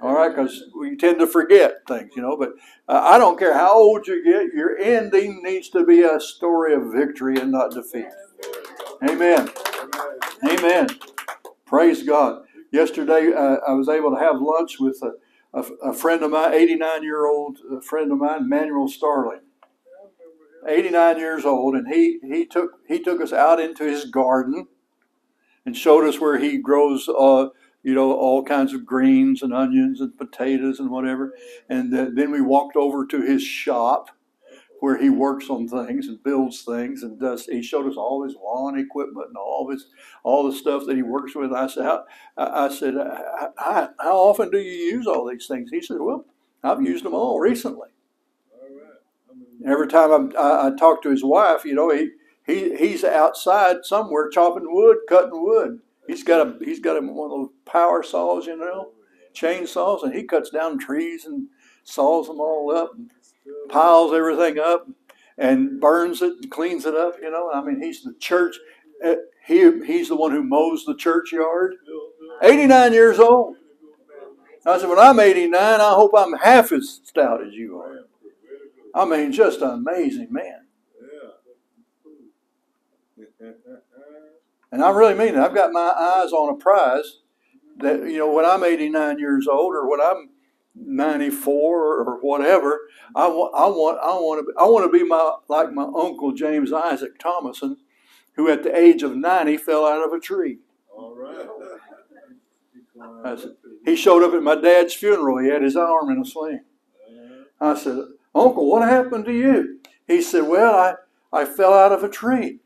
all 0.01 0.13
right, 0.13 0.29
because 0.29 0.63
we 0.77 0.95
tend 0.95 1.19
to 1.19 1.27
forget 1.27 1.85
things, 1.87 2.11
you 2.15 2.21
know. 2.21 2.37
But 2.37 2.53
uh, 2.87 3.01
I 3.03 3.17
don't 3.17 3.37
care 3.37 3.53
how 3.53 3.73
old 3.73 4.07
you 4.07 4.23
get, 4.23 4.53
your 4.53 4.77
ending 4.77 5.41
needs 5.43 5.69
to 5.69 5.85
be 5.85 6.03
a 6.03 6.19
story 6.19 6.73
of 6.73 6.91
victory 6.93 7.37
and 7.37 7.51
not 7.51 7.71
defeat. 7.71 8.07
Amen. 9.03 9.49
Amen. 10.49 10.87
Praise 11.65 12.03
God. 12.03 12.43
Yesterday, 12.71 13.33
uh, 13.33 13.57
I 13.67 13.73
was 13.73 13.89
able 13.89 14.11
to 14.11 14.19
have 14.19 14.41
lunch 14.41 14.79
with 14.79 15.01
a, 15.01 15.13
a, 15.53 15.89
a 15.89 15.93
friend 15.93 16.23
of 16.23 16.31
mine, 16.31 16.53
89 16.53 17.03
year 17.03 17.25
old 17.25 17.57
uh, 17.71 17.81
friend 17.81 18.11
of 18.11 18.19
mine, 18.19 18.47
Manuel 18.47 18.87
Starling. 18.87 19.41
89 20.67 21.17
years 21.17 21.45
old, 21.45 21.75
and 21.75 21.87
he, 21.87 22.19
he 22.21 22.45
took 22.45 22.71
he 22.87 23.01
took 23.01 23.21
us 23.21 23.31
out 23.31 23.61
into 23.61 23.85
his 23.85 24.05
garden 24.05 24.67
and 25.65 25.75
showed 25.75 26.05
us 26.05 26.19
where 26.19 26.37
he 26.37 26.57
grows 26.57 27.07
uh, 27.07 27.47
you 27.83 27.93
know, 27.93 28.13
all 28.13 28.43
kinds 28.43 28.73
of 28.73 28.85
greens 28.85 29.41
and 29.41 29.53
onions 29.53 30.01
and 30.01 30.17
potatoes 30.17 30.79
and 30.79 30.89
whatever. 30.89 31.33
And 31.69 31.93
then 31.93 32.31
we 32.31 32.41
walked 32.41 32.75
over 32.75 33.05
to 33.07 33.21
his 33.21 33.41
shop 33.43 34.09
where 34.79 34.97
he 34.97 35.09
works 35.09 35.49
on 35.49 35.67
things 35.67 36.07
and 36.07 36.23
builds 36.23 36.61
things 36.61 37.03
and 37.03 37.19
does. 37.19 37.45
He 37.45 37.61
showed 37.61 37.87
us 37.89 37.97
all 37.97 38.23
his 38.23 38.35
lawn 38.35 38.79
equipment 38.79 39.27
and 39.27 39.37
all 39.37 39.69
his 39.69 39.87
all 40.23 40.49
the 40.49 40.57
stuff 40.57 40.85
that 40.87 40.95
he 40.95 41.01
works 41.01 41.35
with. 41.35 41.51
I 41.51 41.67
said, 41.67 41.83
how, 41.83 42.05
I 42.37 42.69
said, 42.69 42.95
uh, 42.95 43.49
how, 43.57 43.89
how 43.99 44.17
often 44.17 44.51
do 44.51 44.57
you 44.57 44.95
use 44.95 45.07
all 45.07 45.29
these 45.29 45.47
things? 45.47 45.69
He 45.71 45.81
said, 45.81 45.97
well, 45.99 46.25
I've 46.63 46.81
used 46.81 47.03
them 47.03 47.13
all 47.13 47.39
recently. 47.39 47.89
Every 49.65 49.87
time 49.87 50.31
I, 50.37 50.67
I 50.67 50.71
talk 50.77 51.03
to 51.03 51.09
his 51.09 51.23
wife, 51.23 51.65
you 51.65 51.75
know, 51.75 51.93
he, 51.93 52.11
he 52.45 52.77
he's 52.77 53.03
outside 53.03 53.83
somewhere 53.83 54.29
chopping 54.29 54.73
wood, 54.73 54.99
cutting 55.09 55.43
wood. 55.43 55.79
He's 56.09 56.23
got 56.23 56.47
a 56.47 56.65
he's 56.65 56.79
got 56.79 56.97
a, 56.97 57.01
one 57.01 57.29
of 57.29 57.37
those 57.37 57.49
power 57.65 58.01
saws, 58.01 58.47
you 58.47 58.57
know, 58.57 58.93
chainsaws, 59.35 60.01
and 60.01 60.11
he 60.11 60.23
cuts 60.23 60.49
down 60.49 60.79
trees 60.79 61.25
and 61.25 61.47
saws 61.83 62.25
them 62.25 62.39
all 62.39 62.75
up, 62.75 62.93
and 62.95 63.11
piles 63.69 64.11
everything 64.11 64.57
up, 64.57 64.87
and 65.37 65.79
burns 65.79 66.23
it, 66.23 66.33
and 66.41 66.49
cleans 66.49 66.87
it 66.87 66.95
up. 66.95 67.17
You 67.21 67.29
know, 67.29 67.51
I 67.53 67.61
mean, 67.61 67.79
he's 67.79 68.01
the 68.01 68.15
church. 68.19 68.55
Uh, 69.05 69.17
he 69.45 69.85
he's 69.85 70.07
the 70.07 70.15
one 70.15 70.31
who 70.31 70.41
mows 70.41 70.83
the 70.83 70.95
churchyard. 70.95 71.75
Eighty 72.41 72.65
nine 72.65 72.91
years 72.91 73.19
old. 73.19 73.57
I 74.65 74.77
said, 74.77 74.89
when 74.89 74.99
I'm 74.99 75.19
89, 75.19 75.53
I 75.55 75.93
hope 75.93 76.11
I'm 76.15 76.33
half 76.33 76.73
as 76.73 76.99
stout 77.05 77.41
as 77.41 77.53
you 77.53 77.79
are. 77.79 78.01
I 78.93 79.05
mean, 79.05 79.31
just 79.31 79.61
an 79.61 79.69
amazing 79.69 80.27
man. 80.31 80.65
And 84.71 84.83
I 84.83 84.91
really 84.91 85.15
mean 85.15 85.35
it. 85.35 85.37
I've 85.37 85.55
got 85.55 85.71
my 85.71 85.93
eyes 85.97 86.31
on 86.31 86.53
a 86.53 86.55
prize 86.55 87.19
that, 87.77 88.01
you 88.03 88.19
know, 88.19 88.31
when 88.31 88.45
I'm 88.45 88.63
89 88.63 89.19
years 89.19 89.47
old 89.47 89.73
or 89.73 89.89
when 89.89 89.99
I'm 89.99 90.29
94 90.75 92.01
or 92.01 92.19
whatever, 92.21 92.79
I 93.15 93.27
want, 93.27 93.53
I 93.55 93.65
want, 93.65 93.99
I 94.01 94.13
want 94.13 94.39
to, 94.39 94.45
be, 94.45 94.57
I 94.59 94.63
want 94.65 94.91
to 94.91 94.97
be 94.97 95.03
my 95.03 95.35
like 95.47 95.71
my 95.73 95.83
uncle 95.83 96.31
James 96.33 96.71
Isaac 96.71 97.17
Thomason, 97.19 97.77
who 98.33 98.49
at 98.49 98.63
the 98.63 98.77
age 98.77 99.01
of 99.03 99.15
90 99.15 99.57
fell 99.57 99.85
out 99.85 100.05
of 100.05 100.13
a 100.13 100.19
tree. 100.19 100.59
All 100.95 101.15
right. 101.15 101.47
I 103.23 103.35
said, 103.35 103.55
he 103.85 103.95
showed 103.95 104.23
up 104.23 104.33
at 104.33 104.43
my 104.43 104.55
dad's 104.55 104.93
funeral. 104.93 105.37
He 105.39 105.49
had 105.49 105.61
his 105.61 105.75
arm 105.75 106.09
in 106.09 106.21
a 106.21 106.25
sling. 106.25 106.61
I 107.59 107.75
said, 107.75 107.97
Uncle, 108.33 108.69
what 108.69 108.87
happened 108.87 109.25
to 109.25 109.33
you? 109.33 109.79
He 110.07 110.21
said, 110.21 110.43
Well, 110.43 110.73
I, 110.73 111.41
I 111.41 111.45
fell 111.45 111.73
out 111.73 111.91
of 111.91 112.03
a 112.03 112.09
tree. 112.09 112.59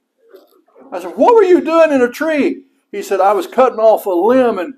I 0.94 1.02
said, 1.02 1.18
What 1.18 1.34
were 1.34 1.44
you 1.44 1.60
doing 1.60 1.92
in 1.92 2.02
a 2.02 2.10
tree? 2.10 2.66
He 2.92 3.02
said, 3.02 3.20
I 3.20 3.34
was 3.34 3.48
cutting 3.48 3.80
off 3.80 4.06
a 4.06 4.12
limb 4.12 4.60
and 4.60 4.76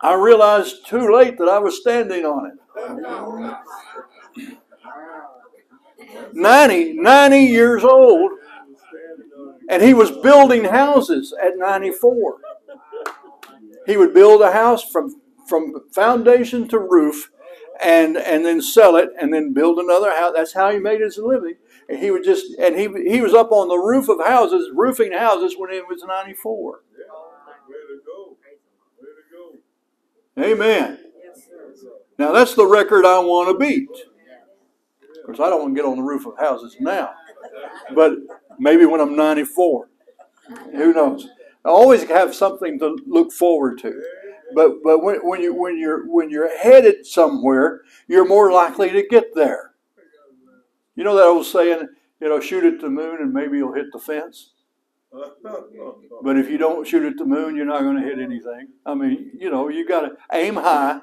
I 0.00 0.14
realized 0.14 0.86
too 0.86 1.12
late 1.12 1.36
that 1.38 1.48
I 1.48 1.58
was 1.58 1.80
standing 1.80 2.24
on 2.24 2.52
it. 2.52 2.54
90, 6.32 6.92
90 6.94 7.38
years 7.38 7.82
old, 7.82 8.30
and 9.68 9.82
he 9.82 9.92
was 9.92 10.12
building 10.12 10.64
houses 10.64 11.34
at 11.42 11.58
94. 11.58 12.36
He 13.86 13.96
would 13.96 14.14
build 14.14 14.40
a 14.42 14.52
house 14.52 14.88
from, 14.88 15.20
from 15.48 15.74
foundation 15.92 16.68
to 16.68 16.78
roof 16.78 17.30
and, 17.82 18.16
and 18.16 18.44
then 18.44 18.60
sell 18.60 18.96
it 18.96 19.10
and 19.20 19.32
then 19.32 19.52
build 19.52 19.78
another 19.78 20.10
house. 20.10 20.32
That's 20.34 20.54
how 20.54 20.70
he 20.70 20.78
made 20.78 21.00
his 21.00 21.18
living. 21.18 21.56
And 21.88 21.98
he 21.98 22.10
would 22.10 22.24
just, 22.24 22.46
and 22.58 22.76
he, 22.76 22.88
he 23.10 23.20
was 23.20 23.34
up 23.34 23.50
on 23.52 23.68
the 23.68 23.78
roof 23.78 24.08
of 24.08 24.18
houses, 24.24 24.70
roofing 24.74 25.12
houses 25.12 25.54
when 25.56 25.72
he 25.72 25.80
was 25.80 26.02
94. 26.06 26.80
Amen. 30.38 30.98
Now 32.18 32.32
that's 32.32 32.54
the 32.54 32.66
record 32.66 33.04
I 33.04 33.18
want 33.20 33.48
to 33.48 33.58
beat. 33.58 33.88
Of 33.90 35.26
course, 35.26 35.40
I 35.40 35.50
don't 35.50 35.62
want 35.62 35.74
to 35.74 35.82
get 35.82 35.88
on 35.88 35.96
the 35.96 36.02
roof 36.02 36.26
of 36.26 36.38
houses 36.38 36.76
now, 36.80 37.10
but 37.94 38.12
maybe 38.58 38.86
when 38.86 39.00
I'm 39.00 39.16
94. 39.16 39.88
Who 40.72 40.92
knows? 40.94 41.28
I 41.64 41.68
always 41.68 42.04
have 42.04 42.34
something 42.34 42.78
to 42.78 42.96
look 43.06 43.32
forward 43.32 43.78
to. 43.80 44.02
But 44.54 44.82
but 44.82 45.02
when, 45.02 45.16
when 45.16 45.42
you 45.42 45.54
when 45.54 45.78
you're 45.78 46.06
when 46.08 46.30
you're 46.30 46.56
headed 46.58 47.06
somewhere, 47.06 47.82
you're 48.06 48.26
more 48.26 48.50
likely 48.52 48.90
to 48.90 49.06
get 49.08 49.34
there. 49.34 49.72
You 50.96 51.04
know 51.04 51.14
that 51.16 51.24
old 51.24 51.46
saying, 51.46 51.88
you 52.20 52.28
know, 52.28 52.40
shoot 52.40 52.64
at 52.64 52.80
the 52.80 52.90
moon 52.90 53.18
and 53.20 53.32
maybe 53.32 53.58
you'll 53.58 53.74
hit 53.74 53.92
the 53.92 53.98
fence. 53.98 54.52
But 56.22 56.36
if 56.36 56.50
you 56.50 56.58
don't 56.58 56.86
shoot 56.86 57.04
at 57.04 57.16
the 57.16 57.24
moon, 57.24 57.56
you're 57.56 57.64
not 57.64 57.82
going 57.82 57.96
to 57.96 58.02
hit 58.02 58.18
anything. 58.18 58.68
I 58.84 58.94
mean, 58.94 59.30
you 59.38 59.50
know, 59.50 59.68
you 59.68 59.86
got 59.86 60.00
to 60.00 60.16
aim 60.32 60.56
high 60.56 61.00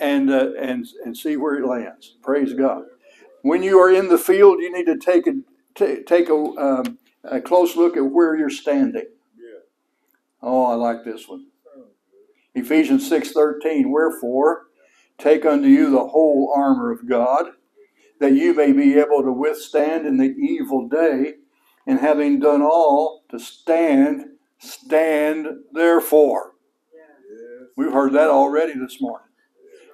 and 0.00 0.30
uh, 0.30 0.52
and 0.58 0.86
and 1.04 1.16
see 1.16 1.36
where 1.36 1.56
it 1.56 1.66
lands. 1.66 2.16
Praise 2.22 2.54
God. 2.54 2.84
When 3.42 3.62
you 3.62 3.78
are 3.78 3.92
in 3.92 4.08
the 4.08 4.18
field, 4.18 4.60
you 4.60 4.72
need 4.72 4.86
to 4.86 4.96
take 4.96 5.26
a 5.26 5.34
t- 5.74 6.02
take 6.02 6.28
a, 6.28 6.34
um, 6.34 6.98
a 7.24 7.40
close 7.40 7.76
look 7.76 7.96
at 7.96 8.06
where 8.06 8.36
you're 8.36 8.50
standing. 8.50 9.06
Oh, 10.42 10.64
I 10.64 10.74
like 10.74 11.04
this 11.04 11.28
one. 11.28 11.46
Ephesians 12.56 13.06
six 13.06 13.32
thirteen. 13.32 13.92
Wherefore, 13.92 14.66
take 15.18 15.44
unto 15.44 15.68
you 15.68 15.90
the 15.90 16.08
whole 16.08 16.52
armor 16.56 16.90
of 16.90 17.08
God, 17.08 17.46
that 18.18 18.32
you 18.32 18.54
may 18.54 18.72
be 18.72 18.98
able 18.98 19.22
to 19.22 19.32
withstand 19.32 20.06
in 20.06 20.16
the 20.16 20.34
evil 20.38 20.88
day 20.88 21.34
and 21.86 22.00
having 22.00 22.40
done 22.40 22.62
all 22.62 23.24
to 23.30 23.38
stand, 23.38 24.24
stand 24.58 25.46
therefore. 25.72 26.52
We've 27.76 27.92
heard 27.92 28.14
that 28.14 28.30
already 28.30 28.72
this 28.72 29.00
morning. 29.00 29.28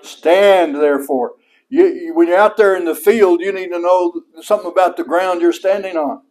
Stand 0.03 0.77
therefore. 0.77 1.33
You, 1.69 1.87
you, 1.87 2.15
when 2.15 2.29
you're 2.29 2.39
out 2.39 2.57
there 2.57 2.77
in 2.77 2.85
the 2.85 2.95
field, 2.95 3.41
you 3.41 3.53
need 3.53 3.71
to 3.71 3.81
know 3.81 4.23
something 4.41 4.71
about 4.71 4.97
the 4.97 5.05
ground 5.05 5.41
you're 5.41 5.53
standing 5.53 5.97
on. 5.97 6.23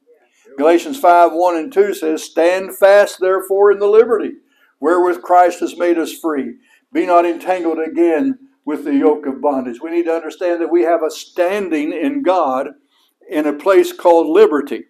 Galatians 0.57 0.99
5 0.99 1.31
1 1.33 1.57
and 1.57 1.73
2 1.73 1.93
says, 1.93 2.23
Stand 2.23 2.77
fast 2.77 3.19
therefore 3.19 3.71
in 3.71 3.79
the 3.79 3.87
liberty 3.87 4.33
wherewith 4.81 5.21
Christ 5.21 5.61
has 5.61 5.77
made 5.77 5.97
us 5.97 6.11
free. 6.11 6.55
Be 6.91 7.05
not 7.05 7.25
entangled 7.25 7.79
again 7.79 8.37
with 8.65 8.83
the 8.83 8.95
yoke 8.95 9.25
of 9.25 9.41
bondage. 9.41 9.79
We 9.81 9.91
need 9.91 10.05
to 10.05 10.13
understand 10.13 10.61
that 10.61 10.71
we 10.71 10.81
have 10.81 11.01
a 11.03 11.09
standing 11.09 11.93
in 11.93 12.21
God 12.21 12.71
in 13.29 13.47
a 13.47 13.53
place 13.53 13.93
called 13.93 14.27
liberty. 14.27 14.85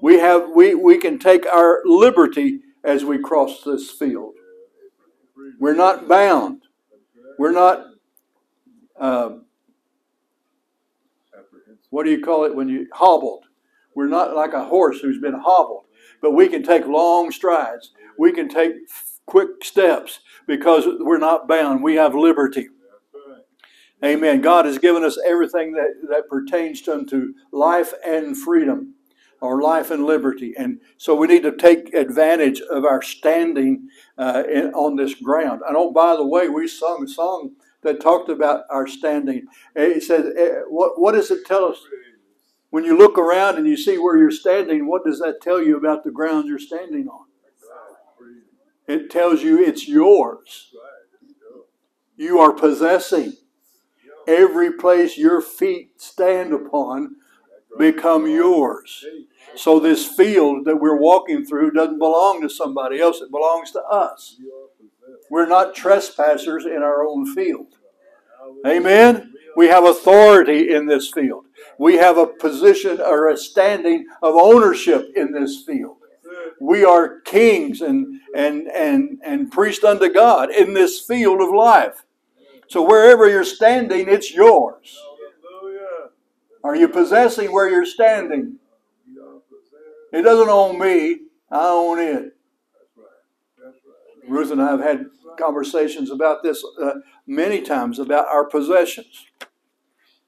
We 0.00 0.18
have 0.18 0.50
we, 0.54 0.74
we 0.74 0.96
can 0.96 1.18
take 1.18 1.44
our 1.46 1.82
liberty 1.84 2.60
as 2.84 3.04
we 3.04 3.18
cross 3.18 3.62
this 3.62 3.90
field. 3.90 4.34
We're 5.58 5.74
not 5.74 6.08
bound. 6.08 6.62
We're 7.38 7.52
not 7.52 7.84
uh, 8.98 9.36
what 11.90 12.04
do 12.04 12.10
you 12.10 12.22
call 12.22 12.44
it 12.44 12.54
when 12.54 12.68
you 12.68 12.86
hobbled? 12.92 13.44
We're 13.94 14.08
not 14.08 14.34
like 14.34 14.52
a 14.52 14.64
horse 14.64 15.00
who's 15.00 15.18
been 15.18 15.40
hobbled, 15.42 15.84
but 16.20 16.32
we 16.32 16.48
can 16.48 16.62
take 16.62 16.86
long 16.86 17.30
strides. 17.30 17.92
We 18.18 18.32
can 18.32 18.48
take 18.48 18.72
quick 19.26 19.64
steps 19.64 20.20
because 20.46 20.86
we're 21.00 21.18
not 21.18 21.48
bound. 21.48 21.82
We 21.82 21.96
have 21.96 22.14
liberty. 22.14 22.68
Amen. 24.04 24.42
God 24.42 24.66
has 24.66 24.78
given 24.78 25.02
us 25.04 25.18
everything 25.26 25.72
that, 25.72 26.08
that 26.10 26.28
pertains 26.28 26.82
to 26.82 26.92
unto 26.92 27.32
life 27.50 27.92
and 28.06 28.36
freedom 28.36 28.94
or 29.40 29.62
life 29.62 29.90
and 29.90 30.04
liberty. 30.04 30.54
And 30.56 30.80
so 30.98 31.14
we 31.14 31.26
need 31.26 31.42
to 31.44 31.56
take 31.56 31.94
advantage 31.94 32.60
of 32.60 32.84
our 32.84 33.02
standing 33.02 33.88
uh, 34.18 34.42
in, 34.52 34.72
on 34.74 34.96
this 34.96 35.14
ground. 35.14 35.62
And 35.66 35.76
oh, 35.76 35.92
by 35.92 36.14
the 36.14 36.26
way, 36.26 36.48
we 36.48 36.68
sung 36.68 37.04
a 37.04 37.08
song 37.08 37.52
that 37.82 38.00
talked 38.00 38.28
about 38.28 38.64
our 38.70 38.86
standing. 38.86 39.46
It 39.74 40.02
says, 40.02 40.32
eh, 40.36 40.60
what, 40.68 41.00
what 41.00 41.12
does 41.12 41.30
it 41.30 41.46
tell 41.46 41.64
us? 41.64 41.78
When 42.70 42.84
you 42.84 42.98
look 42.98 43.16
around 43.16 43.56
and 43.56 43.66
you 43.66 43.76
see 43.76 43.96
where 43.96 44.18
you're 44.18 44.30
standing, 44.30 44.86
what 44.88 45.04
does 45.04 45.20
that 45.20 45.40
tell 45.40 45.62
you 45.62 45.76
about 45.76 46.04
the 46.04 46.10
ground 46.10 46.46
you're 46.48 46.58
standing 46.58 47.08
on? 47.08 47.25
It 48.86 49.10
tells 49.10 49.42
you 49.42 49.62
it's 49.62 49.88
yours. 49.88 50.72
You 52.16 52.38
are 52.38 52.52
possessing. 52.52 53.34
Every 54.26 54.72
place 54.72 55.16
your 55.18 55.40
feet 55.40 56.00
stand 56.00 56.52
upon 56.52 57.16
become 57.78 58.26
yours. 58.26 59.04
So 59.54 59.78
this 59.78 60.06
field 60.06 60.64
that 60.64 60.76
we're 60.76 60.98
walking 60.98 61.44
through 61.44 61.72
doesn't 61.72 61.98
belong 61.98 62.42
to 62.42 62.48
somebody 62.48 63.00
else, 63.00 63.20
it 63.20 63.30
belongs 63.30 63.70
to 63.72 63.82
us. 63.82 64.36
We're 65.30 65.46
not 65.46 65.74
trespassers 65.74 66.66
in 66.66 66.82
our 66.82 67.04
own 67.04 67.34
field. 67.34 67.74
Amen. 68.66 69.32
We 69.56 69.68
have 69.68 69.84
authority 69.84 70.74
in 70.74 70.86
this 70.86 71.10
field. 71.10 71.46
We 71.78 71.96
have 71.96 72.18
a 72.18 72.26
position 72.26 73.00
or 73.00 73.28
a 73.28 73.36
standing 73.36 74.06
of 74.22 74.34
ownership 74.34 75.10
in 75.14 75.32
this 75.32 75.64
field. 75.66 75.96
We 76.60 76.84
are 76.84 77.20
kings 77.20 77.80
and 77.80 78.20
and 78.34 78.68
and 78.68 79.18
and 79.24 79.50
priests 79.50 79.84
unto 79.84 80.12
God 80.12 80.50
in 80.50 80.74
this 80.74 81.00
field 81.00 81.40
of 81.40 81.54
life. 81.54 82.04
So 82.68 82.82
wherever 82.82 83.28
you're 83.28 83.44
standing, 83.44 84.08
it's 84.08 84.32
yours. 84.32 84.98
Are 86.64 86.74
you 86.74 86.88
possessing 86.88 87.52
where 87.52 87.70
you're 87.70 87.86
standing? 87.86 88.58
It 90.12 90.22
doesn't 90.22 90.48
own 90.48 90.78
me, 90.78 91.20
I 91.50 91.68
own 91.68 91.98
it. 92.00 92.36
Ruth 94.28 94.50
and 94.50 94.60
I 94.60 94.70
have 94.70 94.80
had 94.80 95.06
conversations 95.38 96.10
about 96.10 96.42
this 96.42 96.64
uh, 96.82 96.94
many 97.26 97.60
times 97.60 97.98
about 97.98 98.26
our 98.28 98.44
possessions, 98.46 99.26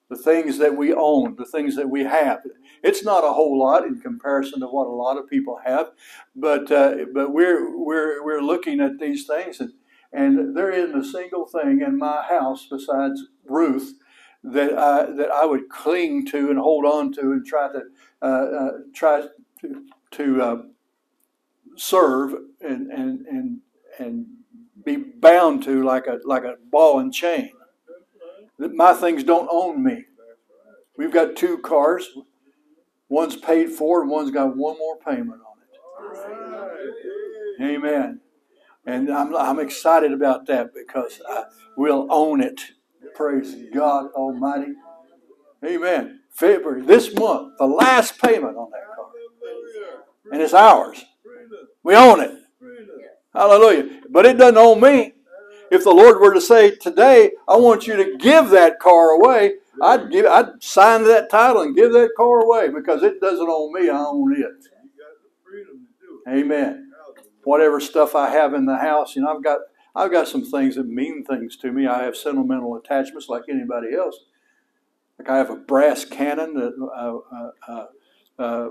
the 0.08 0.16
things 0.16 0.58
that 0.58 0.76
we 0.76 0.92
own, 0.94 1.36
the 1.36 1.44
things 1.44 1.76
that 1.76 1.90
we 1.90 2.04
have. 2.04 2.40
It's 2.82 3.04
not 3.04 3.24
a 3.24 3.32
whole 3.32 3.58
lot 3.58 3.84
in 3.84 4.00
comparison 4.00 4.60
to 4.60 4.66
what 4.66 4.86
a 4.86 4.90
lot 4.90 5.18
of 5.18 5.28
people 5.28 5.60
have, 5.64 5.90
but 6.34 6.70
uh, 6.70 6.96
but 7.12 7.32
we're 7.32 7.76
we're 7.76 8.24
we're 8.24 8.42
looking 8.42 8.80
at 8.80 8.98
these 8.98 9.26
things 9.26 9.60
and 9.60 9.72
and 10.12 10.56
there 10.56 10.70
isn't 10.70 10.98
a 10.98 11.04
single 11.04 11.46
thing 11.46 11.82
in 11.82 11.98
my 11.98 12.22
house 12.22 12.66
besides 12.70 13.22
Ruth 13.44 13.94
that 14.42 14.78
I, 14.78 15.10
that 15.16 15.30
I 15.30 15.44
would 15.44 15.68
cling 15.68 16.24
to 16.26 16.50
and 16.50 16.58
hold 16.58 16.86
on 16.86 17.12
to 17.14 17.32
and 17.32 17.44
try 17.44 17.68
to 17.72 17.82
uh, 18.22 18.26
uh, 18.26 18.70
try 18.94 19.24
to, 19.60 19.84
to 20.12 20.42
uh, 20.42 20.62
serve 21.76 22.34
and 22.60 22.90
and 22.90 23.26
and 23.26 23.60
and 23.98 24.26
be 24.84 24.96
bound 24.96 25.62
to 25.64 25.82
like 25.82 26.06
a 26.06 26.18
like 26.24 26.44
a 26.44 26.54
ball 26.70 27.00
and 27.00 27.12
chain. 27.12 27.50
That 28.58 28.74
my 28.74 28.92
things 28.92 29.24
don't 29.24 29.48
own 29.50 29.82
me. 29.82 30.04
We've 30.96 31.12
got 31.12 31.36
two 31.36 31.58
cars. 31.58 32.08
One's 33.08 33.36
paid 33.36 33.70
for 33.70 34.02
and 34.02 34.10
one's 34.10 34.30
got 34.30 34.56
one 34.56 34.76
more 34.78 34.98
payment 34.98 35.40
on 35.40 35.56
it. 37.60 37.62
Amen. 37.62 38.20
And 38.84 39.10
I'm, 39.10 39.34
I'm 39.36 39.60
excited 39.60 40.12
about 40.12 40.46
that 40.46 40.74
because 40.74 41.20
I 41.28 41.44
will 41.76 42.06
own 42.10 42.40
it. 42.42 42.60
Praise 43.14 43.54
God 43.72 44.10
Almighty. 44.12 44.72
Amen. 45.64 46.20
February, 46.30 46.82
this 46.82 47.12
month, 47.14 47.54
the 47.58 47.66
last 47.66 48.20
payment 48.20 48.56
on 48.56 48.70
that 48.70 48.94
car. 48.94 49.10
And 50.32 50.40
it's 50.40 50.54
ours. 50.54 51.04
We 51.82 51.96
own 51.96 52.20
it. 52.20 52.32
Hallelujah. 53.34 54.02
But 54.08 54.26
it 54.26 54.38
doesn't 54.38 54.56
own 54.56 54.80
me. 54.80 55.14
If 55.70 55.84
the 55.84 55.90
Lord 55.90 56.20
were 56.20 56.34
to 56.34 56.40
say, 56.40 56.74
Today, 56.76 57.32
I 57.46 57.56
want 57.56 57.86
you 57.86 57.96
to 57.96 58.16
give 58.18 58.50
that 58.50 58.78
car 58.80 59.10
away, 59.10 59.54
I'd 59.82 60.10
give 60.10 60.26
I'd 60.26 60.62
sign 60.62 61.04
that 61.04 61.30
title 61.30 61.62
and 61.62 61.76
give 61.76 61.92
that 61.92 62.10
car 62.16 62.40
away 62.40 62.68
because 62.68 63.02
it 63.02 63.20
doesn't 63.20 63.48
own 63.48 63.72
me, 63.72 63.88
I 63.88 63.98
own 63.98 64.34
it. 64.34 64.66
Amen. 66.28 66.92
Whatever 67.44 67.80
stuff 67.80 68.14
I 68.14 68.30
have 68.30 68.54
in 68.54 68.66
the 68.66 68.76
house, 68.76 69.16
you 69.16 69.22
know, 69.22 69.34
I've 69.34 69.44
got 69.44 69.60
I've 69.94 70.12
got 70.12 70.28
some 70.28 70.44
things 70.44 70.76
that 70.76 70.86
mean 70.86 71.24
things 71.24 71.56
to 71.58 71.72
me. 71.72 71.86
I 71.86 72.04
have 72.04 72.16
sentimental 72.16 72.76
attachments 72.76 73.28
like 73.28 73.44
anybody 73.48 73.94
else. 73.94 74.18
Like 75.18 75.30
I 75.30 75.38
have 75.38 75.50
a 75.50 75.56
brass 75.56 76.04
cannon 76.04 76.54
that 76.54 76.74
uh, 76.80 77.16
uh, 77.34 77.50
uh, 77.66 77.86
uh, 78.38 78.68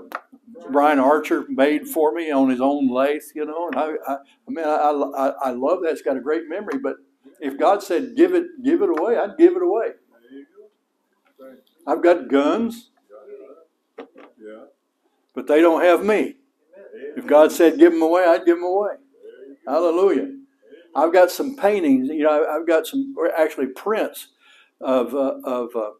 Brian 0.70 0.98
Archer 0.98 1.44
made 1.48 1.88
for 1.88 2.12
me 2.12 2.30
on 2.30 2.48
his 2.48 2.60
own 2.60 2.88
lathe, 2.88 3.22
you 3.34 3.44
know. 3.44 3.68
And 3.68 3.76
I, 3.76 4.12
I, 4.12 4.14
I 4.16 4.50
mean, 4.50 4.64
I, 4.64 4.90
I, 5.16 5.48
I 5.48 5.50
love 5.50 5.82
that. 5.82 5.92
It's 5.92 6.02
got 6.02 6.16
a 6.16 6.20
great 6.20 6.48
memory. 6.48 6.78
But 6.82 6.96
if 7.40 7.58
God 7.58 7.82
said 7.82 8.16
give 8.16 8.34
it, 8.34 8.46
give 8.64 8.82
it 8.82 8.88
away, 8.88 9.16
I'd 9.16 9.36
give 9.36 9.56
it 9.56 9.62
away. 9.62 9.88
I've 11.86 12.02
got 12.02 12.28
guns, 12.28 12.90
but 15.34 15.46
they 15.46 15.60
don't 15.60 15.82
have 15.82 16.04
me. 16.04 16.36
If 17.16 17.26
God 17.26 17.52
said 17.52 17.78
give 17.78 17.92
them 17.92 18.02
away, 18.02 18.24
I'd 18.24 18.44
give 18.44 18.56
them 18.56 18.64
away. 18.64 18.94
Hallelujah. 19.66 20.34
I've 20.94 21.12
got 21.12 21.30
some 21.30 21.56
paintings. 21.56 22.08
You 22.08 22.24
know, 22.24 22.46
I've 22.46 22.66
got 22.66 22.86
some 22.86 23.14
actually 23.36 23.68
prints 23.68 24.28
of 24.80 25.14
uh, 25.14 25.40
of 25.44 25.76
uh, 25.76 25.90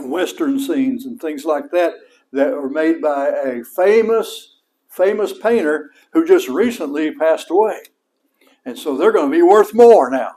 western 0.00 0.58
scenes 0.58 1.04
and 1.04 1.20
things 1.20 1.44
like 1.44 1.70
that 1.72 1.94
that 2.32 2.52
were 2.52 2.70
made 2.70 3.00
by 3.00 3.28
a 3.28 3.64
famous 3.64 4.48
famous 4.88 5.32
painter 5.32 5.90
who 6.12 6.26
just 6.26 6.48
recently 6.48 7.14
passed 7.14 7.50
away. 7.50 7.78
And 8.64 8.78
so 8.78 8.96
they're 8.96 9.12
going 9.12 9.30
to 9.30 9.36
be 9.36 9.42
worth 9.42 9.74
more 9.74 10.10
now. 10.10 10.36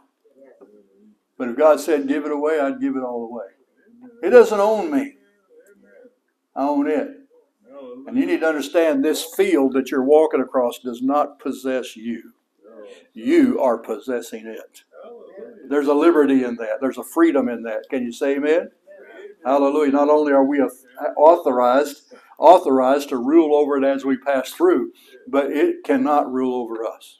But 1.37 1.49
if 1.49 1.57
God 1.57 1.79
said 1.79 2.07
give 2.07 2.25
it 2.25 2.31
away, 2.31 2.59
I'd 2.59 2.79
give 2.79 2.95
it 2.95 3.03
all 3.03 3.25
away. 3.25 3.47
It 4.23 4.29
doesn't 4.29 4.59
own 4.59 4.91
me. 4.91 5.17
I 6.55 6.63
own 6.63 6.89
it. 6.89 7.09
And 8.07 8.17
you 8.17 8.25
need 8.25 8.39
to 8.41 8.47
understand 8.47 9.03
this 9.03 9.25
field 9.35 9.73
that 9.73 9.91
you're 9.91 10.03
walking 10.03 10.39
across 10.39 10.79
does 10.79 11.01
not 11.01 11.39
possess 11.39 11.95
you. 11.97 12.31
You 13.13 13.59
are 13.59 13.77
possessing 13.77 14.47
it. 14.47 14.83
There's 15.67 15.87
a 15.87 15.93
liberty 15.93 16.43
in 16.43 16.55
that. 16.55 16.77
There's 16.79 16.97
a 16.97 17.03
freedom 17.03 17.49
in 17.49 17.63
that. 17.63 17.89
Can 17.89 18.03
you 18.03 18.11
say 18.11 18.35
amen? 18.35 18.71
Hallelujah. 19.45 19.91
Not 19.91 20.09
only 20.09 20.33
are 20.33 20.43
we 20.43 20.59
authorized 21.17 22.13
authorized 22.39 23.09
to 23.09 23.17
rule 23.17 23.55
over 23.55 23.77
it 23.77 23.85
as 23.85 24.03
we 24.03 24.17
pass 24.17 24.51
through, 24.51 24.91
but 25.27 25.51
it 25.51 25.83
cannot 25.83 26.31
rule 26.31 26.55
over 26.55 26.85
us. 26.85 27.19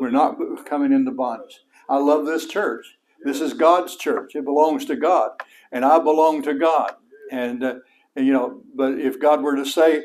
We're 0.00 0.10
not 0.10 0.36
coming 0.66 0.92
into 0.92 1.12
bondage. 1.12 1.60
I 1.88 1.98
love 1.98 2.26
this 2.26 2.46
church. 2.46 2.98
This 3.24 3.40
is 3.40 3.54
God's 3.54 3.96
church. 3.96 4.34
It 4.34 4.44
belongs 4.44 4.84
to 4.86 4.96
God, 4.96 5.30
and 5.72 5.84
I 5.84 5.98
belong 5.98 6.42
to 6.42 6.54
God. 6.54 6.94
And, 7.30 7.64
uh, 7.64 7.76
and 8.16 8.26
you 8.26 8.32
know, 8.32 8.62
but 8.74 8.98
if 9.00 9.20
God 9.20 9.42
were 9.42 9.56
to 9.56 9.64
say 9.64 10.04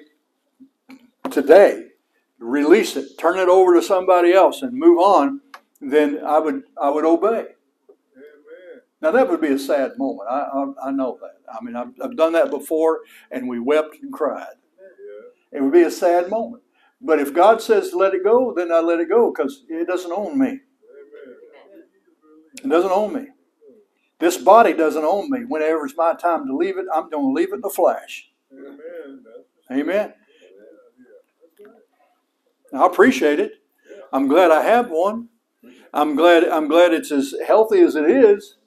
today, 1.32 1.88
release 2.40 2.96
it, 2.96 3.18
turn 3.18 3.40
it 3.40 3.50
over 3.50 3.74
to 3.74 3.82
somebody 3.82 4.34
else, 4.34 4.62
and 4.62 4.74
move 4.74 5.00
on, 5.00 5.42
then 5.82 6.22
I 6.26 6.40
would 6.40 6.64
I 6.82 6.90
would 6.90 7.06
obey. 7.06 7.48
Now 9.02 9.12
that 9.12 9.30
would 9.30 9.42
be 9.42 9.54
a 9.54 9.60
sad 9.60 9.98
moment. 9.98 10.30
I, 10.30 10.40
I, 10.40 10.88
I 10.88 10.92
know 10.92 11.18
that. 11.22 11.38
I 11.54 11.64
mean, 11.64 11.76
I've, 11.76 11.94
I've, 12.04 12.18
done 12.18 12.34
that 12.34 12.52
before, 12.52 13.00
and 13.32 13.48
we 13.48 13.60
wept 13.60 13.96
and 14.02 14.12
cried. 14.12 14.56
It 15.52 15.64
would 15.64 15.74
be 15.74 15.84
a 15.84 15.92
sad 15.92 16.30
moment. 16.30 16.64
But 17.02 17.20
if 17.20 17.34
God 17.34 17.62
says 17.62 17.94
let 17.94 18.14
it 18.14 18.24
go, 18.24 18.54
then 18.56 18.72
I 18.72 18.80
let 18.80 19.00
it 19.00 19.10
go 19.10 19.32
because 19.32 19.64
it 19.70 19.88
doesn't 19.88 20.12
own 20.12 20.38
me. 20.38 20.60
It 22.64 22.68
doesn't 22.68 22.92
own 22.92 23.14
me. 23.14 23.28
This 24.20 24.38
body 24.38 24.74
doesn't 24.74 25.04
own 25.04 25.30
me. 25.30 25.46
Whenever 25.48 25.86
it's 25.86 25.96
my 25.96 26.14
time 26.14 26.46
to 26.48 26.56
leave 26.56 26.78
it, 26.78 26.86
I'm 26.94 27.10
going 27.10 27.24
to 27.24 27.32
leave 27.32 27.54
it 27.54 27.58
in 27.58 27.62
a 27.64 27.70
flash. 27.70 28.30
Amen. 28.52 29.24
Amen. 29.72 30.14
I 32.74 32.86
appreciate 32.86 33.40
it. 33.40 33.54
I'm 34.12 34.28
glad 34.28 34.52
I 34.52 34.64
have 34.64 34.90
one. 34.90 35.30
I'm 35.94 36.16
glad. 36.16 36.44
I'm 36.44 36.68
glad 36.68 36.94
it's 36.94 37.12
as 37.12 37.34
healthy 37.46 37.80
as 37.80 37.96
it 37.96 38.10
is. 38.10 38.58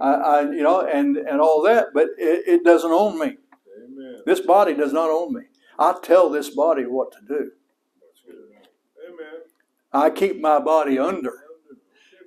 I, 0.00 0.12
I, 0.12 0.40
you 0.42 0.62
know, 0.62 0.80
and 0.86 1.16
and 1.16 1.40
all 1.40 1.62
that, 1.62 1.88
but 1.92 2.08
it, 2.18 2.44
it 2.46 2.64
doesn't 2.64 2.90
own 2.90 3.18
me. 3.18 3.36
Amen. 3.84 4.22
This 4.26 4.40
body 4.40 4.74
does 4.74 4.92
not 4.92 5.10
own 5.10 5.34
me. 5.34 5.42
I 5.78 5.94
tell 6.02 6.30
this 6.30 6.50
body 6.50 6.84
what 6.84 7.12
to 7.12 7.18
do. 7.26 7.50
Amen. 9.06 9.42
I 9.92 10.10
keep 10.10 10.40
my 10.40 10.58
body 10.58 10.98
under, 10.98 11.44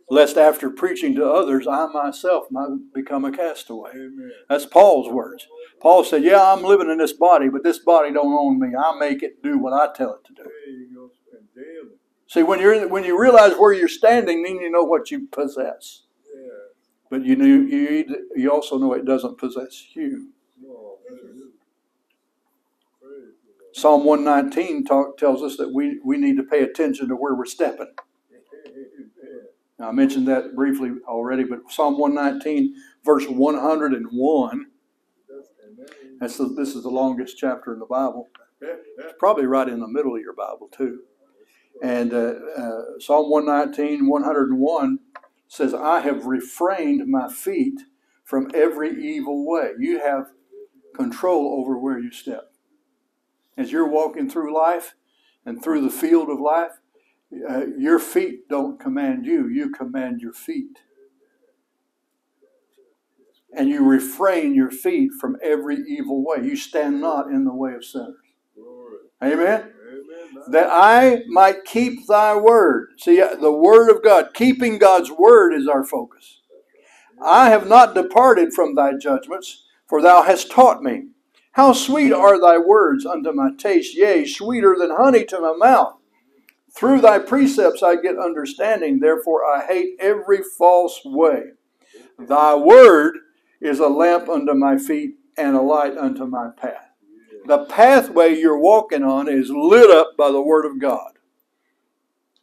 lest 0.10 0.38
after 0.38 0.70
preaching 0.70 1.16
to 1.16 1.26
others, 1.26 1.66
I 1.68 1.88
myself 1.88 2.46
might 2.52 2.94
become 2.94 3.26
a 3.26 3.32
castaway. 3.32 3.92
Amen. 3.92 4.32
That's 4.50 4.66
Paul's 4.66 5.12
words. 5.12 5.48
Paul 5.82 6.04
said, 6.04 6.24
"Yeah, 6.24 6.54
I'm 6.54 6.64
living 6.64 6.90
in 6.90 6.98
this 6.98 7.14
body, 7.14 7.50
but 7.50 7.64
this 7.64 7.80
body 7.80 8.14
don't 8.14 8.34
own 8.34 8.60
me. 8.60 8.70
I 8.76 8.98
make 8.98 9.24
it 9.24 9.42
do 9.42 9.58
what 9.58 9.74
I 9.74 9.94
tell 9.94 10.14
it 10.14 10.24
to 10.26 10.34
do." 10.34 10.50
See, 12.28 12.42
when 12.42 12.60
you're 12.60 12.88
when 12.88 13.04
you 13.04 13.20
realize 13.20 13.54
where 13.54 13.74
you're 13.74 13.88
standing, 13.88 14.44
then 14.44 14.56
you 14.56 14.72
know 14.72 14.84
what 14.84 15.12
you 15.12 15.28
possess. 15.32 16.04
But 17.14 17.26
you 17.26 17.36
knew 17.36 17.62
you 17.62 18.26
you 18.36 18.52
also 18.52 18.80
know 18.80 18.94
it 18.94 19.06
doesn't 19.06 19.38
possess 19.38 19.96
you. 19.96 20.30
Psalm 23.72 24.04
119 24.04 24.84
talk, 24.84 25.20
tells 25.20 25.44
us 25.44 25.56
that 25.58 25.72
we, 25.72 26.00
we 26.04 26.18
need 26.18 26.38
to 26.38 26.44
pay 26.44 26.64
attention 26.64 27.08
to 27.10 27.16
where 27.16 27.36
we're 27.36 27.46
stepping. 27.46 27.94
Now, 29.78 29.90
I 29.90 29.92
mentioned 29.92 30.28
that 30.28 30.56
briefly 30.56 30.90
already, 31.08 31.44
but 31.44 31.60
Psalm 31.70 32.00
119, 32.00 32.74
verse 33.06 33.28
101, 33.28 34.66
that's 36.20 36.38
the, 36.38 36.46
this 36.46 36.74
is 36.74 36.82
the 36.82 36.90
longest 36.90 37.38
chapter 37.38 37.74
in 37.74 37.80
the 37.80 37.86
Bible. 37.86 38.30
It's 38.60 39.14
probably 39.20 39.46
right 39.46 39.70
in 39.70 39.80
the 39.80 39.88
middle 39.88 40.16
of 40.16 40.22
your 40.22 40.34
Bible, 40.34 40.68
too. 40.76 41.02
And 41.84 42.12
uh, 42.12 42.34
uh, 42.58 42.82
Psalm 43.00 43.30
119, 43.30 44.08
101 44.08 45.00
says, 45.54 45.76
I 45.76 46.00
have 46.00 46.26
refrained 46.26 47.08
my 47.08 47.32
feet 47.32 47.82
from 48.24 48.50
every 48.56 48.90
evil 48.90 49.46
way. 49.46 49.74
You 49.78 50.00
have 50.00 50.32
control 50.96 51.60
over 51.60 51.78
where 51.78 52.00
you 52.00 52.12
step. 52.12 52.52
As 53.56 53.72
you're 53.72 53.88
walking 53.88 54.28
through 54.28 54.56
life 54.56 54.96
and 55.46 55.64
through 55.64 55.82
the 55.82 55.92
field 55.92 56.30
of 56.30 56.40
life, 56.40 56.72
uh, 57.48 57.68
your 57.78 58.00
feet 58.00 58.50
don't 58.50 58.80
command 58.80 59.28
you, 59.28 59.48
you 59.48 59.70
command 59.70 60.22
your 60.22 60.34
feet. 60.34 60.80
And 63.56 63.70
you 63.70 63.86
refrain 63.86 64.56
your 64.56 64.72
feet 64.72 65.12
from 65.22 65.38
every 65.44 65.78
evil 65.88 66.26
way. 66.26 66.44
You 66.44 66.56
stand 66.56 67.00
not 67.00 67.28
in 67.28 67.44
the 67.46 67.54
way 67.54 67.76
of 67.76 67.86
sinners. 67.86 68.16
Amen? 69.24 69.72
That 70.48 70.70
I 70.72 71.22
might 71.28 71.66
keep 71.66 72.08
thy 72.08 72.36
word. 72.36 72.90
See, 72.98 73.22
uh, 73.22 73.36
the 73.36 73.52
word 73.52 73.90
of 73.90 74.04
God, 74.04 74.34
keeping 74.34 74.78
God's 74.78 75.12
word 75.12 75.54
is 75.54 75.68
our 75.68 75.86
focus. 75.86 76.42
I 77.24 77.50
have 77.50 77.68
not 77.68 77.96
departed 77.96 78.54
from 78.54 78.76
thy 78.76 78.94
judgments, 78.94 79.66
for 79.88 80.02
thou 80.02 80.24
hast 80.24 80.52
taught 80.52 80.82
me. 80.82 81.08
How 81.54 81.74
sweet 81.74 82.12
are 82.12 82.40
thy 82.40 82.58
words 82.58 83.06
unto 83.06 83.32
my 83.32 83.52
taste, 83.58 83.96
yea, 83.96 84.26
sweeter 84.26 84.76
than 84.78 84.90
honey 84.90 85.24
to 85.26 85.40
my 85.40 85.54
mouth. 85.56 85.98
Through 86.76 87.02
thy 87.02 87.20
precepts 87.20 87.84
I 87.84 87.96
get 87.98 88.18
understanding, 88.18 89.00
therefore 89.00 89.46
I 89.46 89.66
hate 89.66 89.96
every 90.00 90.42
false 90.58 91.02
way. 91.06 91.52
Thy 92.18 92.56
word 92.56 93.18
is 93.62 93.80
a 93.80 93.88
lamp 93.88 94.28
unto 94.28 94.54
my 94.54 94.78
feet 94.78 95.16
and 95.38 95.56
a 95.56 95.62
light 95.62 95.96
unto 95.98 96.26
my 96.26 96.50
path 96.58 96.93
the 97.46 97.66
pathway 97.66 98.36
you're 98.36 98.60
walking 98.60 99.04
on 99.04 99.28
is 99.28 99.50
lit 99.50 99.90
up 99.90 100.16
by 100.18 100.32
the 100.32 100.42
Word 100.42 100.66
of 100.66 100.80
God. 100.80 101.14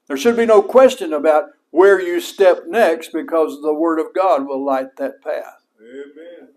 There 0.06 0.16
should 0.16 0.36
be 0.36 0.46
no 0.46 0.62
question 0.62 1.12
about 1.12 1.44
where 1.70 2.00
you 2.00 2.20
step 2.20 2.64
next 2.66 3.12
because 3.12 3.62
the 3.62 3.74
Word 3.74 4.00
of 4.00 4.12
God 4.14 4.46
will 4.46 4.64
light 4.64 4.96
that 4.96 5.22
path. 5.22 5.64
Amen. 5.80 6.48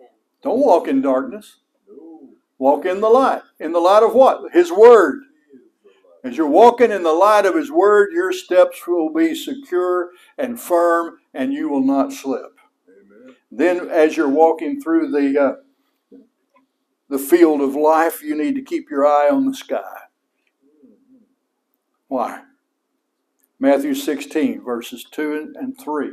Don't 0.42 0.60
walk 0.60 0.88
in 0.88 1.02
darkness. 1.02 1.58
Walk 2.58 2.86
in 2.86 3.02
the 3.02 3.10
light. 3.10 3.42
In 3.60 3.72
the 3.72 3.80
light 3.80 4.04
of 4.04 4.14
what? 4.14 4.52
His 4.54 4.72
Word. 4.72 5.22
As 6.24 6.38
you're 6.38 6.48
walking 6.48 6.92
in 6.92 7.04
the 7.04 7.14
light 7.14 7.46
of 7.46 7.56
His 7.56 7.72
Word, 7.72 8.12
your 8.14 8.32
steps 8.32 8.88
will 8.88 9.12
be 9.12 9.36
secure 9.36 10.12
and 10.38 10.60
firm, 10.60 11.18
and 11.34 11.54
you 11.54 11.68
will 11.68 11.84
not 11.84 12.14
slip. 12.14 12.58
Amen. 12.88 13.36
Then, 13.52 13.90
as 13.90 14.16
you're 14.16 14.30
walking 14.30 14.82
through 14.82 15.12
the 15.12 15.42
uh, 15.42 15.54
the 17.10 17.20
field 17.20 17.62
of 17.62 17.76
life, 17.76 18.22
you 18.22 18.36
need 18.36 18.56
to 18.56 18.62
keep 18.62 18.90
your 18.90 19.06
eye 19.06 19.30
on 19.30 19.46
the 19.46 19.54
sky. 19.54 20.08
Why? 22.08 22.44
Matthew 23.60 23.94
16, 23.94 24.64
verses 24.64 25.06
2 25.10 25.54
and 25.56 25.80
3. 25.80 26.10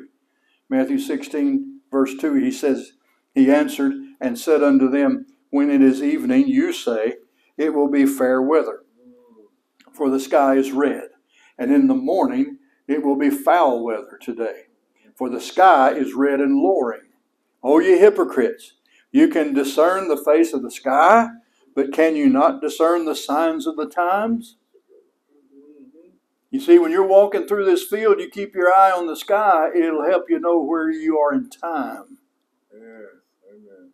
Matthew 0.68 0.98
16, 0.98 1.81
verse 1.90 2.14
2, 2.18 2.35
he 2.35 2.53
says, 2.53 2.92
He 3.35 3.50
answered 3.50 3.94
and 4.20 4.38
said 4.38 4.62
unto 4.62 4.88
them, 4.88 5.26
When 5.50 5.70
it 5.70 5.83
is 5.83 6.03
evening, 6.03 6.48
you 6.48 6.72
say, 6.72 7.16
It 7.57 7.74
will 7.74 7.88
be 7.88 8.07
fair 8.07 8.40
weather 8.40 8.85
for 10.00 10.09
the 10.09 10.18
sky 10.18 10.55
is 10.55 10.72
red. 10.72 11.09
And 11.59 11.70
in 11.70 11.87
the 11.87 11.94
morning 11.94 12.57
it 12.88 13.03
will 13.03 13.16
be 13.16 13.29
foul 13.29 13.85
weather 13.85 14.18
today, 14.18 14.62
for 15.14 15.29
the 15.29 15.42
sky 15.42 15.92
is 15.92 16.14
red 16.14 16.40
and 16.40 16.57
lowering. 16.57 17.09
O 17.62 17.81
ye 17.81 17.98
hypocrites, 17.98 18.76
you 19.12 19.28
can 19.28 19.54
discern 19.54 20.08
the 20.08 20.16
face 20.16 20.52
of 20.52 20.62
the 20.62 20.70
sky, 20.70 21.28
but 21.74 21.92
can 21.92 22.16
you 22.16 22.28
not 22.28 22.60
discern 22.60 23.04
the 23.04 23.16
signs 23.16 23.66
of 23.66 23.76
the 23.76 23.86
times? 23.86 24.56
You 26.50 26.60
see, 26.60 26.78
when 26.78 26.90
you're 26.90 27.06
walking 27.06 27.46
through 27.46 27.64
this 27.64 27.84
field, 27.84 28.18
you 28.18 28.28
keep 28.28 28.54
your 28.54 28.72
eye 28.72 28.90
on 28.90 29.06
the 29.06 29.16
sky, 29.16 29.70
it'll 29.74 30.04
help 30.04 30.24
you 30.28 30.40
know 30.40 30.62
where 30.62 30.90
you 30.90 31.18
are 31.18 31.32
in 31.32 31.48
time. 31.48 32.18
Yes, 32.72 32.82
amen. 33.48 33.92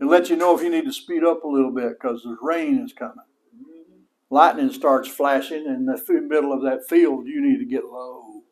It'll 0.00 0.10
let 0.10 0.28
you 0.28 0.36
know 0.36 0.56
if 0.56 0.62
you 0.62 0.70
need 0.70 0.84
to 0.84 0.92
speed 0.92 1.22
up 1.22 1.44
a 1.44 1.48
little 1.48 1.70
bit 1.70 2.00
because 2.00 2.22
the 2.22 2.36
rain 2.42 2.84
is 2.84 2.92
coming 2.92 3.24
lightning 4.30 4.72
starts 4.72 5.08
flashing 5.08 5.66
in 5.66 5.86
the 5.86 6.26
middle 6.28 6.52
of 6.52 6.62
that 6.62 6.88
field, 6.88 7.26
you 7.26 7.40
need 7.40 7.58
to 7.58 7.64
get 7.64 7.84
low. 7.84 8.42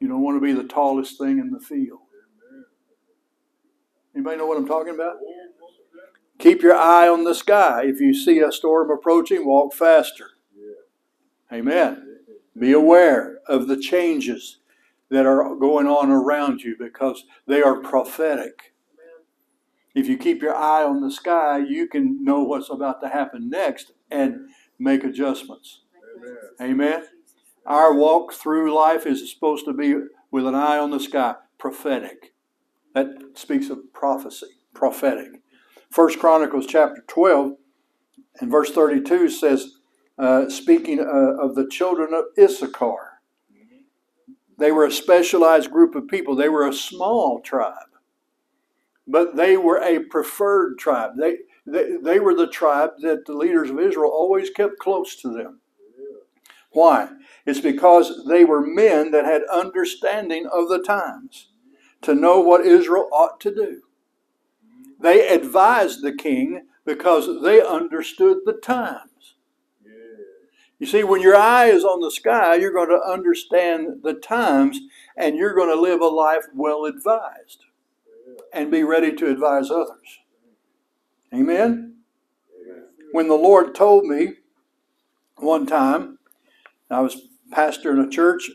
You 0.00 0.08
don't 0.08 0.22
want 0.22 0.36
to 0.36 0.40
be 0.40 0.52
the 0.52 0.68
tallest 0.68 1.18
thing 1.18 1.38
in 1.38 1.50
the 1.50 1.60
field. 1.60 2.00
Anybody 4.16 4.38
know 4.38 4.46
what 4.46 4.56
I'm 4.56 4.66
talking 4.66 4.94
about? 4.94 5.16
Keep 6.38 6.62
your 6.62 6.74
eye 6.74 7.06
on 7.06 7.24
the 7.24 7.34
sky. 7.34 7.82
If 7.84 8.00
you 8.00 8.14
see 8.14 8.40
a 8.40 8.50
storm 8.50 8.90
approaching, 8.90 9.46
walk 9.46 9.74
faster. 9.74 10.30
Amen. 11.52 12.20
Be 12.58 12.72
aware 12.72 13.40
of 13.46 13.68
the 13.68 13.76
changes 13.76 14.60
that 15.10 15.26
are 15.26 15.54
going 15.56 15.86
on 15.86 16.10
around 16.10 16.62
you 16.62 16.76
because 16.78 17.24
they 17.46 17.60
are 17.60 17.76
prophetic. 17.76 18.72
If 19.94 20.08
you 20.08 20.16
keep 20.16 20.40
your 20.40 20.56
eye 20.56 20.82
on 20.82 21.02
the 21.02 21.10
sky, 21.10 21.58
you 21.58 21.86
can 21.86 22.24
know 22.24 22.42
what's 22.42 22.70
about 22.70 23.02
to 23.02 23.08
happen 23.08 23.50
next 23.50 23.92
and 24.10 24.48
make 24.78 25.04
adjustments. 25.04 25.82
Amen. 26.58 26.80
Amen. 26.80 27.04
Our 27.66 27.92
walk 27.92 28.32
through 28.32 28.74
life 28.74 29.04
is 29.04 29.30
supposed 29.30 29.66
to 29.66 29.74
be 29.74 29.94
with 30.30 30.46
an 30.46 30.54
eye 30.54 30.78
on 30.78 30.90
the 30.90 31.00
sky, 31.00 31.34
prophetic. 31.58 32.32
That 32.96 33.32
speaks 33.34 33.68
of 33.68 33.92
prophecy, 33.92 34.46
prophetic. 34.72 35.42
First 35.90 36.18
Chronicles 36.18 36.64
chapter 36.66 37.04
12 37.06 37.52
and 38.40 38.50
verse 38.50 38.72
32 38.72 39.28
says, 39.28 39.74
uh, 40.18 40.48
speaking 40.48 41.00
uh, 41.00 41.36
of 41.38 41.54
the 41.54 41.68
children 41.68 42.14
of 42.14 42.24
Issachar, 42.42 43.20
they 44.58 44.72
were 44.72 44.86
a 44.86 44.90
specialized 44.90 45.70
group 45.70 45.94
of 45.94 46.08
people. 46.08 46.34
They 46.34 46.48
were 46.48 46.66
a 46.66 46.72
small 46.72 47.42
tribe, 47.42 47.92
but 49.06 49.36
they 49.36 49.58
were 49.58 49.82
a 49.82 49.98
preferred 49.98 50.78
tribe. 50.78 51.18
They, 51.18 51.36
they, 51.66 51.98
they 52.02 52.18
were 52.18 52.34
the 52.34 52.46
tribe 52.46 52.92
that 53.00 53.26
the 53.26 53.34
leaders 53.34 53.68
of 53.68 53.78
Israel 53.78 54.10
always 54.10 54.48
kept 54.48 54.78
close 54.78 55.16
to 55.16 55.28
them. 55.28 55.60
Why? 56.72 57.10
It's 57.44 57.60
because 57.60 58.24
they 58.26 58.46
were 58.46 58.66
men 58.66 59.10
that 59.10 59.26
had 59.26 59.42
understanding 59.52 60.46
of 60.50 60.70
the 60.70 60.78
times 60.78 61.48
to 62.06 62.14
know 62.14 62.40
what 62.40 62.66
Israel 62.66 63.08
ought 63.12 63.40
to 63.40 63.54
do. 63.54 63.82
They 65.00 65.28
advised 65.28 66.02
the 66.02 66.14
king 66.14 66.66
because 66.84 67.42
they 67.42 67.60
understood 67.60 68.38
the 68.44 68.54
times. 68.54 69.34
You 70.78 70.86
see, 70.86 71.04
when 71.04 71.22
your 71.22 71.36
eye 71.36 71.66
is 71.66 71.84
on 71.84 72.00
the 72.00 72.10
sky, 72.10 72.54
you're 72.56 72.72
going 72.72 72.90
to 72.90 73.00
understand 73.00 74.02
the 74.02 74.14
times 74.14 74.78
and 75.16 75.36
you're 75.36 75.54
going 75.54 75.74
to 75.74 75.80
live 75.80 76.00
a 76.00 76.06
life 76.06 76.44
well 76.54 76.84
advised 76.84 77.64
and 78.52 78.70
be 78.70 78.82
ready 78.82 79.12
to 79.14 79.30
advise 79.30 79.70
others. 79.70 80.20
Amen? 81.32 81.94
When 83.12 83.28
the 83.28 83.34
Lord 83.34 83.74
told 83.74 84.04
me 84.04 84.34
one 85.36 85.66
time, 85.66 86.18
I 86.90 87.00
was 87.00 87.22
pastor 87.50 87.92
in 87.92 87.98
a 87.98 88.08
church 88.08 88.50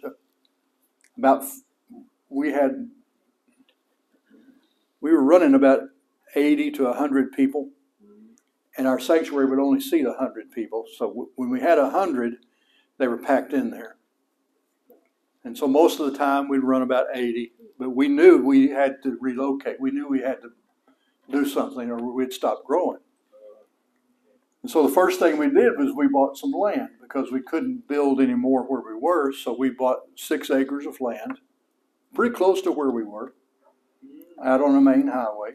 about 1.18 1.44
we 2.30 2.52
had 2.52 2.90
we 5.02 5.12
were 5.12 5.24
running 5.24 5.54
about 5.54 5.82
80 6.36 6.72
to 6.72 6.84
100 6.86 7.32
people. 7.34 7.70
And 8.78 8.88
our 8.88 9.00
sanctuary 9.00 9.48
would 9.48 9.60
only 9.60 9.82
seat 9.82 10.06
100 10.06 10.52
people. 10.52 10.86
So 10.98 11.30
when 11.36 11.50
we 11.50 11.60
had 11.60 11.78
100 11.78 12.36
they 12.98 13.08
were 13.08 13.18
packed 13.18 13.52
in 13.52 13.72
there. 13.72 13.98
And 15.44 15.58
so 15.58 15.68
most 15.68 16.00
of 16.00 16.12
the 16.12 16.18
time 16.18 16.48
we'd 16.48 16.60
run 16.60 16.84
about 16.84 17.08
80 17.14 17.52
but 17.80 17.90
we 17.96 18.08
knew 18.08 18.38
we 18.38 18.70
had 18.70 19.02
to 19.02 19.18
relocate. 19.20 19.82
We 19.82 19.90
knew 19.90 20.08
we 20.08 20.22
had 20.22 20.40
to 20.44 20.52
do 21.32 21.48
something 21.48 21.90
or 21.90 22.14
we'd 22.14 22.32
stop 22.32 22.64
growing. 22.64 23.00
And 24.62 24.70
so 24.70 24.86
the 24.86 24.94
first 24.94 25.20
thing 25.20 25.40
we 25.40 25.50
did 25.50 25.80
was 25.80 25.92
we 25.96 26.08
bought 26.08 26.38
some 26.38 26.52
land 26.52 26.90
because 27.02 27.32
we 27.32 27.42
couldn't 27.42 27.88
build 27.88 28.22
any 28.22 28.36
more 28.36 28.62
where 28.62 28.82
we 28.82 28.94
were. 28.94 29.34
So 29.34 29.56
we 29.58 29.72
bought 29.72 30.02
six 30.16 30.52
acres 30.52 30.86
of 30.86 31.02
land, 31.02 31.40
pretty 32.14 32.36
close 32.36 32.62
to 32.62 32.72
where 32.72 32.92
we 32.92 33.04
were, 33.04 33.34
out 34.44 34.62
on 34.62 34.74
the 34.74 34.82
main 34.82 35.08
highway. 35.08 35.52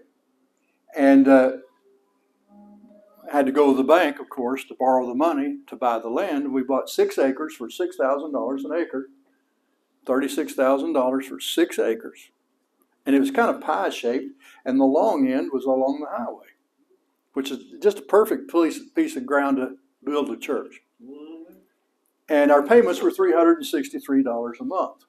And 0.97 1.29
uh, 1.29 1.53
had 3.31 3.47
to 3.47 3.53
go 3.53 3.73
to 3.73 3.77
the 3.77 3.85
bank, 3.85 4.19
of 4.19 4.29
course, 4.29 4.65
to 4.65 4.75
borrow 4.75 5.07
the 5.07 5.15
money 5.15 5.59
to 5.67 5.77
buy 5.77 5.99
the 5.99 6.09
land. 6.09 6.53
We 6.53 6.63
bought 6.63 6.89
six 6.89 7.19
acres 7.19 7.55
for 7.55 7.69
$6,000 7.69 8.65
an 8.65 8.73
acre, 8.73 9.09
$36,000 10.07 11.25
for 11.25 11.41
six 11.41 11.79
acres 11.79 12.31
and 13.07 13.15
it 13.15 13.21
was 13.21 13.31
kind 13.31 13.49
of 13.49 13.63
pie 13.63 13.89
shaped, 13.89 14.35
and 14.65 14.81
the 14.81 14.85
long 14.85 15.29
end 15.29 15.51
was 15.53 15.65
along 15.65 16.01
the 16.01 16.19
highway, 16.19 16.49
which 17.35 17.53
is 17.53 17.61
just 17.81 18.01
a 18.01 18.03
perfect 18.03 18.53
piece, 18.53 19.17
of 19.17 19.25
ground 19.25 19.59
to 19.59 19.77
build 20.05 20.29
a 20.29 20.37
church. 20.37 20.83
And 22.29 22.51
our 22.51 22.67
payments 22.67 23.01
were 23.01 23.13
$363 23.13 24.61
a 24.61 24.65
month. 24.65 25.05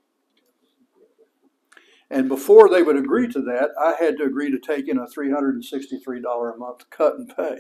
And 2.09 2.29
before 2.29 2.69
they 2.69 2.83
would 2.83 2.97
agree 2.97 3.27
to 3.27 3.41
that, 3.41 3.71
I 3.79 3.95
had 3.99 4.17
to 4.17 4.23
agree 4.23 4.49
to 4.49 4.59
take 4.59 4.87
in 4.87 4.97
a 4.97 5.05
$363 5.05 6.53
a 6.53 6.57
month 6.57 6.89
cut 6.89 7.15
and 7.15 7.33
pay. 7.35 7.59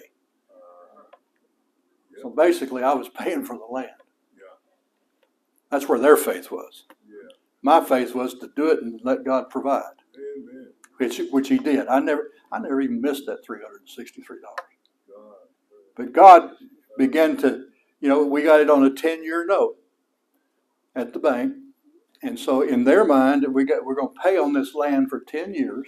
So 2.21 2.29
basically, 2.29 2.81
I 2.83 2.93
was 2.93 3.09
paying 3.09 3.43
for 3.43 3.57
the 3.57 3.65
land. 3.69 3.89
That's 5.69 5.87
where 5.87 5.99
their 5.99 6.17
faith 6.17 6.49
was. 6.49 6.85
My 7.61 7.83
faith 7.83 8.15
was 8.15 8.33
to 8.35 8.49
do 8.55 8.71
it 8.71 8.81
and 8.81 8.99
let 9.03 9.25
God 9.25 9.49
provide 9.49 9.83
which 10.97 11.21
which 11.31 11.49
he 11.49 11.57
did. 11.57 11.87
I 11.87 11.99
never 11.99 12.31
I 12.51 12.59
never 12.59 12.81
even 12.81 13.01
missed 13.01 13.25
that 13.27 13.43
three 13.45 13.59
hundred 13.61 13.81
and 13.81 13.89
sixty 13.89 14.21
three 14.21 14.39
dollars. 14.41 14.57
But 15.95 16.13
God 16.13 16.51
began 16.97 17.37
to, 17.37 17.65
you 17.99 18.09
know, 18.09 18.25
we 18.25 18.43
got 18.43 18.59
it 18.59 18.69
on 18.69 18.83
a 18.83 18.93
ten 18.93 19.23
year 19.23 19.45
note 19.45 19.77
at 20.95 21.13
the 21.13 21.19
bank, 21.19 21.53
and 22.23 22.39
so 22.39 22.61
in 22.61 22.83
their 22.83 23.05
mind, 23.05 23.45
we 23.49 23.65
got 23.65 23.85
we're 23.85 23.95
going 23.95 24.13
to 24.13 24.21
pay 24.21 24.37
on 24.37 24.53
this 24.53 24.75
land 24.75 25.09
for 25.09 25.19
ten 25.21 25.53
years, 25.53 25.87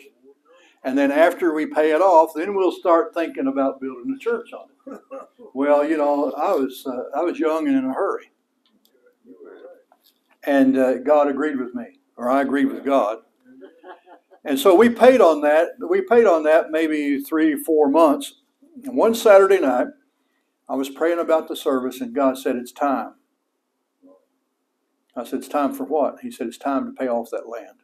and 0.84 0.98
then 0.98 1.12
after 1.12 1.54
we 1.54 1.66
pay 1.66 1.92
it 1.92 2.02
off, 2.02 2.32
then 2.36 2.56
we'll 2.56 2.72
start 2.72 3.14
thinking 3.14 3.48
about 3.48 3.82
building 3.82 4.16
a 4.16 4.20
church 4.20 4.50
on 4.54 4.94
it. 4.94 5.02
well, 5.54 5.88
you 5.88 5.98
know, 5.98 6.32
I 6.34 6.54
was 6.54 6.86
uh, 6.86 7.18
I 7.20 7.24
was 7.24 7.40
young 7.40 7.68
and 7.68 7.78
in 7.78 7.86
a 7.86 7.94
hurry, 7.94 8.32
and 10.44 10.78
uh, 10.78 10.98
God 11.00 11.28
agreed 11.28 11.60
with 11.60 11.76
me, 11.76 12.00
or 12.18 12.30
I 12.30 12.42
agreed 12.42 12.66
with 12.66 12.86
God 12.86 13.20
and 14.46 14.60
so 14.60 14.74
we 14.76 14.90
paid 14.90 15.22
on 15.22 15.42
that. 15.42 15.70
We 15.88 16.02
paid 16.02 16.26
on 16.26 16.44
that 16.44 16.72
maybe 16.72 17.20
three, 17.20 17.56
four 17.56 17.90
months. 17.90 18.36
And 18.86 18.96
one 18.96 19.14
Saturday 19.14 19.60
night, 19.60 19.88
I 20.70 20.76
was 20.76 20.90
praying 20.90 21.20
about 21.20 21.48
the 21.48 21.56
service, 21.56 22.02
and 22.02 22.16
God 22.16 22.38
said, 22.38 22.56
It's 22.56 22.72
time. 22.72 23.16
I 25.20 25.24
said, 25.24 25.40
It's 25.40 25.48
time 25.48 25.74
for 25.74 25.84
what? 25.84 26.20
He 26.22 26.32
said, 26.32 26.48
It's 26.48 26.58
time 26.58 26.86
to 26.86 26.92
pay 26.92 27.08
off 27.08 27.30
that 27.32 27.48
land. 27.48 27.80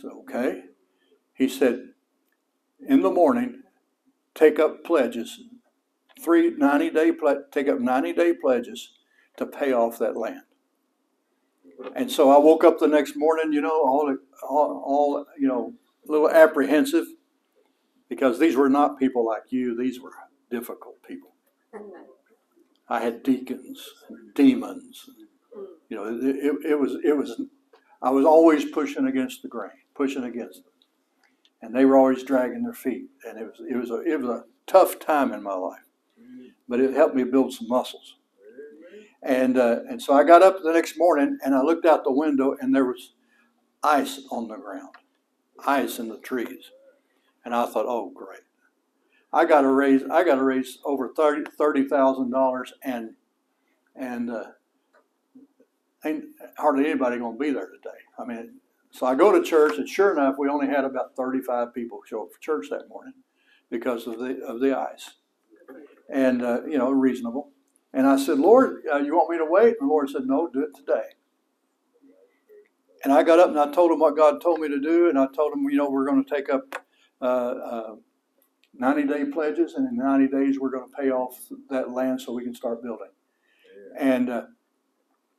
So, 0.00 0.24
okay. 0.28 0.62
He 1.34 1.48
said, 1.48 1.88
In 2.86 3.02
the 3.02 3.10
morning, 3.10 3.62
take 4.34 4.58
up 4.58 4.84
pledges, 4.84 5.40
three 6.20 6.50
90 6.50 6.90
day, 6.90 7.12
take 7.52 7.68
up 7.68 7.80
90 7.80 8.12
day 8.12 8.32
pledges 8.34 8.92
to 9.36 9.46
pay 9.46 9.72
off 9.72 9.98
that 9.98 10.16
land. 10.16 10.42
And 11.96 12.10
so 12.10 12.30
I 12.30 12.38
woke 12.38 12.64
up 12.64 12.78
the 12.78 12.86
next 12.86 13.14
morning, 13.16 13.52
you 13.52 13.60
know, 13.60 13.70
all, 13.70 14.16
all, 14.48 14.82
all 14.86 15.26
you 15.38 15.48
know, 15.48 15.74
a 16.08 16.12
little 16.12 16.30
apprehensive 16.30 17.06
because 18.08 18.38
these 18.38 18.56
were 18.56 18.68
not 18.68 18.98
people 18.98 19.26
like 19.26 19.44
you, 19.50 19.76
these 19.76 20.00
were 20.00 20.12
difficult 20.50 21.02
people. 21.06 21.34
I 22.88 23.00
had 23.00 23.22
deacons 23.22 23.88
demons. 24.34 25.08
You 25.88 25.96
know, 25.96 26.04
it, 26.04 26.36
it, 26.36 26.70
it 26.72 26.78
was, 26.78 26.96
it 27.04 27.16
was, 27.16 27.40
I 28.02 28.10
was 28.10 28.24
always 28.24 28.64
pushing 28.64 29.06
against 29.06 29.42
the 29.42 29.48
grain, 29.48 29.70
pushing 29.94 30.24
against 30.24 30.64
them. 30.64 30.72
And 31.62 31.74
they 31.74 31.84
were 31.84 31.96
always 31.96 32.22
dragging 32.22 32.62
their 32.62 32.74
feet. 32.74 33.06
And 33.26 33.38
it 33.38 33.44
was, 33.44 33.60
it 33.68 33.76
was, 33.76 33.90
a, 33.90 34.00
it 34.02 34.20
was 34.20 34.28
a 34.28 34.44
tough 34.66 34.98
time 34.98 35.32
in 35.32 35.42
my 35.42 35.54
life. 35.54 35.80
But 36.68 36.80
it 36.80 36.94
helped 36.94 37.14
me 37.14 37.24
build 37.24 37.52
some 37.52 37.68
muscles. 37.68 38.16
And, 39.22 39.56
uh, 39.56 39.80
and 39.88 40.02
so 40.02 40.12
I 40.12 40.24
got 40.24 40.42
up 40.42 40.58
the 40.62 40.72
next 40.72 40.98
morning 40.98 41.38
and 41.44 41.54
I 41.54 41.62
looked 41.62 41.86
out 41.86 42.04
the 42.04 42.12
window 42.12 42.56
and 42.60 42.74
there 42.74 42.84
was 42.84 43.14
ice 43.82 44.20
on 44.30 44.48
the 44.48 44.56
ground, 44.56 44.94
ice 45.66 45.98
in 45.98 46.08
the 46.08 46.18
trees. 46.18 46.70
And 47.44 47.54
I 47.54 47.66
thought, 47.66 47.86
oh, 47.86 48.10
great. 48.14 48.40
I 49.34 49.44
got 49.44 49.62
to 49.62 49.68
raise, 49.70 50.02
I 50.10 50.24
got 50.24 50.36
to 50.36 50.44
raise 50.44 50.78
over 50.84 51.12
thirty 51.16 51.84
thousand 51.88 52.30
dollars, 52.30 52.72
and 52.82 53.10
and 53.96 54.30
uh, 54.30 54.44
ain't 56.04 56.24
hardly 56.56 56.86
anybody 56.86 57.18
to 57.18 57.36
be 57.38 57.50
there 57.50 57.66
today. 57.66 57.98
I 58.18 58.24
mean, 58.24 58.54
so 58.92 59.06
I 59.06 59.14
go 59.14 59.32
to 59.32 59.42
church, 59.42 59.76
and 59.76 59.88
sure 59.88 60.12
enough, 60.12 60.36
we 60.38 60.48
only 60.48 60.68
had 60.68 60.84
about 60.84 61.16
thirty-five 61.16 61.74
people 61.74 62.00
show 62.06 62.22
up 62.22 62.32
for 62.32 62.40
church 62.40 62.66
that 62.70 62.88
morning 62.88 63.14
because 63.70 64.06
of 64.06 64.18
the 64.20 64.40
of 64.46 64.60
the 64.60 64.78
ice, 64.78 65.10
and 66.08 66.42
uh, 66.42 66.64
you 66.66 66.78
know, 66.78 66.90
reasonable. 66.90 67.50
And 67.92 68.06
I 68.08 68.16
said, 68.16 68.38
Lord, 68.38 68.82
uh, 68.92 68.98
you 68.98 69.14
want 69.14 69.30
me 69.30 69.38
to 69.38 69.46
wait? 69.48 69.76
And 69.80 69.88
the 69.88 69.92
Lord 69.92 70.10
said, 70.10 70.26
No, 70.26 70.48
do 70.52 70.62
it 70.62 70.76
today. 70.76 71.10
And 73.04 73.12
I 73.12 73.22
got 73.22 73.38
up 73.38 73.50
and 73.50 73.58
I 73.58 73.70
told 73.70 73.92
him 73.92 74.00
what 74.00 74.16
God 74.16 74.40
told 74.40 74.60
me 74.60 74.68
to 74.68 74.80
do, 74.80 75.08
and 75.08 75.18
I 75.18 75.26
told 75.34 75.52
him, 75.52 75.62
you 75.70 75.76
know, 75.76 75.90
we're 75.90 76.06
going 76.06 76.24
to 76.24 76.34
take 76.34 76.48
up 76.52 76.82
uh, 77.20 77.24
uh, 77.24 77.94
90 78.78 79.04
day 79.04 79.24
pledges, 79.26 79.74
and 79.74 79.88
in 79.88 79.96
90 79.96 80.28
days 80.28 80.60
we're 80.60 80.70
going 80.70 80.88
to 80.88 80.96
pay 80.96 81.10
off 81.10 81.38
that 81.70 81.90
land 81.90 82.20
so 82.20 82.32
we 82.32 82.44
can 82.44 82.54
start 82.54 82.82
building. 82.82 83.10
And 83.98 84.30
uh, 84.30 84.42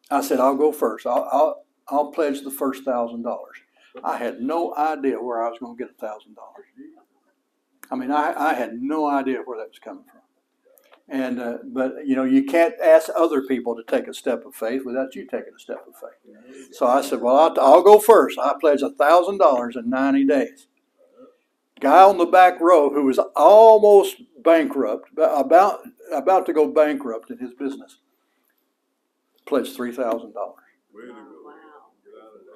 I 0.09 0.21
said, 0.21 0.39
I'll 0.39 0.55
go 0.55 0.71
first. 0.71 1.05
I'll, 1.05 1.27
I'll, 1.31 1.65
I'll 1.89 2.11
pledge 2.11 2.41
the 2.41 2.51
first 2.51 2.83
thousand 2.83 3.23
dollars. 3.23 3.57
I 4.03 4.17
had 4.17 4.41
no 4.41 4.75
idea 4.75 5.21
where 5.21 5.43
I 5.43 5.49
was 5.49 5.59
going 5.59 5.77
to 5.77 5.83
get 5.83 5.91
a 5.91 5.99
thousand 5.99 6.36
dollars. 6.36 6.65
I 7.91 7.95
mean, 7.95 8.11
I, 8.11 8.33
I 8.36 8.53
had 8.53 8.81
no 8.81 9.07
idea 9.07 9.39
where 9.45 9.59
that 9.59 9.69
was 9.69 9.79
coming 9.79 10.03
from. 10.03 10.21
And 11.07 11.39
uh, 11.39 11.57
but 11.63 12.07
you 12.07 12.15
know 12.15 12.23
you 12.23 12.45
can't 12.45 12.73
ask 12.83 13.09
other 13.15 13.43
people 13.43 13.75
to 13.75 13.83
take 13.83 14.07
a 14.07 14.13
step 14.13 14.43
of 14.43 14.55
faith 14.55 14.81
without 14.83 15.13
you 15.13 15.27
taking 15.27 15.53
a 15.55 15.59
step 15.59 15.86
of 15.88 15.93
faith. 15.93 16.73
So 16.73 16.88
I 16.88 17.03
said, 17.03 17.21
well, 17.21 17.36
I'll, 17.38 17.53
I'll 17.59 17.83
go 17.83 17.99
first. 17.99 18.39
I 18.39 18.55
pledge 18.59 18.81
a 18.81 18.89
thousand 18.89 19.38
dollars 19.38 19.75
in 19.75 19.88
ninety 19.88 20.25
days. 20.25 20.65
Guy 21.82 22.03
on 22.03 22.17
the 22.17 22.26
back 22.26 22.59
row 22.61 22.89
who 22.89 23.03
was 23.05 23.19
almost 23.36 24.17
bankrupt, 24.43 25.09
about 25.17 25.82
about 26.13 26.45
to 26.47 26.53
go 26.53 26.67
bankrupt 26.67 27.32
in 27.32 27.38
his 27.39 27.53
business, 27.53 27.99
pledged 29.47 29.76
three 29.76 29.93
thousand 29.93 30.34
dollars. 30.34 30.55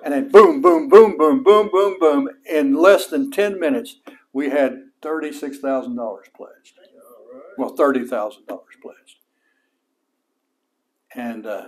And 0.04 0.14
then 0.14 0.32
boom, 0.32 0.62
boom, 0.62 0.90
boom, 0.90 1.18
boom, 1.18 1.44
boom, 1.44 1.70
boom, 1.72 1.98
boom. 2.00 2.30
In 2.50 2.76
less 2.76 3.08
than 3.08 3.32
ten 3.32 3.60
minutes, 3.60 3.98
we 4.34 4.50
had 4.50 4.84
thirty-six 5.02 5.60
thousand 5.60 5.96
dollars 5.98 6.28
pledged 6.36 6.76
well, 7.58 7.76
thirty 7.76 8.06
thousand 8.06 8.48
dollars 8.48 8.76
pledged, 8.82 9.20
and 11.16 11.46
uh, 11.46 11.68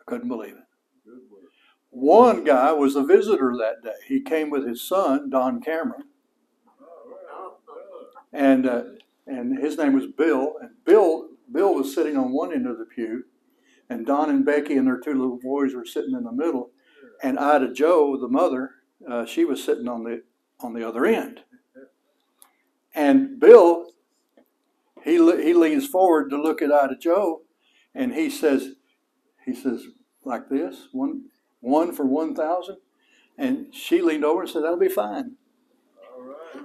I 0.00 0.04
couldn't 0.06 0.28
believe 0.28 0.54
it. 0.54 0.64
One 1.90 2.44
guy 2.44 2.72
was 2.72 2.96
a 2.96 3.04
visitor 3.04 3.54
that 3.58 3.82
day. 3.82 3.96
He 4.08 4.20
came 4.20 4.50
with 4.50 4.66
his 4.66 4.82
son, 4.82 5.30
Don 5.30 5.60
Cameron, 5.60 6.04
and 8.34 8.66
uh, 8.66 8.82
and 9.26 9.58
his 9.58 9.78
name 9.78 9.94
was 9.94 10.06
Bill. 10.06 10.54
And 10.60 10.70
Bill 10.84 11.28
Bill 11.50 11.74
was 11.74 11.94
sitting 11.94 12.16
on 12.16 12.32
one 12.32 12.52
end 12.52 12.66
of 12.66 12.78
the 12.78 12.84
pew, 12.84 13.24
and 13.88 14.04
Don 14.04 14.28
and 14.28 14.44
Becky 14.44 14.76
and 14.76 14.86
their 14.86 15.00
two 15.00 15.14
little 15.14 15.38
boys 15.42 15.74
were 15.74 15.86
sitting 15.86 16.14
in 16.14 16.24
the 16.24 16.32
middle, 16.32 16.70
and 17.22 17.38
Ida 17.38 17.72
Joe, 17.72 18.18
the 18.20 18.28
mother, 18.28 18.72
uh, 19.10 19.24
she 19.24 19.44
was 19.46 19.64
sitting 19.64 19.88
on 19.88 20.04
the 20.04 20.22
on 20.60 20.74
the 20.74 20.86
other 20.86 21.06
end. 21.06 21.40
And 22.94 23.40
Bill 23.40 23.88
he, 25.04 25.16
he 25.16 25.52
leans 25.52 25.86
forward 25.86 26.30
to 26.30 26.40
look 26.40 26.62
at 26.62 26.72
Ida 26.72 26.96
Joe, 26.96 27.42
and 27.94 28.14
he 28.14 28.30
says, 28.30 28.70
he 29.44 29.54
says 29.54 29.86
like 30.24 30.48
this, 30.48 30.88
one, 30.92 31.26
one 31.60 31.92
for 31.92 32.06
1,000. 32.06 32.76
And 33.36 33.74
she 33.74 34.00
leaned 34.00 34.24
over 34.24 34.42
and 34.42 34.50
said, 34.50 34.62
that'll 34.62 34.78
be 34.78 34.88
fine. 34.88 35.36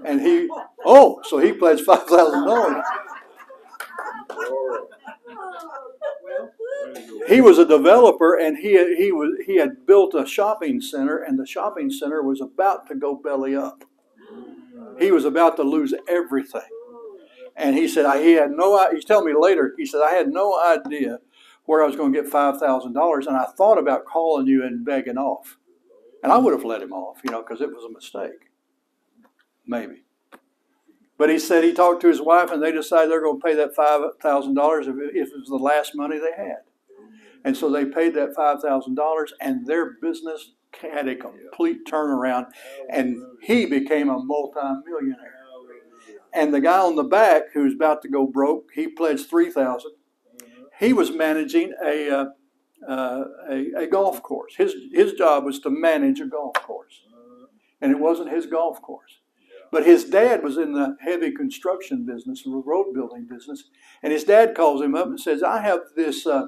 And 0.05 0.21
he, 0.21 0.49
oh, 0.85 1.21
so 1.23 1.39
he 1.39 1.53
pledged 1.53 1.85
$5,000. 1.85 2.81
he 7.27 7.41
was 7.41 7.59
a 7.59 7.65
developer 7.65 8.37
and 8.37 8.57
he, 8.57 8.95
he, 8.95 9.11
was, 9.11 9.37
he 9.45 9.57
had 9.57 9.85
built 9.85 10.15
a 10.15 10.25
shopping 10.25 10.81
center 10.81 11.17
and 11.19 11.37
the 11.37 11.45
shopping 11.45 11.91
center 11.91 12.23
was 12.23 12.41
about 12.41 12.87
to 12.87 12.95
go 12.95 13.15
belly 13.15 13.55
up. 13.55 13.83
He 14.99 15.11
was 15.11 15.25
about 15.25 15.55
to 15.57 15.63
lose 15.63 15.93
everything. 16.07 16.61
And 17.55 17.75
he 17.75 17.87
said, 17.87 18.21
he 18.21 18.33
had 18.33 18.51
no, 18.51 18.89
he's 18.91 19.05
telling 19.05 19.25
me 19.25 19.39
later, 19.39 19.73
he 19.77 19.85
said, 19.85 20.01
I 20.01 20.11
had 20.11 20.29
no 20.29 20.59
idea 20.59 21.19
where 21.65 21.83
I 21.83 21.87
was 21.87 21.95
going 21.95 22.13
to 22.13 22.21
get 22.21 22.31
$5,000. 22.31 23.27
And 23.27 23.37
I 23.37 23.45
thought 23.57 23.77
about 23.77 24.05
calling 24.05 24.47
you 24.47 24.63
and 24.65 24.85
begging 24.85 25.17
off. 25.17 25.57
And 26.23 26.31
I 26.31 26.37
would 26.37 26.53
have 26.53 26.65
let 26.65 26.81
him 26.81 26.93
off, 26.93 27.19
you 27.23 27.31
know, 27.31 27.41
because 27.41 27.61
it 27.61 27.69
was 27.69 27.85
a 27.85 27.93
mistake. 27.93 28.48
Maybe. 29.69 30.01
But 31.19 31.29
he 31.29 31.37
said 31.37 31.63
he 31.63 31.73
talked 31.73 32.01
to 32.01 32.07
his 32.07 32.21
wife 32.21 32.49
and 32.49 32.61
they 32.61 32.71
decided 32.71 33.11
they're 33.11 33.21
going 33.21 33.39
to 33.39 33.45
pay 33.45 33.53
that 33.53 33.75
$5,000 33.75 35.11
if 35.13 35.27
it 35.27 35.39
was 35.39 35.47
the 35.47 35.55
last 35.57 35.93
money 35.93 36.17
they 36.17 36.35
had. 36.35 36.63
And 37.45 37.55
so 37.55 37.69
they 37.69 37.85
paid 37.85 38.15
that 38.15 38.35
$5,000 38.35 39.25
and 39.39 39.67
their 39.67 39.91
business 40.01 40.53
had 40.81 41.07
a 41.07 41.15
complete 41.15 41.85
turnaround 41.85 42.47
and 42.89 43.21
he 43.43 43.67
became 43.67 44.09
a 44.09 44.17
multimillionaire. 44.17 45.35
And 46.33 46.51
the 46.51 46.61
guy 46.61 46.79
on 46.79 46.95
the 46.95 47.03
back 47.03 47.53
who's 47.53 47.75
about 47.75 48.01
to 48.01 48.09
go 48.09 48.25
broke, 48.25 48.69
he 48.73 48.87
pledged 48.87 49.29
three 49.29 49.51
thousand. 49.51 49.91
He 50.79 50.93
was 50.93 51.11
managing 51.11 51.73
a, 51.83 52.09
uh, 52.09 52.25
uh, 52.87 53.23
a, 53.49 53.83
a 53.83 53.87
golf 53.87 54.21
course. 54.21 54.53
His 54.55 54.75
his 54.93 55.13
job 55.13 55.43
was 55.43 55.59
to 55.61 55.71
manage 55.71 56.19
a 56.19 56.27
golf 56.27 56.53
course, 56.53 57.01
and 57.81 57.91
it 57.91 57.99
wasn't 57.99 58.29
his 58.29 58.45
golf 58.45 58.79
course. 58.79 59.21
But 59.71 59.85
his 59.85 60.05
dad 60.05 60.43
was 60.43 60.57
in 60.57 60.73
the 60.73 60.97
heavy 60.99 61.31
construction 61.31 62.05
business, 62.05 62.43
the 62.43 62.51
road 62.65 62.93
building 62.93 63.27
business, 63.29 63.65
and 64.01 64.11
his 64.11 64.23
dad 64.23 64.55
calls 64.55 64.81
him 64.81 64.95
up 64.95 65.07
and 65.07 65.19
says, 65.19 65.43
"I 65.43 65.61
have 65.61 65.81
this, 65.95 66.25
uh, 66.25 66.47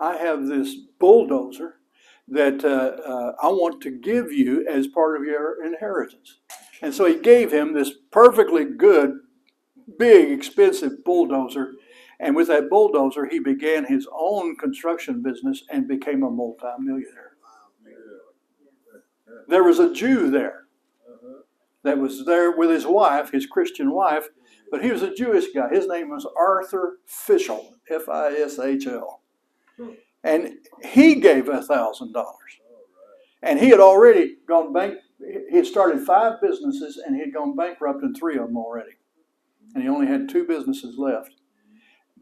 I 0.00 0.16
have 0.16 0.46
this 0.46 0.76
bulldozer 1.00 1.80
that 2.28 2.64
uh, 2.64 3.02
uh, 3.02 3.32
I 3.42 3.48
want 3.48 3.80
to 3.82 3.90
give 3.90 4.32
you 4.32 4.66
as 4.68 4.86
part 4.86 5.16
of 5.16 5.26
your 5.26 5.64
inheritance." 5.64 6.38
And 6.80 6.94
so 6.94 7.06
he 7.06 7.16
gave 7.16 7.52
him 7.52 7.72
this 7.72 7.92
perfectly 8.12 8.64
good, 8.64 9.18
big, 9.98 10.30
expensive 10.30 11.04
bulldozer. 11.04 11.74
And 12.20 12.36
with 12.36 12.48
that 12.48 12.68
bulldozer, 12.68 13.26
he 13.26 13.40
began 13.40 13.84
his 13.84 14.06
own 14.12 14.56
construction 14.56 15.22
business 15.22 15.64
and 15.70 15.88
became 15.88 16.22
a 16.22 16.30
multimillionaire. 16.30 17.36
There 19.48 19.64
was 19.64 19.78
a 19.78 19.92
Jew 19.92 20.30
there 20.30 20.67
that 21.84 21.98
was 21.98 22.24
there 22.26 22.50
with 22.56 22.70
his 22.70 22.86
wife, 22.86 23.30
his 23.30 23.46
Christian 23.46 23.92
wife, 23.92 24.28
but 24.70 24.84
he 24.84 24.90
was 24.90 25.02
a 25.02 25.14
Jewish 25.14 25.46
guy. 25.54 25.68
His 25.70 25.86
name 25.86 26.10
was 26.10 26.26
Arthur 26.38 26.98
Fishl, 27.08 27.72
F 27.90 28.08
I 28.08 28.32
S 28.34 28.58
H 28.58 28.86
L. 28.86 29.22
And 30.24 30.58
he 30.84 31.14
gave 31.16 31.48
a 31.48 31.62
thousand 31.62 32.12
dollars. 32.12 32.60
And 33.42 33.60
he 33.60 33.68
had 33.68 33.80
already 33.80 34.36
gone 34.46 34.72
bank 34.72 34.98
he 35.50 35.56
had 35.56 35.66
started 35.66 36.04
five 36.04 36.40
businesses 36.40 36.96
and 36.96 37.16
he 37.16 37.20
had 37.20 37.34
gone 37.34 37.56
bankrupt 37.56 38.02
in 38.02 38.14
three 38.14 38.36
of 38.36 38.46
them 38.46 38.56
already. 38.56 38.92
And 39.74 39.82
he 39.82 39.88
only 39.88 40.06
had 40.06 40.28
two 40.28 40.46
businesses 40.46 40.96
left. 40.96 41.32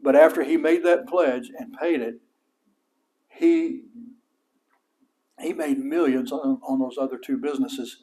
But 0.01 0.15
after 0.15 0.43
he 0.43 0.57
made 0.57 0.83
that 0.85 1.07
pledge 1.07 1.51
and 1.57 1.73
paid 1.73 2.01
it, 2.01 2.15
he 3.29 3.83
he 5.39 5.53
made 5.53 5.77
millions 5.77 6.31
on, 6.31 6.59
on 6.67 6.79
those 6.79 6.97
other 6.99 7.17
two 7.17 7.37
businesses, 7.37 8.01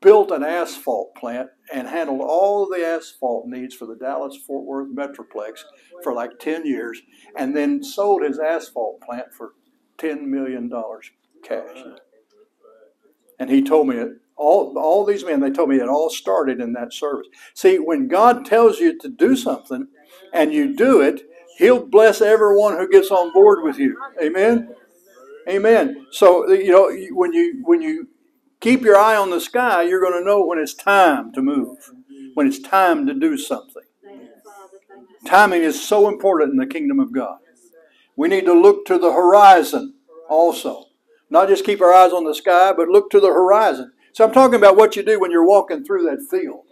built 0.00 0.30
an 0.30 0.42
asphalt 0.42 1.14
plant, 1.14 1.48
and 1.72 1.88
handled 1.88 2.20
all 2.20 2.68
the 2.68 2.84
asphalt 2.84 3.46
needs 3.46 3.74
for 3.74 3.86
the 3.86 3.96
Dallas 3.96 4.36
Fort 4.36 4.64
Worth 4.64 4.94
Metroplex 4.94 5.60
for 6.02 6.12
like 6.12 6.38
10 6.38 6.66
years, 6.66 7.00
and 7.36 7.56
then 7.56 7.82
sold 7.82 8.22
his 8.22 8.38
asphalt 8.38 9.00
plant 9.00 9.32
for 9.36 9.52
$10 9.98 10.22
million 10.22 10.70
cash. 11.44 11.84
And 13.38 13.50
he 13.50 13.62
told 13.62 13.88
me 13.88 13.96
it 13.96 14.08
all, 14.36 14.76
all 14.78 15.04
these 15.04 15.24
men, 15.24 15.40
they 15.40 15.50
told 15.50 15.68
me 15.68 15.76
it 15.76 15.88
all 15.88 16.10
started 16.10 16.60
in 16.60 16.72
that 16.72 16.92
service. 16.92 17.26
See, 17.54 17.76
when 17.76 18.08
God 18.08 18.44
tells 18.44 18.80
you 18.80 18.98
to 18.98 19.08
do 19.08 19.36
something 19.36 19.88
and 20.32 20.52
you 20.52 20.74
do 20.74 21.00
it, 21.00 21.22
He'll 21.58 21.86
bless 21.86 22.20
everyone 22.20 22.78
who 22.78 22.88
gets 22.88 23.10
on 23.10 23.32
board 23.32 23.62
with 23.62 23.78
you. 23.78 23.96
Amen? 24.22 24.74
Amen. 25.48 26.06
So, 26.10 26.50
you 26.50 26.70
know, 26.70 26.90
when 27.14 27.32
you, 27.32 27.60
when 27.64 27.82
you 27.82 28.08
keep 28.62 28.82
your 28.82 28.96
eye 28.96 29.16
on 29.16 29.30
the 29.30 29.40
sky, 29.40 29.82
you're 29.82 30.00
going 30.00 30.18
to 30.18 30.24
know 30.24 30.44
when 30.44 30.58
it's 30.58 30.72
time 30.72 31.32
to 31.32 31.42
move, 31.42 31.90
when 32.34 32.46
it's 32.46 32.60
time 32.60 33.06
to 33.06 33.12
do 33.12 33.36
something. 33.36 33.82
Timing 35.26 35.62
is 35.62 35.86
so 35.86 36.08
important 36.08 36.52
in 36.52 36.56
the 36.56 36.66
kingdom 36.66 36.98
of 36.98 37.12
God. 37.12 37.38
We 38.16 38.28
need 38.28 38.46
to 38.46 38.54
look 38.54 38.86
to 38.86 38.98
the 38.98 39.12
horizon 39.12 39.94
also. 40.28 40.86
Not 41.28 41.48
just 41.48 41.64
keep 41.64 41.80
our 41.80 41.92
eyes 41.92 42.12
on 42.12 42.24
the 42.24 42.34
sky, 42.34 42.72
but 42.72 42.88
look 42.88 43.10
to 43.10 43.20
the 43.20 43.28
horizon. 43.28 43.92
So 44.12 44.24
I'm 44.24 44.32
talking 44.32 44.56
about 44.56 44.76
what 44.76 44.96
you 44.96 45.02
do 45.02 45.18
when 45.18 45.30
you're 45.30 45.46
walking 45.46 45.84
through 45.84 46.04
that 46.04 46.26
field. 46.30 46.64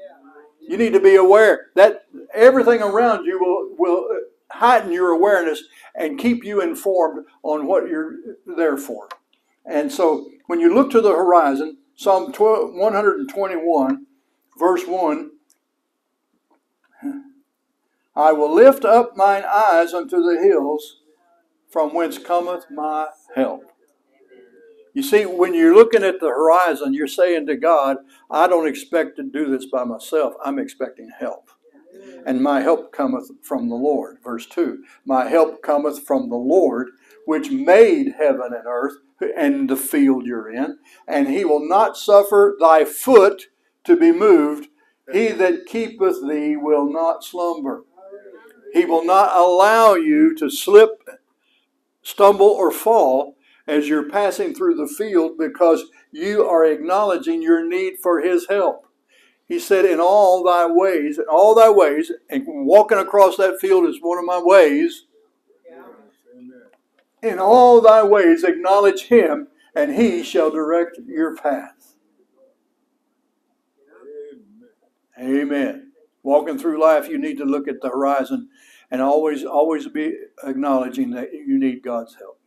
You 0.60 0.76
need 0.76 0.92
to 0.92 1.00
be 1.00 1.16
aware 1.16 1.68
that 1.74 2.04
everything 2.34 2.82
around 2.82 3.24
you 3.24 3.40
will, 3.40 3.74
will 3.78 4.06
heighten 4.50 4.92
your 4.92 5.10
awareness 5.10 5.62
and 5.94 6.18
keep 6.18 6.44
you 6.44 6.60
informed 6.60 7.24
on 7.42 7.66
what 7.66 7.88
you're 7.88 8.16
there 8.46 8.76
for. 8.76 9.08
And 9.64 9.90
so 9.90 10.28
when 10.46 10.60
you 10.60 10.74
look 10.74 10.90
to 10.90 11.00
the 11.00 11.10
horizon, 11.10 11.78
Psalm 12.00 12.32
12, 12.32 12.72
121, 12.72 14.06
verse 14.58 14.86
1 14.86 15.30
I 18.16 18.32
will 18.32 18.54
lift 18.54 18.86
up 18.86 19.18
mine 19.18 19.42
eyes 19.46 19.92
unto 19.92 20.16
the 20.16 20.40
hills, 20.42 21.02
from 21.68 21.92
whence 21.92 22.16
cometh 22.16 22.64
my 22.70 23.08
help. 23.36 23.64
You 24.94 25.02
see, 25.02 25.26
when 25.26 25.52
you're 25.52 25.74
looking 25.74 26.02
at 26.02 26.20
the 26.20 26.28
horizon, 26.28 26.94
you're 26.94 27.06
saying 27.06 27.46
to 27.48 27.56
God, 27.56 27.98
I 28.30 28.46
don't 28.46 28.66
expect 28.66 29.16
to 29.16 29.22
do 29.22 29.50
this 29.50 29.66
by 29.66 29.84
myself. 29.84 30.32
I'm 30.42 30.58
expecting 30.58 31.10
help. 31.18 31.50
And 32.24 32.40
my 32.40 32.62
help 32.62 32.94
cometh 32.94 33.30
from 33.42 33.68
the 33.68 33.74
Lord. 33.74 34.20
Verse 34.24 34.46
2 34.46 34.82
My 35.04 35.28
help 35.28 35.62
cometh 35.62 36.06
from 36.06 36.30
the 36.30 36.36
Lord, 36.36 36.92
which 37.26 37.50
made 37.50 38.14
heaven 38.16 38.54
and 38.54 38.64
earth 38.66 38.94
and 39.36 39.68
the 39.68 39.76
field 39.76 40.26
you're 40.26 40.50
in, 40.50 40.78
and 41.06 41.28
he 41.28 41.44
will 41.44 41.66
not 41.66 41.96
suffer 41.96 42.56
thy 42.58 42.84
foot 42.84 43.46
to 43.84 43.96
be 43.96 44.12
moved. 44.12 44.68
He 45.12 45.28
that 45.28 45.66
keepeth 45.66 46.26
thee 46.28 46.56
will 46.56 46.90
not 46.90 47.24
slumber. 47.24 47.84
He 48.72 48.84
will 48.84 49.04
not 49.04 49.36
allow 49.36 49.94
you 49.94 50.34
to 50.36 50.48
slip, 50.48 51.02
stumble, 52.02 52.46
or 52.46 52.70
fall 52.70 53.36
as 53.66 53.88
you're 53.88 54.08
passing 54.08 54.54
through 54.54 54.74
the 54.74 54.86
field 54.86 55.38
because 55.38 55.84
you 56.12 56.44
are 56.44 56.64
acknowledging 56.64 57.42
your 57.42 57.64
need 57.66 57.94
for 58.02 58.20
His 58.20 58.46
help. 58.48 58.86
He 59.46 59.58
said, 59.58 59.84
In 59.84 60.00
all 60.00 60.44
thy 60.44 60.66
ways, 60.66 61.18
in 61.18 61.24
all 61.30 61.54
thy 61.56 61.70
ways, 61.70 62.12
and 62.28 62.44
walking 62.46 62.98
across 62.98 63.36
that 63.36 63.60
field 63.60 63.88
is 63.88 63.98
one 64.00 64.18
of 64.18 64.24
my 64.24 64.40
ways. 64.40 65.06
In 67.22 67.38
all 67.38 67.80
thy 67.80 68.02
ways, 68.02 68.44
acknowledge 68.44 69.04
Him, 69.04 69.48
and 69.74 69.94
He 69.94 70.22
shall 70.22 70.50
direct 70.50 70.98
your 71.06 71.36
path. 71.36 71.94
Amen. 75.18 75.92
Walking 76.22 76.58
through 76.58 76.80
life, 76.80 77.08
you 77.08 77.18
need 77.18 77.36
to 77.38 77.44
look 77.44 77.68
at 77.68 77.80
the 77.82 77.88
horizon 77.88 78.48
and 78.90 79.02
always, 79.02 79.44
always 79.44 79.86
be 79.88 80.14
acknowledging 80.44 81.10
that 81.10 81.32
you 81.32 81.58
need 81.58 81.82
God's 81.82 82.16
help. 82.16 82.40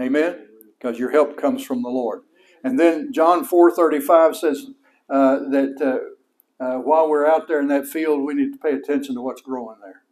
Amen? 0.00 0.48
Because 0.78 0.98
your 0.98 1.10
help 1.10 1.36
comes 1.36 1.64
from 1.64 1.82
the 1.82 1.88
Lord. 1.88 2.22
And 2.64 2.78
then 2.78 3.12
John 3.12 3.46
4.35 3.46 4.36
says 4.36 4.66
uh, 5.10 5.38
that 5.50 5.80
uh, 5.80 6.64
uh, 6.64 6.78
while 6.78 7.08
we're 7.08 7.26
out 7.26 7.48
there 7.48 7.60
in 7.60 7.68
that 7.68 7.86
field, 7.86 8.24
we 8.24 8.34
need 8.34 8.52
to 8.52 8.58
pay 8.58 8.72
attention 8.72 9.14
to 9.14 9.20
what's 9.20 9.42
growing 9.42 9.76
there. 9.82 10.02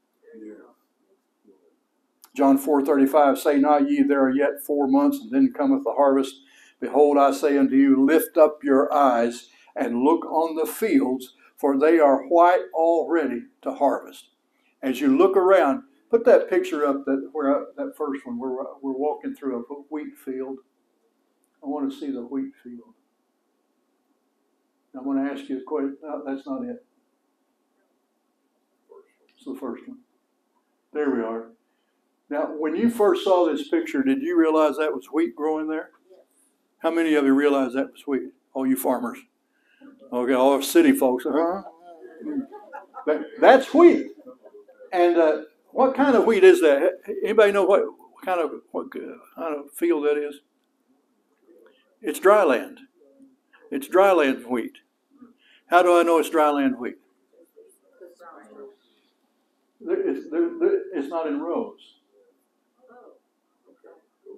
John 2.37 2.59
4.35, 2.59 3.39
Say 3.39 3.59
not 3.59 3.89
ye, 3.89 4.03
there 4.03 4.23
are 4.23 4.31
yet 4.31 4.63
four 4.65 4.87
months, 4.87 5.19
and 5.19 5.31
then 5.31 5.53
cometh 5.57 5.85
the 5.85 5.93
harvest. 5.93 6.35
Behold, 6.81 7.17
I 7.17 7.33
say 7.33 7.57
unto 7.57 7.75
you, 7.75 8.05
lift 8.05 8.37
up 8.37 8.63
your 8.63 8.93
eyes 8.93 9.49
and 9.75 10.03
look 10.03 10.25
on 10.27 10.57
the 10.57 10.71
fields, 10.71 11.35
for 11.57 11.79
they 11.79 11.99
are 11.99 12.27
white 12.29 12.65
already 12.75 13.45
to 13.63 13.73
harvest. 13.73 14.29
As 14.83 15.01
you 15.01 15.17
look 15.17 15.37
around, 15.37 15.85
Put 16.09 16.25
that 16.27 16.49
picture 16.49 16.87
up 16.87 17.05
that 17.05 17.29
where 17.33 17.67
that 17.77 17.97
first 17.97 18.25
one. 18.25 18.39
We're 18.39 18.55
we're 18.81 18.93
walking 18.93 19.35
through 19.35 19.59
a 19.59 19.75
wheat 19.91 20.17
field. 20.25 20.59
I 21.63 21.67
want 21.67 21.91
to 21.91 21.99
see 21.99 22.13
the 22.13 22.23
wheat 22.23 22.53
field. 22.63 22.95
I 24.97 25.03
want 25.03 25.19
to 25.19 25.33
ask 25.33 25.49
you 25.51 25.59
a 25.59 25.63
question. 25.63 25.97
No, 26.03 26.23
that's 26.25 26.47
not 26.47 26.63
it. 26.63 26.85
It's 29.35 29.45
the 29.45 29.57
first 29.61 29.87
one. 29.87 29.99
There 30.93 31.11
we 31.11 31.21
are. 31.23 31.49
Now, 32.29 32.47
when 32.47 32.75
you 32.75 32.91
first 32.91 33.25
saw 33.25 33.47
this 33.47 33.69
picture, 33.69 34.03
did 34.03 34.21
you 34.21 34.37
realize 34.39 34.77
that 34.79 34.93
was 34.93 35.07
wheat 35.13 35.37
growing 35.37 35.69
there? 35.69 35.91
How 36.79 36.91
many 36.91 37.15
of 37.15 37.25
you 37.25 37.35
realize 37.35 37.73
that 37.75 37.93
was 37.93 38.03
wheat? 38.07 38.31
All 38.53 38.67
you 38.67 38.77
farmers. 38.77 39.19
Okay, 40.13 40.33
all 40.33 40.61
city 40.63 40.93
folks. 40.93 41.25
Huh? 41.29 41.63
That, 43.07 43.23
that's 43.41 43.73
wheat. 43.73 44.09
And 44.93 45.17
uh, 45.17 45.43
what 45.71 45.95
kind 45.95 46.17
of 46.17 46.25
wheat 46.25 46.43
is 46.43 46.61
that? 46.61 46.99
Anybody 47.23 47.53
know 47.53 47.65
what, 47.65 47.83
what 47.85 48.25
kind 48.25 48.41
of 48.41 48.51
what 48.73 48.91
kind 48.91 49.57
of 49.57 49.73
field 49.73 50.05
that 50.05 50.17
is? 50.17 50.41
It's 52.03 52.19
dry 52.19 52.45
land. 52.45 52.81
It's 53.71 53.89
dry 53.89 54.13
land 54.13 54.45
wheat. 54.47 54.79
How 55.67 55.83
do 55.83 55.99
I 55.99 56.03
know 56.03 56.19
it's 56.19 56.31
dry 56.31 56.51
land 56.51 56.79
wheat? 56.79 56.97
It's, 59.89 60.27
it's 60.95 61.09
not 61.09 61.27
in 61.27 61.41
rows. 61.41 61.81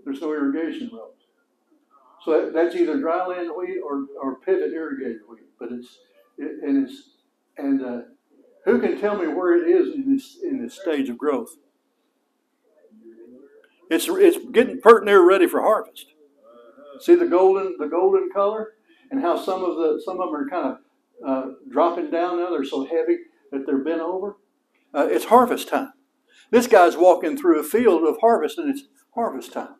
There's 0.09 0.23
no 0.23 0.33
irrigation 0.33 0.89
wells. 0.91 1.17
So 2.25 2.51
that's 2.51 2.75
either 2.75 2.99
dry 2.99 3.27
land 3.27 3.51
wheat 3.55 3.79
or, 3.85 4.07
or 4.23 4.41
pivot 4.41 4.73
irrigated 4.73 5.19
wheat. 5.29 5.45
But 5.61 5.69
it's 5.71 5.99
it, 6.39 6.63
and 6.63 6.89
it's 6.89 7.11
and 7.59 7.85
uh, 7.85 8.01
who 8.65 8.81
can 8.81 8.99
tell 8.99 9.19
me 9.19 9.27
where 9.27 9.55
it 9.55 9.69
is 9.69 9.95
in 9.95 10.11
this 10.11 10.39
in 10.43 10.63
this 10.63 10.81
stage 10.81 11.11
of 11.11 11.19
growth? 11.19 11.57
It's 13.91 14.09
it's 14.09 14.39
getting 14.51 14.81
pert 14.81 15.05
near 15.05 15.27
ready 15.29 15.47
for 15.47 15.61
harvest. 15.61 16.07
See 17.01 17.15
the 17.15 17.27
golden 17.27 17.77
the 17.79 17.89
golden 17.89 18.31
color 18.33 18.77
and 19.11 19.21
how 19.21 19.37
some 19.37 19.63
of 19.63 19.77
the 19.77 20.01
some 20.03 20.21
of 20.21 20.31
them 20.31 20.37
are 20.37 20.49
kind 20.49 20.67
of 20.69 20.79
uh, 21.27 21.53
dropping 21.71 22.11
down 22.11 22.39
now. 22.39 22.49
They're 22.49 22.65
so 22.65 22.87
heavy 22.87 23.19
that 23.53 23.67
they're 23.67 23.85
bent 23.85 24.01
over. 24.01 24.39
Uh, 24.95 25.07
it's 25.11 25.27
harvest 25.27 25.69
time. 25.69 25.93
This 26.51 26.67
guy's 26.67 26.97
walking 26.97 27.37
through 27.37 27.61
a 27.61 27.63
field 27.63 28.05
of 28.05 28.17
harvest, 28.23 28.57
and 28.57 28.71
it's 28.71 28.85
harvest 29.15 29.53
time. 29.53 29.75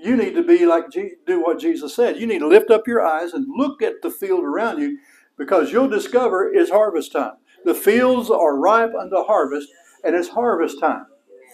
You 0.00 0.16
need 0.16 0.34
to 0.34 0.42
be 0.42 0.64
like 0.64 0.90
do 0.90 1.42
what 1.42 1.58
Jesus 1.58 1.94
said. 1.94 2.18
You 2.18 2.26
need 2.26 2.38
to 2.38 2.48
lift 2.48 2.70
up 2.70 2.86
your 2.86 3.04
eyes 3.04 3.32
and 3.32 3.46
look 3.48 3.82
at 3.82 4.00
the 4.02 4.10
field 4.10 4.44
around 4.44 4.80
you, 4.80 4.98
because 5.36 5.72
you'll 5.72 5.88
discover 5.88 6.52
it's 6.52 6.70
harvest 6.70 7.12
time. 7.12 7.34
The 7.64 7.74
fields 7.74 8.30
are 8.30 8.56
ripe 8.56 8.94
unto 8.94 9.24
harvest, 9.24 9.68
and 10.04 10.14
it's 10.14 10.28
harvest 10.28 10.80
time. 10.80 11.06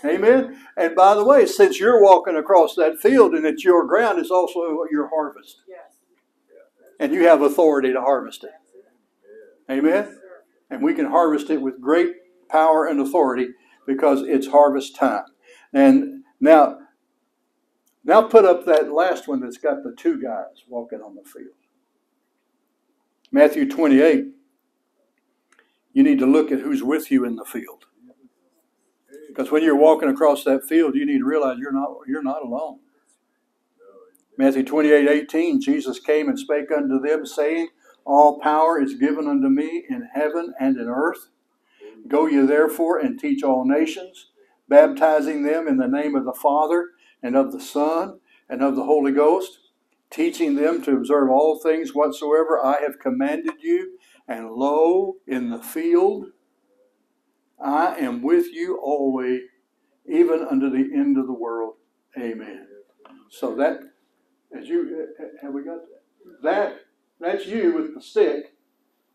Amen. 0.04 0.60
And 0.76 0.94
by 0.94 1.14
the 1.14 1.24
way, 1.24 1.46
since 1.46 1.80
you're 1.80 2.02
walking 2.02 2.36
across 2.36 2.74
that 2.74 2.98
field 2.98 3.32
and 3.32 3.46
it's 3.46 3.64
your 3.64 3.86
ground, 3.86 4.18
it's 4.18 4.30
also 4.30 4.84
your 4.90 5.08
harvest. 5.08 5.62
And 7.00 7.12
you 7.12 7.26
have 7.26 7.40
authority 7.40 7.92
to 7.92 8.00
harvest 8.00 8.44
it. 8.44 8.50
Amen. 9.70 10.18
And 10.68 10.82
we 10.82 10.92
can 10.92 11.06
harvest 11.06 11.48
it 11.48 11.62
with 11.62 11.80
great 11.80 12.12
power 12.48 12.86
and 12.86 13.00
authority 13.00 13.48
because 13.86 14.22
it's 14.22 14.48
harvest 14.48 14.94
time. 14.94 15.24
And 15.72 16.22
now, 16.40 16.78
now 18.04 18.22
put 18.22 18.44
up 18.44 18.66
that 18.66 18.92
last 18.92 19.28
one 19.28 19.40
that's 19.40 19.58
got 19.58 19.82
the 19.82 19.94
two 19.96 20.20
guys 20.20 20.64
walking 20.68 21.00
on 21.00 21.14
the 21.14 21.28
field. 21.28 21.54
Matthew 23.32 23.68
28 23.68 24.26
you 25.94 26.02
need 26.02 26.18
to 26.18 26.26
look 26.26 26.50
at 26.50 26.58
who's 26.60 26.82
with 26.82 27.10
you 27.10 27.24
in 27.24 27.36
the 27.36 27.44
field. 27.44 27.86
Because 29.28 29.50
when 29.50 29.62
you're 29.62 29.76
walking 29.76 30.10
across 30.10 30.44
that 30.44 30.64
field, 30.64 30.96
you 30.96 31.06
need 31.06 31.18
to 31.18 31.24
realize 31.24 31.58
you're 31.58 31.72
not 31.72 31.90
you're 32.06 32.22
not 32.22 32.42
alone. 32.42 32.80
Matthew 34.36 34.64
28, 34.64 35.08
18, 35.08 35.60
Jesus 35.60 36.00
came 36.00 36.28
and 36.28 36.38
spake 36.38 36.66
unto 36.76 37.00
them, 37.00 37.24
saying, 37.24 37.68
All 38.04 38.40
power 38.40 38.82
is 38.82 38.94
given 38.94 39.28
unto 39.28 39.48
me 39.48 39.84
in 39.88 40.08
heaven 40.12 40.52
and 40.58 40.76
in 40.76 40.88
earth. 40.88 41.28
Go 42.08 42.26
ye 42.26 42.44
therefore 42.44 42.98
and 42.98 43.18
teach 43.18 43.44
all 43.44 43.64
nations, 43.64 44.30
baptizing 44.68 45.44
them 45.44 45.68
in 45.68 45.76
the 45.76 45.86
name 45.86 46.16
of 46.16 46.24
the 46.24 46.32
Father 46.34 46.90
and 47.24 47.34
of 47.34 47.50
the 47.50 47.60
Son 47.60 48.20
and 48.48 48.62
of 48.62 48.76
the 48.76 48.84
Holy 48.84 49.10
Ghost, 49.10 49.58
teaching 50.10 50.54
them 50.54 50.82
to 50.82 50.92
observe 50.92 51.30
all 51.30 51.58
things 51.58 51.94
whatsoever 51.94 52.62
I 52.62 52.82
have 52.82 53.00
commanded 53.00 53.54
you. 53.62 53.98
And 54.28 54.52
lo, 54.52 55.16
in 55.26 55.48
the 55.50 55.62
field, 55.62 56.26
I 57.58 57.96
am 57.96 58.22
with 58.22 58.46
you 58.52 58.78
always, 58.82 59.40
even 60.06 60.46
unto 60.48 60.68
the 60.68 60.94
end 60.94 61.16
of 61.16 61.26
the 61.26 61.32
world. 61.32 61.74
Amen. 62.18 62.66
So 63.30 63.56
that, 63.56 63.80
as 64.56 64.68
you 64.68 65.08
have 65.42 65.52
we 65.52 65.64
got 65.64 65.78
that? 65.80 66.42
That 66.42 66.76
that's 67.20 67.46
you 67.46 67.74
with 67.74 67.94
the 67.94 68.02
stick, 68.02 68.54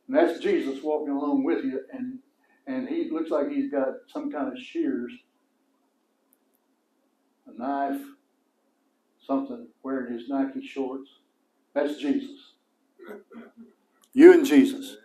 and 0.07 0.17
that's 0.17 0.39
Jesus 0.39 0.83
walking 0.83 1.13
along 1.13 1.43
with 1.43 1.63
you, 1.63 1.81
and 1.91 2.19
and 2.67 2.89
he 2.89 3.09
looks 3.11 3.29
like 3.29 3.49
he's 3.49 3.71
got 3.71 3.87
some 4.07 4.31
kind 4.31 4.47
of 4.47 4.59
shears, 4.59 5.11
knife, 7.59 8.01
something, 9.27 9.67
wearing 9.83 10.13
his 10.13 10.27
Nike 10.27 10.65
shorts, 10.65 11.09
That's 11.73 11.97
Jesus. 11.97 12.53
You 14.13 14.33
and 14.33 14.45
Jesus. 14.45 14.97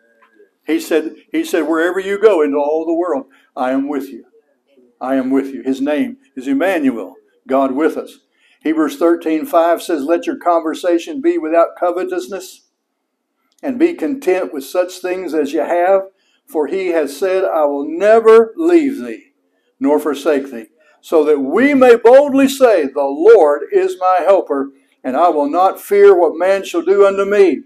He 0.67 0.81
said, 0.81 1.17
He 1.31 1.45
said, 1.45 1.69
wherever 1.69 2.01
you 2.01 2.19
go 2.19 2.41
into 2.43 2.57
all 2.57 2.87
the 2.87 2.95
world, 2.95 3.27
I 3.57 3.73
am 3.73 3.89
with 3.89 4.09
you. 4.09 4.25
I 5.01 5.17
am 5.17 5.31
with 5.31 5.53
you. 5.53 5.63
His 5.63 5.81
name 5.81 6.17
is 6.37 6.49
Emmanuel, 6.49 7.17
God 7.47 7.73
with 7.73 7.97
us. 7.97 8.21
Hebrews 8.63 8.97
13, 8.97 9.45
5 9.45 9.83
says, 9.83 10.05
Let 10.05 10.27
your 10.27 10.39
conversation 10.39 11.21
be 11.21 11.37
without 11.37 11.77
covetousness, 11.79 12.69
and 13.63 13.79
be 13.79 13.93
content 13.95 14.55
with 14.55 14.65
such 14.65 14.99
things 14.99 15.35
as 15.35 15.53
you 15.53 15.61
have, 15.61 16.03
for 16.47 16.67
he 16.67 16.89
has 16.89 17.17
said, 17.17 17.45
I 17.45 17.65
will 17.67 17.87
never 17.87 18.55
leave 18.57 18.99
thee, 19.05 19.33
nor 19.79 19.99
forsake 19.99 20.51
thee, 20.51 20.67
so 21.05 21.23
that 21.23 21.39
we 21.39 21.75
may 21.75 21.97
boldly 21.97 22.49
say, 22.49 22.85
The 22.85 23.03
Lord 23.03 23.65
is 23.71 23.99
my 24.01 24.21
helper, 24.25 24.71
and 25.05 25.19
I 25.19 25.29
will 25.29 25.51
not 25.51 25.79
fear 25.79 26.19
what 26.19 26.39
man 26.39 26.65
shall 26.65 26.81
do 26.81 27.07
unto 27.07 27.27
me. 27.27 27.61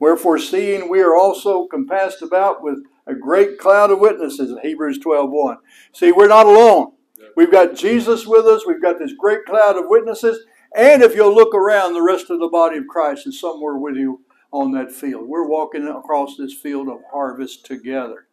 Wherefore, 0.00 0.36
seeing 0.36 0.90
we 0.90 1.00
are 1.00 1.14
also 1.14 1.68
compassed 1.68 2.22
about 2.22 2.64
with 2.64 2.82
a 3.06 3.14
great 3.14 3.60
cloud 3.60 3.92
of 3.92 4.00
witnesses, 4.00 4.52
Hebrews 4.62 4.98
12 4.98 5.30
1. 5.30 5.58
See, 5.92 6.10
we're 6.10 6.26
not 6.26 6.46
alone. 6.46 6.94
We've 7.36 7.52
got 7.52 7.76
Jesus 7.76 8.26
with 8.26 8.46
us. 8.46 8.66
We've 8.66 8.82
got 8.82 8.98
this 8.98 9.12
great 9.16 9.44
cloud 9.44 9.76
of 9.76 9.84
witnesses. 9.86 10.40
And 10.74 11.04
if 11.04 11.14
you'll 11.14 11.32
look 11.32 11.54
around, 11.54 11.94
the 11.94 12.02
rest 12.02 12.30
of 12.30 12.40
the 12.40 12.48
body 12.48 12.78
of 12.78 12.88
Christ 12.88 13.28
is 13.28 13.38
somewhere 13.38 13.76
with 13.76 13.94
you 13.94 14.22
on 14.50 14.72
that 14.72 14.90
field. 14.90 15.28
We're 15.28 15.46
walking 15.46 15.86
across 15.86 16.36
this 16.36 16.52
field 16.52 16.88
of 16.88 16.98
harvest 17.12 17.64
together. 17.64 18.26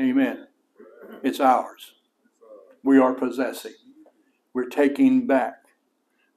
Amen. 0.00 0.48
It's 1.22 1.38
ours. 1.38 1.92
We 2.82 2.98
are 2.98 3.14
possessing. 3.14 3.74
We're 4.54 4.68
taking 4.68 5.26
back 5.26 5.54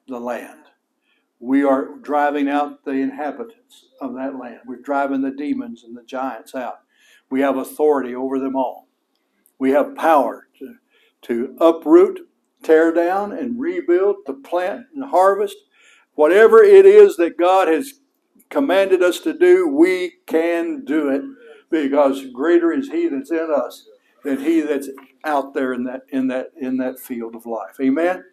the 0.07 0.19
land. 0.19 0.59
We 1.39 1.63
are 1.63 1.97
driving 2.01 2.49
out 2.49 2.85
the 2.85 2.91
inhabitants 2.91 3.85
of 4.01 4.13
that 4.15 4.37
land. 4.37 4.59
We're 4.65 4.81
driving 4.81 5.21
the 5.21 5.31
demons 5.31 5.83
and 5.83 5.95
the 5.95 6.03
giants 6.03 6.55
out. 6.55 6.79
We 7.29 7.41
have 7.41 7.57
authority 7.57 8.15
over 8.15 8.39
them 8.39 8.55
all. 8.55 8.87
We 9.57 9.71
have 9.71 9.95
power 9.95 10.47
to, 10.59 10.75
to 11.23 11.55
uproot, 11.59 12.19
tear 12.63 12.93
down, 12.93 13.31
and 13.31 13.59
rebuild, 13.59 14.17
to 14.27 14.33
plant 14.33 14.85
and 14.93 15.05
harvest. 15.05 15.55
Whatever 16.15 16.63
it 16.63 16.85
is 16.85 17.17
that 17.17 17.37
God 17.37 17.67
has 17.67 17.93
commanded 18.49 19.01
us 19.01 19.19
to 19.21 19.37
do, 19.37 19.67
we 19.67 20.13
can 20.27 20.85
do 20.85 21.09
it 21.09 21.23
because 21.69 22.25
greater 22.31 22.71
is 22.71 22.89
He 22.89 23.07
that's 23.07 23.31
in 23.31 23.49
us 23.55 23.87
than 24.23 24.39
He 24.39 24.61
that's 24.61 24.89
out 25.25 25.53
there 25.53 25.73
in 25.73 25.83
that 25.85 26.03
in 26.09 26.27
that 26.27 26.51
in 26.59 26.77
that 26.77 26.99
field 26.99 27.35
of 27.35 27.45
life. 27.45 27.79
Amen. 27.81 28.23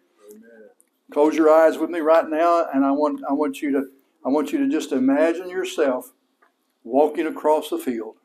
Close 1.11 1.35
your 1.35 1.49
eyes 1.49 1.77
with 1.77 1.89
me 1.89 1.99
right 1.99 2.27
now, 2.29 2.67
and 2.73 2.85
I 2.85 2.91
want 2.91 3.21
I 3.29 3.33
want 3.33 3.61
you 3.61 3.71
to 3.71 3.85
I 4.25 4.29
want 4.29 4.51
you 4.51 4.59
to 4.59 4.69
just 4.69 4.91
imagine 4.91 5.49
yourself 5.49 6.13
walking 6.83 7.27
across 7.27 7.69
the 7.69 7.77
field. 7.77 8.15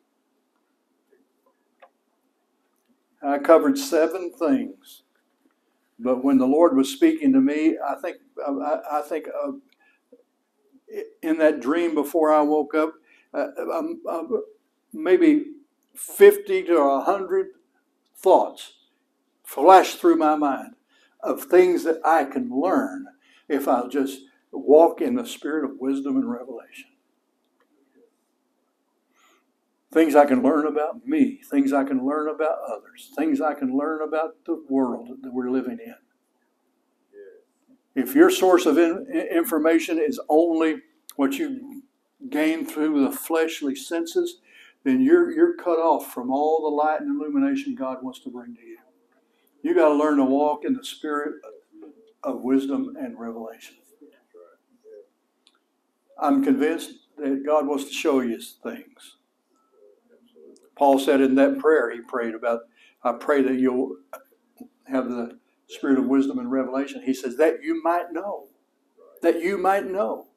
I 3.22 3.38
covered 3.38 3.76
seven 3.76 4.30
things, 4.32 5.02
but 5.98 6.22
when 6.22 6.38
the 6.38 6.46
Lord 6.46 6.76
was 6.76 6.90
speaking 6.92 7.32
to 7.32 7.40
me, 7.40 7.76
I 7.84 7.96
think 7.96 8.18
I, 8.46 8.78
I 8.92 9.02
think 9.02 9.26
uh, 9.28 9.52
in 11.22 11.38
that 11.38 11.60
dream 11.60 11.94
before 11.94 12.32
I 12.32 12.42
woke 12.42 12.74
up, 12.74 12.94
uh, 13.34 13.48
um, 13.72 14.00
uh, 14.08 14.22
maybe 14.92 15.46
fifty 15.94 16.62
to 16.64 17.00
hundred 17.00 17.48
thoughts 18.16 18.74
flash 19.44 19.94
through 19.94 20.16
my 20.16 20.36
mind 20.36 20.74
of 21.22 21.44
things 21.44 21.84
that 21.84 22.00
I 22.04 22.24
can 22.24 22.50
learn 22.50 23.06
if 23.48 23.68
I'll 23.68 23.88
just 23.88 24.20
walk 24.52 25.00
in 25.00 25.14
the 25.14 25.26
spirit 25.26 25.64
of 25.64 25.78
wisdom 25.78 26.16
and 26.16 26.30
revelation. 26.30 26.90
Things 29.92 30.14
I 30.14 30.26
can 30.26 30.42
learn 30.42 30.66
about 30.66 31.06
me, 31.06 31.40
things 31.48 31.72
I 31.72 31.84
can 31.84 32.04
learn 32.04 32.28
about 32.28 32.58
others, 32.68 33.12
things 33.16 33.40
I 33.40 33.54
can 33.54 33.76
learn 33.76 34.02
about 34.02 34.44
the 34.44 34.62
world 34.68 35.08
that 35.22 35.32
we're 35.32 35.50
living 35.50 35.78
in. 35.84 35.94
If 37.94 38.14
your 38.14 38.30
source 38.30 38.66
of 38.66 38.76
in, 38.76 39.06
information 39.30 39.98
is 39.98 40.20
only 40.28 40.82
what 41.16 41.38
you 41.38 41.82
gain 42.28 42.66
through 42.66 43.04
the 43.04 43.16
fleshly 43.16 43.74
senses, 43.74 44.38
then 44.86 45.00
you're, 45.00 45.32
you're 45.32 45.56
cut 45.56 45.78
off 45.78 46.12
from 46.12 46.30
all 46.30 46.62
the 46.62 46.74
light 46.74 47.00
and 47.00 47.20
illumination 47.20 47.74
God 47.74 48.02
wants 48.02 48.20
to 48.20 48.30
bring 48.30 48.54
to 48.54 48.62
you. 48.62 48.78
You 49.62 49.74
got 49.74 49.88
to 49.88 49.94
learn 49.94 50.18
to 50.18 50.24
walk 50.24 50.64
in 50.64 50.74
the 50.74 50.84
spirit 50.84 51.34
of 52.22 52.42
wisdom 52.42 52.94
and 52.98 53.18
revelation. 53.18 53.76
I'm 56.18 56.42
convinced 56.42 56.92
that 57.18 57.44
God 57.44 57.66
wants 57.66 57.84
to 57.84 57.92
show 57.92 58.20
you 58.20 58.40
things. 58.40 59.16
Paul 60.76 60.98
said 60.98 61.20
in 61.20 61.34
that 61.36 61.58
prayer 61.58 61.90
he 61.90 62.00
prayed 62.00 62.34
about, 62.34 62.60
I 63.02 63.12
pray 63.12 63.42
that 63.42 63.54
you'll 63.54 63.96
have 64.84 65.08
the 65.08 65.38
spirit 65.68 65.98
of 65.98 66.06
wisdom 66.06 66.38
and 66.38 66.50
revelation. 66.50 67.02
He 67.02 67.14
says, 67.14 67.36
that 67.36 67.62
you 67.62 67.82
might 67.82 68.12
know. 68.12 68.48
That 69.22 69.40
you 69.42 69.58
might 69.58 69.86
know. 69.86 70.28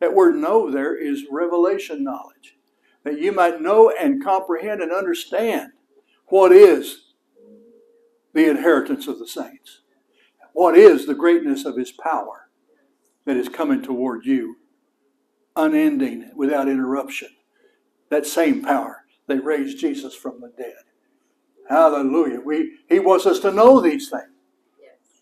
That 0.00 0.14
word 0.14 0.36
know 0.36 0.70
there 0.70 0.96
is 0.96 1.26
revelation 1.30 2.04
knowledge. 2.04 2.57
That 3.04 3.20
you 3.20 3.32
might 3.32 3.60
know 3.60 3.90
and 3.90 4.22
comprehend 4.22 4.82
and 4.82 4.92
understand 4.92 5.72
what 6.26 6.52
is 6.52 7.12
the 8.34 8.48
inheritance 8.48 9.06
of 9.06 9.18
the 9.18 9.26
saints? 9.26 9.80
What 10.52 10.76
is 10.76 11.06
the 11.06 11.14
greatness 11.14 11.64
of 11.64 11.76
his 11.76 11.92
power 11.92 12.48
that 13.24 13.36
is 13.36 13.48
coming 13.48 13.82
toward 13.82 14.26
you, 14.26 14.56
unending, 15.56 16.32
without 16.34 16.68
interruption? 16.68 17.28
That 18.10 18.26
same 18.26 18.62
power 18.62 19.04
that 19.26 19.44
raised 19.44 19.78
Jesus 19.78 20.14
from 20.14 20.40
the 20.40 20.52
dead. 20.56 20.74
Hallelujah. 21.68 22.40
We, 22.40 22.78
he 22.88 22.98
wants 22.98 23.26
us 23.26 23.40
to 23.40 23.52
know 23.52 23.80
these 23.80 24.08
things. 24.08 24.24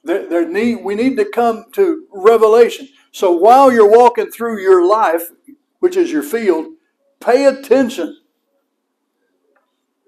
There, 0.04 0.28
there 0.28 0.48
need, 0.48 0.84
we 0.84 0.94
need 0.94 1.16
to 1.16 1.24
come 1.24 1.64
to 1.72 2.06
revelation. 2.12 2.88
So 3.10 3.32
while 3.32 3.72
you're 3.72 3.90
walking 3.90 4.30
through 4.30 4.62
your 4.62 4.86
life, 4.86 5.30
which 5.80 5.96
is 5.96 6.12
your 6.12 6.22
field, 6.22 6.75
pay 7.26 7.44
attention 7.46 8.18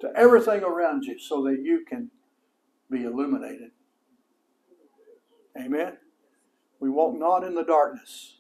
to 0.00 0.08
everything 0.16 0.62
around 0.62 1.04
you 1.04 1.18
so 1.18 1.42
that 1.42 1.60
you 1.62 1.84
can 1.86 2.10
be 2.90 3.02
illuminated. 3.02 3.72
Amen. 5.60 5.98
We 6.78 6.88
walk 6.88 7.18
not 7.18 7.42
in 7.42 7.56
the 7.56 7.64
darkness, 7.64 8.36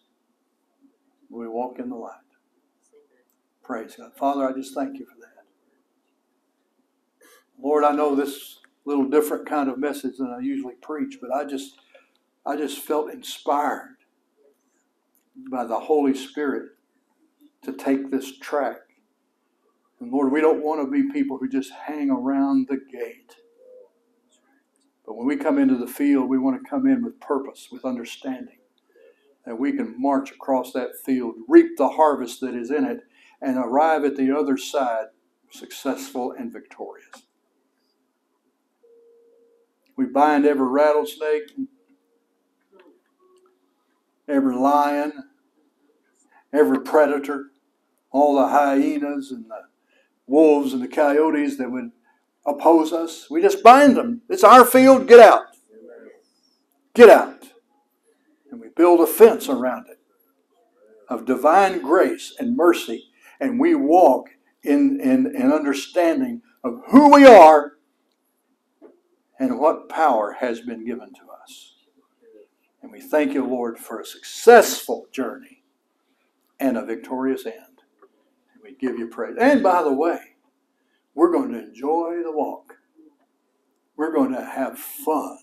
we 1.28 1.48
walk 1.48 1.80
in 1.80 1.88
the 1.88 1.96
light. 1.96 2.14
Praise 3.64 3.96
God. 3.96 4.12
Father, 4.16 4.48
I 4.48 4.52
just 4.52 4.74
thank 4.74 4.98
you 4.98 5.04
for 5.04 5.20
that. 5.20 5.44
Lord, 7.60 7.84
I 7.84 7.92
know 7.92 8.14
this 8.14 8.60
little 8.84 9.08
different 9.08 9.46
kind 9.46 9.68
of 9.68 9.78
message 9.78 10.16
than 10.18 10.28
I 10.28 10.38
usually 10.38 10.76
preach, 10.80 11.18
but 11.20 11.30
I 11.32 11.44
just 11.44 11.74
I 12.46 12.56
just 12.56 12.78
felt 12.78 13.12
inspired 13.12 13.96
by 15.50 15.64
the 15.64 15.80
Holy 15.80 16.14
Spirit 16.14 16.70
to 17.62 17.72
take 17.72 18.10
this 18.10 18.38
track. 18.38 18.76
And 20.00 20.12
Lord, 20.12 20.32
we 20.32 20.40
don't 20.40 20.62
want 20.62 20.80
to 20.80 20.90
be 20.90 21.12
people 21.12 21.38
who 21.38 21.48
just 21.48 21.72
hang 21.72 22.10
around 22.10 22.68
the 22.68 22.78
gate. 22.92 23.36
But 25.04 25.16
when 25.16 25.26
we 25.26 25.36
come 25.36 25.58
into 25.58 25.76
the 25.76 25.86
field, 25.86 26.28
we 26.28 26.38
want 26.38 26.62
to 26.62 26.70
come 26.70 26.86
in 26.86 27.02
with 27.02 27.20
purpose, 27.20 27.68
with 27.72 27.84
understanding. 27.84 28.58
That 29.46 29.58
we 29.58 29.72
can 29.72 29.94
march 29.98 30.30
across 30.30 30.72
that 30.72 30.90
field, 31.04 31.34
reap 31.48 31.76
the 31.76 31.88
harvest 31.88 32.40
that 32.42 32.54
is 32.54 32.70
in 32.70 32.84
it, 32.84 33.00
and 33.40 33.56
arrive 33.56 34.04
at 34.04 34.16
the 34.16 34.36
other 34.36 34.56
side 34.56 35.06
successful 35.50 36.34
and 36.38 36.52
victorious. 36.52 37.22
We 39.96 40.06
bind 40.06 40.46
every 40.46 40.68
rattlesnake, 40.68 41.50
every 44.28 44.54
lion, 44.54 45.24
every 46.52 46.80
predator, 46.80 47.50
all 48.10 48.36
the 48.36 48.48
hyenas 48.48 49.30
and 49.30 49.44
the 49.46 49.62
wolves 50.26 50.72
and 50.72 50.82
the 50.82 50.88
coyotes 50.88 51.56
that 51.58 51.70
would 51.70 51.90
oppose 52.46 52.92
us. 52.92 53.28
We 53.30 53.42
just 53.42 53.62
bind 53.62 53.96
them. 53.96 54.22
It's 54.28 54.44
our 54.44 54.64
field. 54.64 55.06
Get 55.06 55.20
out. 55.20 55.44
Get 56.94 57.10
out. 57.10 57.44
And 58.50 58.60
we 58.60 58.68
build 58.68 59.00
a 59.00 59.06
fence 59.06 59.48
around 59.48 59.86
it 59.90 59.98
of 61.08 61.24
divine 61.24 61.82
grace 61.82 62.34
and 62.38 62.56
mercy. 62.56 63.10
And 63.40 63.60
we 63.60 63.74
walk 63.74 64.30
in, 64.62 65.00
in, 65.00 65.34
in 65.34 65.52
understanding 65.52 66.42
of 66.64 66.82
who 66.88 67.12
we 67.12 67.24
are 67.26 67.74
and 69.38 69.58
what 69.58 69.88
power 69.88 70.36
has 70.40 70.60
been 70.60 70.84
given 70.84 71.12
to 71.14 71.20
us. 71.42 71.76
And 72.82 72.90
we 72.90 73.00
thank 73.00 73.34
you, 73.34 73.44
Lord, 73.44 73.78
for 73.78 74.00
a 74.00 74.04
successful 74.04 75.06
journey 75.12 75.57
and 76.60 76.76
a 76.76 76.84
victorious 76.84 77.46
end. 77.46 77.82
We 78.62 78.74
give 78.74 78.98
you 78.98 79.08
praise. 79.08 79.36
And 79.40 79.62
by 79.62 79.82
the 79.82 79.92
way, 79.92 80.18
we're 81.14 81.32
going 81.32 81.52
to 81.52 81.60
enjoy 81.60 82.22
the 82.22 82.32
walk. 82.32 82.74
We're 83.96 84.12
going 84.12 84.32
to 84.32 84.44
have 84.44 84.78
fun. 84.78 85.38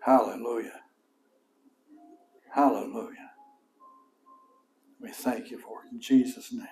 Hallelujah. 0.00 0.80
Hallelujah. 2.52 3.30
We 5.00 5.10
thank 5.10 5.50
you 5.50 5.58
for 5.58 5.84
it 5.84 5.92
in 5.92 6.00
Jesus' 6.00 6.52
name. 6.52 6.66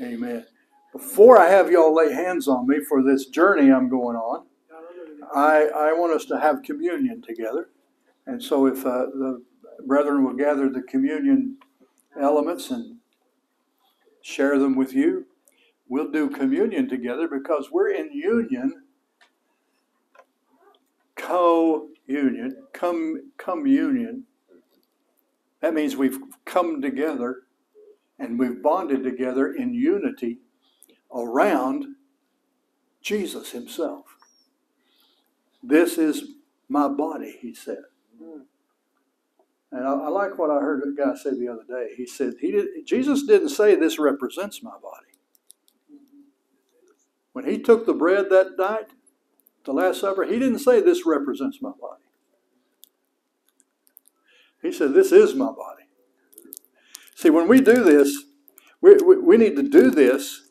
Amen. 0.00 0.44
Before 0.92 1.38
I 1.40 1.48
have 1.48 1.70
y'all 1.70 1.94
lay 1.94 2.12
hands 2.12 2.46
on 2.46 2.66
me 2.68 2.76
for 2.88 3.02
this 3.02 3.26
journey 3.26 3.72
I'm 3.72 3.88
going 3.88 4.16
on, 4.16 4.46
I, 5.34 5.68
I 5.74 5.92
want 5.92 6.12
us 6.12 6.24
to 6.26 6.38
have 6.38 6.62
communion 6.62 7.22
together. 7.22 7.70
And 8.26 8.42
so 8.42 8.66
if 8.66 8.86
uh, 8.86 9.06
the 9.06 9.42
brethren 9.86 10.24
will 10.24 10.34
gather 10.34 10.68
the 10.68 10.82
communion 10.82 11.58
elements 12.20 12.70
and 12.70 12.98
share 14.22 14.58
them 14.58 14.76
with 14.76 14.92
you, 14.92 15.26
we'll 15.88 16.10
do 16.10 16.28
communion 16.28 16.88
together 16.88 17.28
because 17.28 17.70
we're 17.70 17.90
in 17.90 18.12
union, 18.12 18.84
co-union, 21.16 22.56
come 22.72 23.30
communion. 23.36 24.24
That 25.60 25.74
means 25.74 25.96
we've 25.96 26.18
come 26.44 26.80
together 26.80 27.42
and 28.18 28.38
we've 28.38 28.62
bonded 28.62 29.02
together 29.02 29.52
in 29.52 29.74
unity 29.74 30.38
around 31.14 31.84
Jesus 33.00 33.50
himself. 33.50 34.06
This 35.62 35.98
is 35.98 36.34
my 36.68 36.88
body, 36.88 37.38
he 37.40 37.54
said. 37.54 37.82
Hmm. 38.18 38.42
And 39.74 39.88
I, 39.88 39.90
I, 39.90 40.08
like 40.08 40.38
what 40.38 40.50
I 40.50 40.60
heard 40.60 40.84
a 40.84 40.92
guy 40.92 41.16
say 41.16 41.30
the 41.30 41.48
other 41.48 41.64
day. 41.68 41.94
He 41.96 42.06
said 42.06 42.34
he 42.40 42.52
did, 42.52 42.86
Jesus 42.86 43.24
didn't 43.24 43.48
say 43.48 43.74
this 43.74 43.98
represents 43.98 44.62
my 44.62 44.70
body. 44.70 45.18
When 47.32 47.44
he 47.44 47.58
took 47.58 47.84
the 47.84 47.92
bread 47.92 48.26
that 48.30 48.56
night, 48.56 48.90
the 49.64 49.72
Last 49.72 50.00
Supper, 50.00 50.22
he 50.22 50.38
didn't 50.38 50.60
say 50.60 50.80
this 50.80 51.04
represents 51.04 51.60
my 51.60 51.72
body. 51.80 52.04
He 54.62 54.70
said 54.70 54.94
this 54.94 55.10
is 55.10 55.34
my 55.34 55.46
body. 55.46 55.82
See, 57.16 57.30
when 57.30 57.48
we 57.48 57.60
do 57.60 57.82
this, 57.82 58.26
we, 58.80 58.94
we, 58.94 59.18
we 59.18 59.36
need 59.36 59.56
to 59.56 59.68
do 59.68 59.90
this 59.90 60.42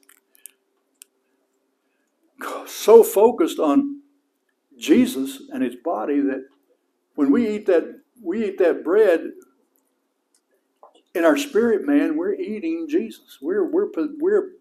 so 2.67 3.03
focused 3.03 3.59
on 3.59 4.01
Jesus 4.77 5.43
and 5.53 5.63
his 5.63 5.77
body 5.77 6.19
that 6.19 6.45
when 7.15 7.31
we 7.31 7.47
eat 7.47 7.67
that 7.67 8.02
we 8.23 8.45
eat 8.45 8.57
that 8.59 8.83
bread 8.83 9.31
in 11.13 11.25
our 11.25 11.37
spirit 11.37 11.85
man 11.85 12.17
we're 12.17 12.33
eating 12.33 12.87
Jesus. 12.89 13.37
We're 13.41 13.69
we're 13.69 13.89
we're 14.19 14.51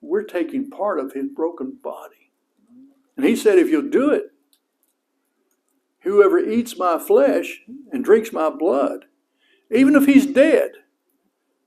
we're 0.00 0.22
taking 0.22 0.70
part 0.70 1.00
of 1.00 1.12
his 1.12 1.26
broken 1.34 1.78
body. 1.82 2.30
And 3.16 3.26
he 3.26 3.36
said 3.36 3.58
if 3.58 3.68
you'll 3.68 3.90
do 3.90 4.10
it 4.10 4.26
whoever 6.02 6.38
eats 6.38 6.78
my 6.78 6.98
flesh 6.98 7.60
and 7.92 8.04
drinks 8.04 8.32
my 8.32 8.48
blood 8.48 9.06
even 9.70 9.94
if 9.96 10.06
he's 10.06 10.26
dead 10.26 10.70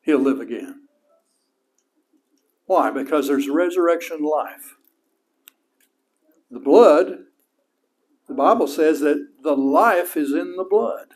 he'll 0.02 0.20
live 0.20 0.39
again. 0.39 0.88
Why? 2.66 2.89
Because 2.89 3.28
there's 3.28 3.49
resurrection 3.49 4.24
life. 4.24 4.78
The 6.49 6.60
blood, 6.60 7.26
the 8.28 8.34
Bible 8.34 8.68
says 8.68 9.02
that 9.02 9.28
the 9.43 9.56
life 9.56 10.16
is 10.16 10.32
in 10.32 10.56
the 10.56 10.64
blood. 10.64 11.08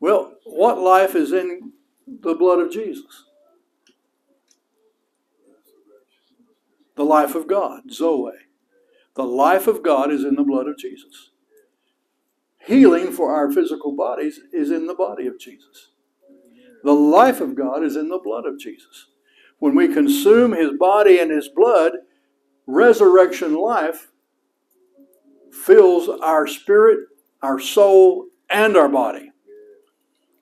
Well, 0.00 0.34
what 0.44 0.78
life 0.78 1.14
is 1.14 1.32
in 1.32 1.72
the 2.06 2.34
blood 2.34 2.60
of 2.60 2.70
Jesus? 2.70 3.24
The 6.96 7.04
life 7.04 7.34
of 7.34 7.46
God, 7.46 7.90
Zoe. 7.90 8.32
The 9.14 9.24
life 9.24 9.66
of 9.66 9.82
God 9.82 10.10
is 10.10 10.24
in 10.24 10.34
the 10.34 10.44
blood 10.44 10.66
of 10.66 10.78
Jesus. 10.78 11.30
Healing 12.66 13.12
for 13.12 13.34
our 13.34 13.50
physical 13.50 13.92
bodies 13.94 14.40
is 14.52 14.70
in 14.70 14.86
the 14.86 14.94
body 14.94 15.26
of 15.26 15.38
Jesus. 15.38 15.92
The 16.82 16.92
life 16.92 17.40
of 17.40 17.54
God 17.54 17.82
is 17.82 17.96
in 17.96 18.08
the 18.08 18.18
blood 18.18 18.44
of 18.46 18.58
Jesus. 18.58 19.06
When 19.58 19.74
we 19.74 19.92
consume 19.92 20.52
his 20.52 20.70
body 20.78 21.18
and 21.18 21.30
his 21.30 21.48
blood, 21.48 21.92
resurrection 22.66 23.54
life 23.54 24.10
fills 25.50 26.08
our 26.08 26.46
spirit, 26.46 27.00
our 27.42 27.58
soul, 27.58 28.26
and 28.50 28.76
our 28.76 28.88
body. 28.88 29.32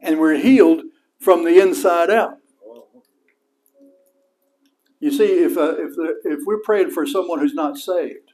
And 0.04 0.20
we're 0.20 0.36
healed 0.36 0.82
from 1.18 1.44
the 1.44 1.60
inside 1.60 2.10
out. 2.10 2.38
You 5.00 5.10
see, 5.10 5.24
if, 5.24 5.58
uh, 5.58 5.76
if, 5.76 5.96
the, 5.96 6.14
if 6.24 6.40
we're 6.46 6.60
praying 6.60 6.90
for 6.90 7.06
someone 7.06 7.38
who's 7.38 7.54
not 7.54 7.76
saved, 7.76 8.32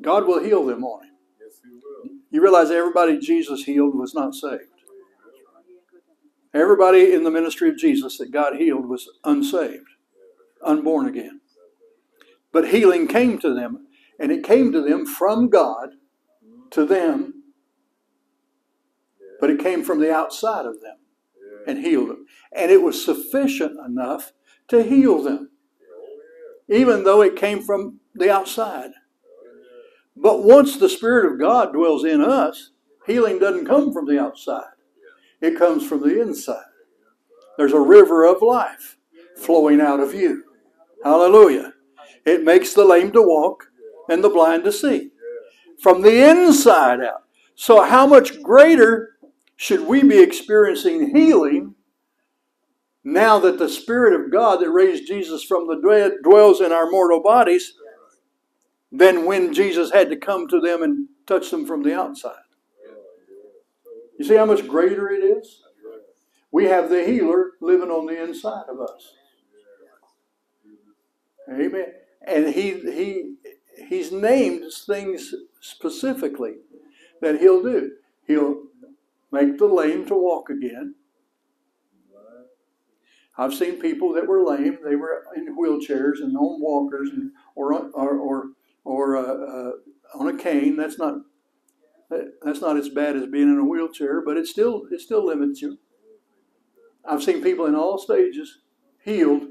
God 0.00 0.26
will 0.26 0.42
heal 0.42 0.64
them 0.64 0.84
on 0.84 1.04
him. 1.04 1.14
Yes, 1.40 1.60
he 1.62 1.70
will. 1.70 2.10
You 2.30 2.42
realize 2.42 2.70
everybody 2.70 3.18
Jesus 3.18 3.64
healed 3.64 3.94
was 3.94 4.14
not 4.14 4.34
saved. 4.34 4.62
Everybody 6.54 7.12
in 7.12 7.24
the 7.24 7.30
ministry 7.30 7.68
of 7.68 7.76
Jesus 7.76 8.18
that 8.18 8.32
God 8.32 8.56
healed 8.56 8.88
was 8.88 9.08
unsaved, 9.24 9.88
unborn 10.64 11.06
again. 11.06 11.40
But 12.52 12.68
healing 12.68 13.06
came 13.06 13.38
to 13.40 13.54
them, 13.54 13.86
and 14.18 14.32
it 14.32 14.42
came 14.42 14.72
to 14.72 14.80
them 14.80 15.04
from 15.04 15.50
God 15.50 15.90
to 16.70 16.84
them, 16.84 17.37
but 19.40 19.50
it 19.50 19.60
came 19.60 19.84
from 19.84 20.00
the 20.00 20.12
outside 20.12 20.66
of 20.66 20.80
them 20.80 20.96
and 21.66 21.78
healed 21.78 22.10
them. 22.10 22.26
And 22.52 22.70
it 22.70 22.82
was 22.82 23.04
sufficient 23.04 23.76
enough 23.84 24.32
to 24.68 24.82
heal 24.82 25.22
them, 25.22 25.50
even 26.68 27.04
though 27.04 27.22
it 27.22 27.36
came 27.36 27.62
from 27.62 28.00
the 28.14 28.32
outside. 28.32 28.90
But 30.16 30.42
once 30.42 30.76
the 30.76 30.88
Spirit 30.88 31.30
of 31.30 31.38
God 31.38 31.72
dwells 31.72 32.04
in 32.04 32.20
us, 32.20 32.72
healing 33.06 33.38
doesn't 33.38 33.66
come 33.66 33.92
from 33.92 34.06
the 34.06 34.18
outside, 34.18 34.72
it 35.40 35.56
comes 35.56 35.86
from 35.86 36.00
the 36.00 36.20
inside. 36.20 36.64
There's 37.56 37.72
a 37.72 37.80
river 37.80 38.24
of 38.24 38.42
life 38.42 38.96
flowing 39.36 39.80
out 39.80 40.00
of 40.00 40.14
you. 40.14 40.44
Hallelujah. 41.04 41.74
It 42.24 42.44
makes 42.44 42.74
the 42.74 42.84
lame 42.84 43.12
to 43.12 43.22
walk 43.22 43.70
and 44.08 44.22
the 44.22 44.28
blind 44.28 44.64
to 44.64 44.72
see. 44.72 45.10
From 45.80 46.02
the 46.02 46.28
inside 46.28 47.00
out. 47.00 47.24
So, 47.54 47.82
how 47.82 48.06
much 48.06 48.42
greater 48.42 49.17
should 49.58 49.86
we 49.86 50.02
be 50.02 50.20
experiencing 50.22 51.14
healing 51.14 51.74
now 53.04 53.38
that 53.40 53.58
the 53.58 53.68
Spirit 53.68 54.18
of 54.18 54.32
God 54.32 54.60
that 54.60 54.70
raised 54.70 55.06
Jesus 55.06 55.44
from 55.44 55.66
the 55.66 55.80
dead 55.86 56.12
dwells 56.24 56.62
in 56.62 56.72
our 56.72 56.90
mortal 56.90 57.22
bodies 57.22 57.74
than 58.90 59.26
when 59.26 59.52
Jesus 59.52 59.92
had 59.92 60.08
to 60.08 60.16
come 60.16 60.48
to 60.48 60.60
them 60.60 60.82
and 60.82 61.08
touch 61.26 61.50
them 61.50 61.66
from 61.66 61.82
the 61.82 61.94
outside? 61.94 62.32
You 64.18 64.24
see 64.24 64.36
how 64.36 64.46
much 64.46 64.66
greater 64.66 65.10
it 65.10 65.22
is? 65.22 65.62
We 66.50 66.64
have 66.64 66.88
the 66.88 67.04
healer 67.04 67.52
living 67.60 67.90
on 67.90 68.06
the 68.06 68.22
inside 68.22 68.64
of 68.70 68.80
us. 68.80 69.12
Amen 71.52 71.92
and 72.28 72.48
he 72.48 72.72
he 72.72 73.34
he's 73.88 74.12
named 74.12 74.64
things 74.86 75.34
specifically 75.60 76.56
that 77.20 77.40
he'll 77.40 77.62
do. 77.62 77.92
He'll 78.26 78.64
make 79.30 79.58
the 79.58 79.66
lame 79.66 80.06
to 80.06 80.14
walk 80.14 80.50
again. 80.50 80.94
I've 83.36 83.54
seen 83.54 83.80
people 83.80 84.12
that 84.14 84.26
were 84.26 84.44
lame; 84.44 84.78
they 84.84 84.96
were 84.96 85.24
in 85.36 85.56
wheelchairs 85.56 86.20
and 86.20 86.36
on 86.36 86.60
walkers, 86.60 87.10
and 87.10 87.30
or 87.54 87.72
or 87.72 88.18
or, 88.18 88.44
or 88.84 89.16
uh, 89.16 89.22
uh, 89.22 89.70
on 90.14 90.28
a 90.28 90.36
cane. 90.36 90.76
That's 90.76 90.98
not 90.98 91.18
that's 92.42 92.60
not 92.60 92.76
as 92.76 92.88
bad 92.88 93.16
as 93.16 93.26
being 93.26 93.48
in 93.48 93.58
a 93.58 93.64
wheelchair, 93.64 94.22
but 94.22 94.36
it 94.36 94.46
still 94.46 94.86
it 94.90 95.00
still 95.00 95.24
limits 95.24 95.62
you. 95.62 95.78
I've 97.04 97.22
seen 97.22 97.42
people 97.42 97.66
in 97.66 97.74
all 97.74 97.98
stages 97.98 98.58
healed 99.04 99.44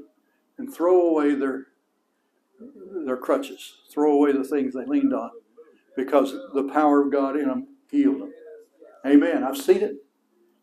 and 0.58 0.72
throw 0.72 1.08
away 1.08 1.34
their 1.34 1.68
their 3.06 3.16
crutches, 3.16 3.78
throw 3.90 4.12
away 4.12 4.32
the 4.32 4.44
things 4.44 4.74
they 4.74 4.84
leaned 4.84 5.14
on 5.14 5.30
because 5.96 6.32
the 6.54 6.64
power 6.64 7.02
of 7.02 7.12
God 7.12 7.36
in 7.36 7.48
them 7.48 7.68
healed 7.90 8.20
them. 8.20 8.32
Amen. 9.06 9.44
I've 9.44 9.56
seen 9.56 9.82
it. 9.82 9.96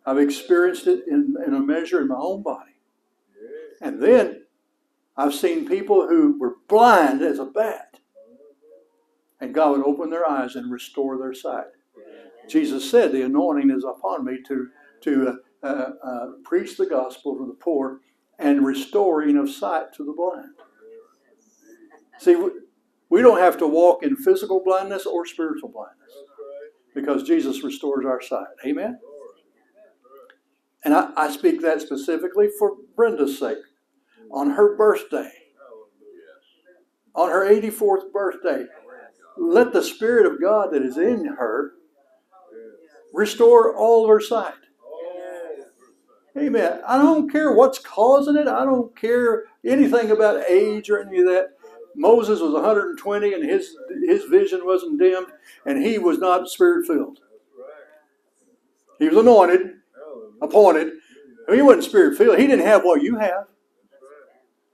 I've 0.06 0.20
experienced 0.20 0.88
it 0.88 1.08
in, 1.08 1.36
in 1.46 1.54
a 1.54 1.60
measure 1.60 2.02
in 2.02 2.08
my 2.08 2.18
own 2.18 2.44
body. 2.44 2.72
And 3.82 4.02
then 4.02 4.44
I've 5.18 5.34
seen 5.34 5.68
people 5.68 6.08
who 6.08 6.38
were 6.40 6.56
blind 6.68 7.22
as 7.22 7.40
a 7.40 7.46
bat, 7.46 8.00
and 9.42 9.54
God 9.54 9.72
would 9.72 9.86
open 9.86 10.10
their 10.10 10.30
eyes 10.30 10.56
and 10.56 10.72
restore 10.72 11.18
their 11.18 11.34
sight. 11.34 11.66
Jesus 12.48 12.90
said, 12.90 13.12
The 13.12 13.26
anointing 13.26 13.72
is 13.72 13.84
upon 13.84 14.26
me 14.26 14.38
to, 14.48 14.70
to 15.02 15.28
uh, 15.64 15.68
uh, 15.68 15.90
uh, 16.04 16.28
preach 16.44 16.78
the 16.78 16.86
gospel 16.86 17.36
to 17.38 17.48
the 17.48 17.54
poor 17.54 18.02
and 18.38 18.66
restoring 18.66 19.38
of 19.38 19.50
sight 19.50 19.94
to 19.94 20.06
the 20.06 20.14
blind. 20.14 20.50
See, 22.20 22.36
we 23.10 23.22
don't 23.22 23.40
have 23.40 23.58
to 23.58 23.68
walk 23.68 24.04
in 24.04 24.16
physical 24.16 24.62
blindness 24.64 25.06
or 25.06 25.26
spiritual 25.26 25.70
blindness 25.70 26.25
because 26.96 27.24
Jesus 27.24 27.64
restores 27.64 28.06
our 28.06 28.22
sight. 28.22 28.48
Amen? 28.66 28.98
And 30.84 30.94
I, 30.94 31.12
I 31.18 31.32
speak 31.32 31.62
that 31.62 31.82
specifically 31.82 32.48
for 32.58 32.78
Brenda's 32.96 33.38
sake. 33.38 33.58
On 34.32 34.52
her 34.52 34.76
birthday, 34.76 35.32
on 37.14 37.30
her 37.30 37.46
84th 37.48 38.12
birthday, 38.12 38.66
let 39.38 39.72
the 39.72 39.84
Spirit 39.84 40.26
of 40.26 40.42
God 40.42 40.74
that 40.74 40.82
is 40.82 40.98
in 40.98 41.26
her 41.26 41.74
restore 43.14 43.76
all 43.76 44.04
of 44.04 44.10
her 44.10 44.20
sight. 44.20 44.54
Amen. 46.38 46.82
I 46.86 46.98
don't 46.98 47.30
care 47.30 47.54
what's 47.54 47.80
causing 47.80 48.36
it. 48.36 48.48
I 48.48 48.66
don't 48.66 48.96
care 49.00 49.44
anything 49.64 50.12
about 50.12 50.50
age 50.50 50.90
or 50.90 51.00
any 51.00 51.20
of 51.20 51.26
that. 51.26 51.52
Moses 51.96 52.42
was 52.42 52.54
120 52.54 53.34
and 53.34 53.44
his 53.44 53.76
his 54.06 54.26
vision 54.26 54.66
wasn't 54.66 55.00
dimmed 55.00 55.28
and 55.66 55.84
he 55.84 55.98
was 55.98 56.20
not 56.20 56.50
spirit 56.50 56.86
filled. 56.86 57.20
He 59.00 59.08
was 59.08 59.18
anointed, 59.18 59.62
appointed. 60.42 60.94
He 61.52 61.62
wasn't 61.62 61.84
spirit 61.84 62.18
filled. 62.18 62.40
He 62.40 62.48
didn't 62.48 62.66
have 62.66 62.84
what 62.84 63.02
you 63.02 63.18
have. 63.18 63.48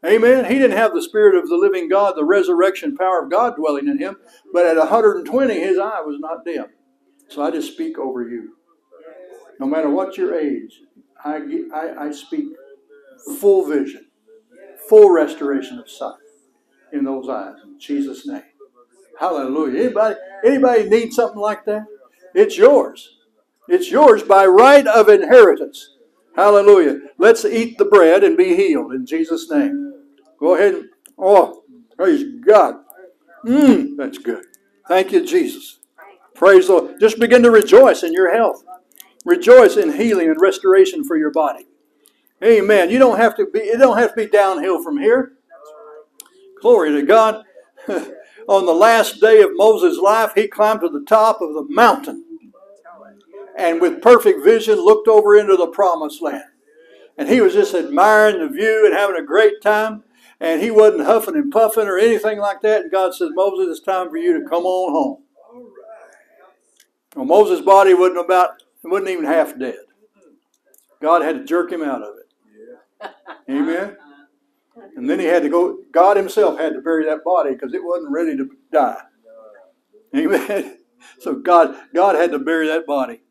Amen. 0.05 0.45
He 0.45 0.55
didn't 0.55 0.77
have 0.77 0.93
the 0.93 1.01
spirit 1.01 1.35
of 1.35 1.47
the 1.47 1.55
living 1.55 1.87
God, 1.87 2.15
the 2.15 2.25
resurrection 2.25 2.97
power 2.97 3.23
of 3.23 3.29
God 3.29 3.55
dwelling 3.55 3.87
in 3.87 3.99
him. 3.99 4.17
But 4.51 4.65
at 4.65 4.77
120, 4.77 5.59
his 5.59 5.77
eye 5.77 6.01
was 6.01 6.17
not 6.19 6.43
dim. 6.43 6.65
So 7.27 7.43
I 7.43 7.51
just 7.51 7.73
speak 7.73 7.99
over 7.99 8.27
you. 8.27 8.55
No 9.59 9.67
matter 9.67 9.89
what 9.89 10.17
your 10.17 10.37
age, 10.37 10.81
I, 11.23 11.39
I, 11.73 12.07
I 12.07 12.11
speak 12.11 12.45
full 13.39 13.67
vision, 13.67 14.07
full 14.89 15.11
restoration 15.11 15.77
of 15.77 15.87
sight 15.89 16.15
in 16.93 17.03
those 17.03 17.29
eyes. 17.29 17.55
In 17.63 17.79
Jesus' 17.79 18.27
name. 18.27 18.43
Hallelujah. 19.19 19.83
Anybody, 19.83 20.15
anybody 20.43 20.89
need 20.89 21.13
something 21.13 21.39
like 21.39 21.65
that? 21.65 21.85
It's 22.33 22.57
yours. 22.57 23.17
It's 23.67 23.91
yours 23.91 24.23
by 24.23 24.45
right 24.45 24.85
of 24.87 25.09
inheritance. 25.09 25.97
Hallelujah. 26.35 26.99
Let's 27.17 27.45
eat 27.45 27.77
the 27.77 27.85
bread 27.85 28.23
and 28.23 28.37
be 28.37 28.55
healed 28.55 28.93
in 28.93 29.05
Jesus' 29.05 29.49
name. 29.49 29.93
Go 30.39 30.55
ahead. 30.55 30.85
Oh, 31.17 31.63
praise 31.95 32.23
God. 32.45 32.75
Mmm, 33.45 33.95
that's 33.97 34.17
good. 34.17 34.43
Thank 34.87 35.11
you, 35.11 35.25
Jesus. 35.25 35.79
Praise 36.35 36.67
the 36.67 36.73
Lord. 36.73 36.99
Just 36.99 37.19
begin 37.19 37.43
to 37.43 37.51
rejoice 37.51 38.03
in 38.03 38.13
your 38.13 38.33
health. 38.33 38.63
Rejoice 39.25 39.77
in 39.77 39.93
healing 39.93 40.29
and 40.29 40.41
restoration 40.41 41.03
for 41.03 41.17
your 41.17 41.31
body. 41.31 41.67
Amen. 42.43 42.89
You 42.89 42.97
don't 42.97 43.17
have 43.17 43.35
to 43.37 43.45
be, 43.45 43.59
it 43.59 43.77
don't 43.77 43.97
have 43.97 44.15
to 44.15 44.15
be 44.15 44.27
downhill 44.27 44.81
from 44.83 44.97
here. 44.97 45.33
Glory 46.61 46.91
to 46.91 47.01
God. 47.03 47.43
On 48.47 48.65
the 48.65 48.73
last 48.73 49.19
day 49.21 49.41
of 49.41 49.49
Moses' 49.53 49.97
life, 49.97 50.31
he 50.35 50.47
climbed 50.47 50.81
to 50.81 50.89
the 50.89 51.05
top 51.07 51.41
of 51.41 51.53
the 51.53 51.65
mountain 51.69 52.25
and 53.57 53.81
with 53.81 54.01
perfect 54.01 54.43
vision 54.43 54.75
looked 54.75 55.07
over 55.07 55.35
into 55.35 55.55
the 55.55 55.67
promised 55.67 56.21
land. 56.21 56.43
And 57.17 57.29
he 57.29 57.41
was 57.41 57.53
just 57.53 57.75
admiring 57.75 58.39
the 58.39 58.47
view 58.47 58.85
and 58.85 58.95
having 58.95 59.15
a 59.17 59.25
great 59.25 59.61
time. 59.61 60.03
And 60.39 60.61
he 60.61 60.71
wasn't 60.71 61.05
huffing 61.05 61.35
and 61.35 61.51
puffing 61.51 61.87
or 61.87 61.99
anything 61.99 62.39
like 62.39 62.61
that. 62.61 62.83
And 62.83 62.91
God 62.91 63.13
says, 63.13 63.29
Moses, 63.33 63.77
it's 63.77 63.85
time 63.85 64.09
for 64.09 64.17
you 64.17 64.41
to 64.41 64.49
come 64.49 64.65
on 64.65 64.91
home. 64.91 65.23
Well, 67.15 67.25
Moses' 67.25 67.61
body 67.61 67.93
wasn't 67.93 68.25
about, 68.25 68.63
wasn't 68.83 69.09
even 69.09 69.25
half 69.25 69.57
dead. 69.59 69.75
God 71.01 71.21
had 71.21 71.35
to 71.35 71.43
jerk 71.43 71.71
him 71.71 71.83
out 71.83 72.01
of 72.01 72.15
it. 72.17 73.11
Amen. 73.49 73.97
And 74.95 75.09
then 75.09 75.19
he 75.19 75.25
had 75.25 75.43
to 75.43 75.49
go, 75.49 75.77
God 75.91 76.17
himself 76.17 76.59
had 76.59 76.73
to 76.73 76.81
bury 76.81 77.05
that 77.05 77.23
body 77.23 77.51
because 77.53 77.73
it 77.73 77.83
wasn't 77.83 78.11
ready 78.11 78.37
to 78.37 78.49
die. 78.71 79.01
Amen. 80.15 80.77
So 81.19 81.35
God, 81.35 81.75
God 81.93 82.15
had 82.15 82.31
to 82.31 82.39
bury 82.39 82.67
that 82.67 82.85
body. 82.85 83.21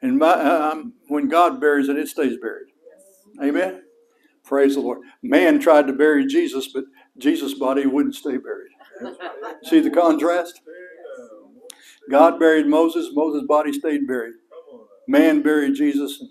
And 0.00 0.18
my, 0.18 0.32
um, 0.32 0.94
when 1.08 1.28
God 1.28 1.60
buries 1.60 1.88
it, 1.88 1.98
it 1.98 2.08
stays 2.08 2.36
buried. 2.40 2.68
Amen. 3.42 3.82
Praise 4.44 4.74
the 4.74 4.80
Lord. 4.80 5.00
Man 5.22 5.58
tried 5.58 5.86
to 5.88 5.92
bury 5.92 6.26
Jesus, 6.26 6.68
but 6.72 6.84
Jesus' 7.18 7.54
body 7.54 7.86
wouldn't 7.86 8.14
stay 8.14 8.36
buried. 8.38 9.16
See 9.64 9.80
the 9.80 9.90
contrast? 9.90 10.60
God 12.10 12.38
buried 12.38 12.66
Moses, 12.66 13.10
Moses' 13.12 13.46
body 13.46 13.72
stayed 13.72 14.06
buried. 14.06 14.34
Man 15.06 15.42
buried 15.42 15.74
Jesus, 15.74 16.22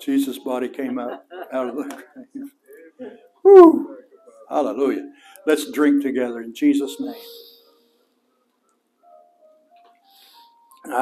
Jesus' 0.00 0.38
body 0.38 0.68
came 0.68 0.98
out, 0.98 1.24
out 1.52 1.68
of 1.68 1.76
the 1.76 1.82
grave. 1.82 2.50
Hallelujah. 4.48 5.12
Let's 5.46 5.70
drink 5.70 6.02
together 6.02 6.40
in 6.42 6.54
Jesus' 6.54 6.98
name. 7.00 7.14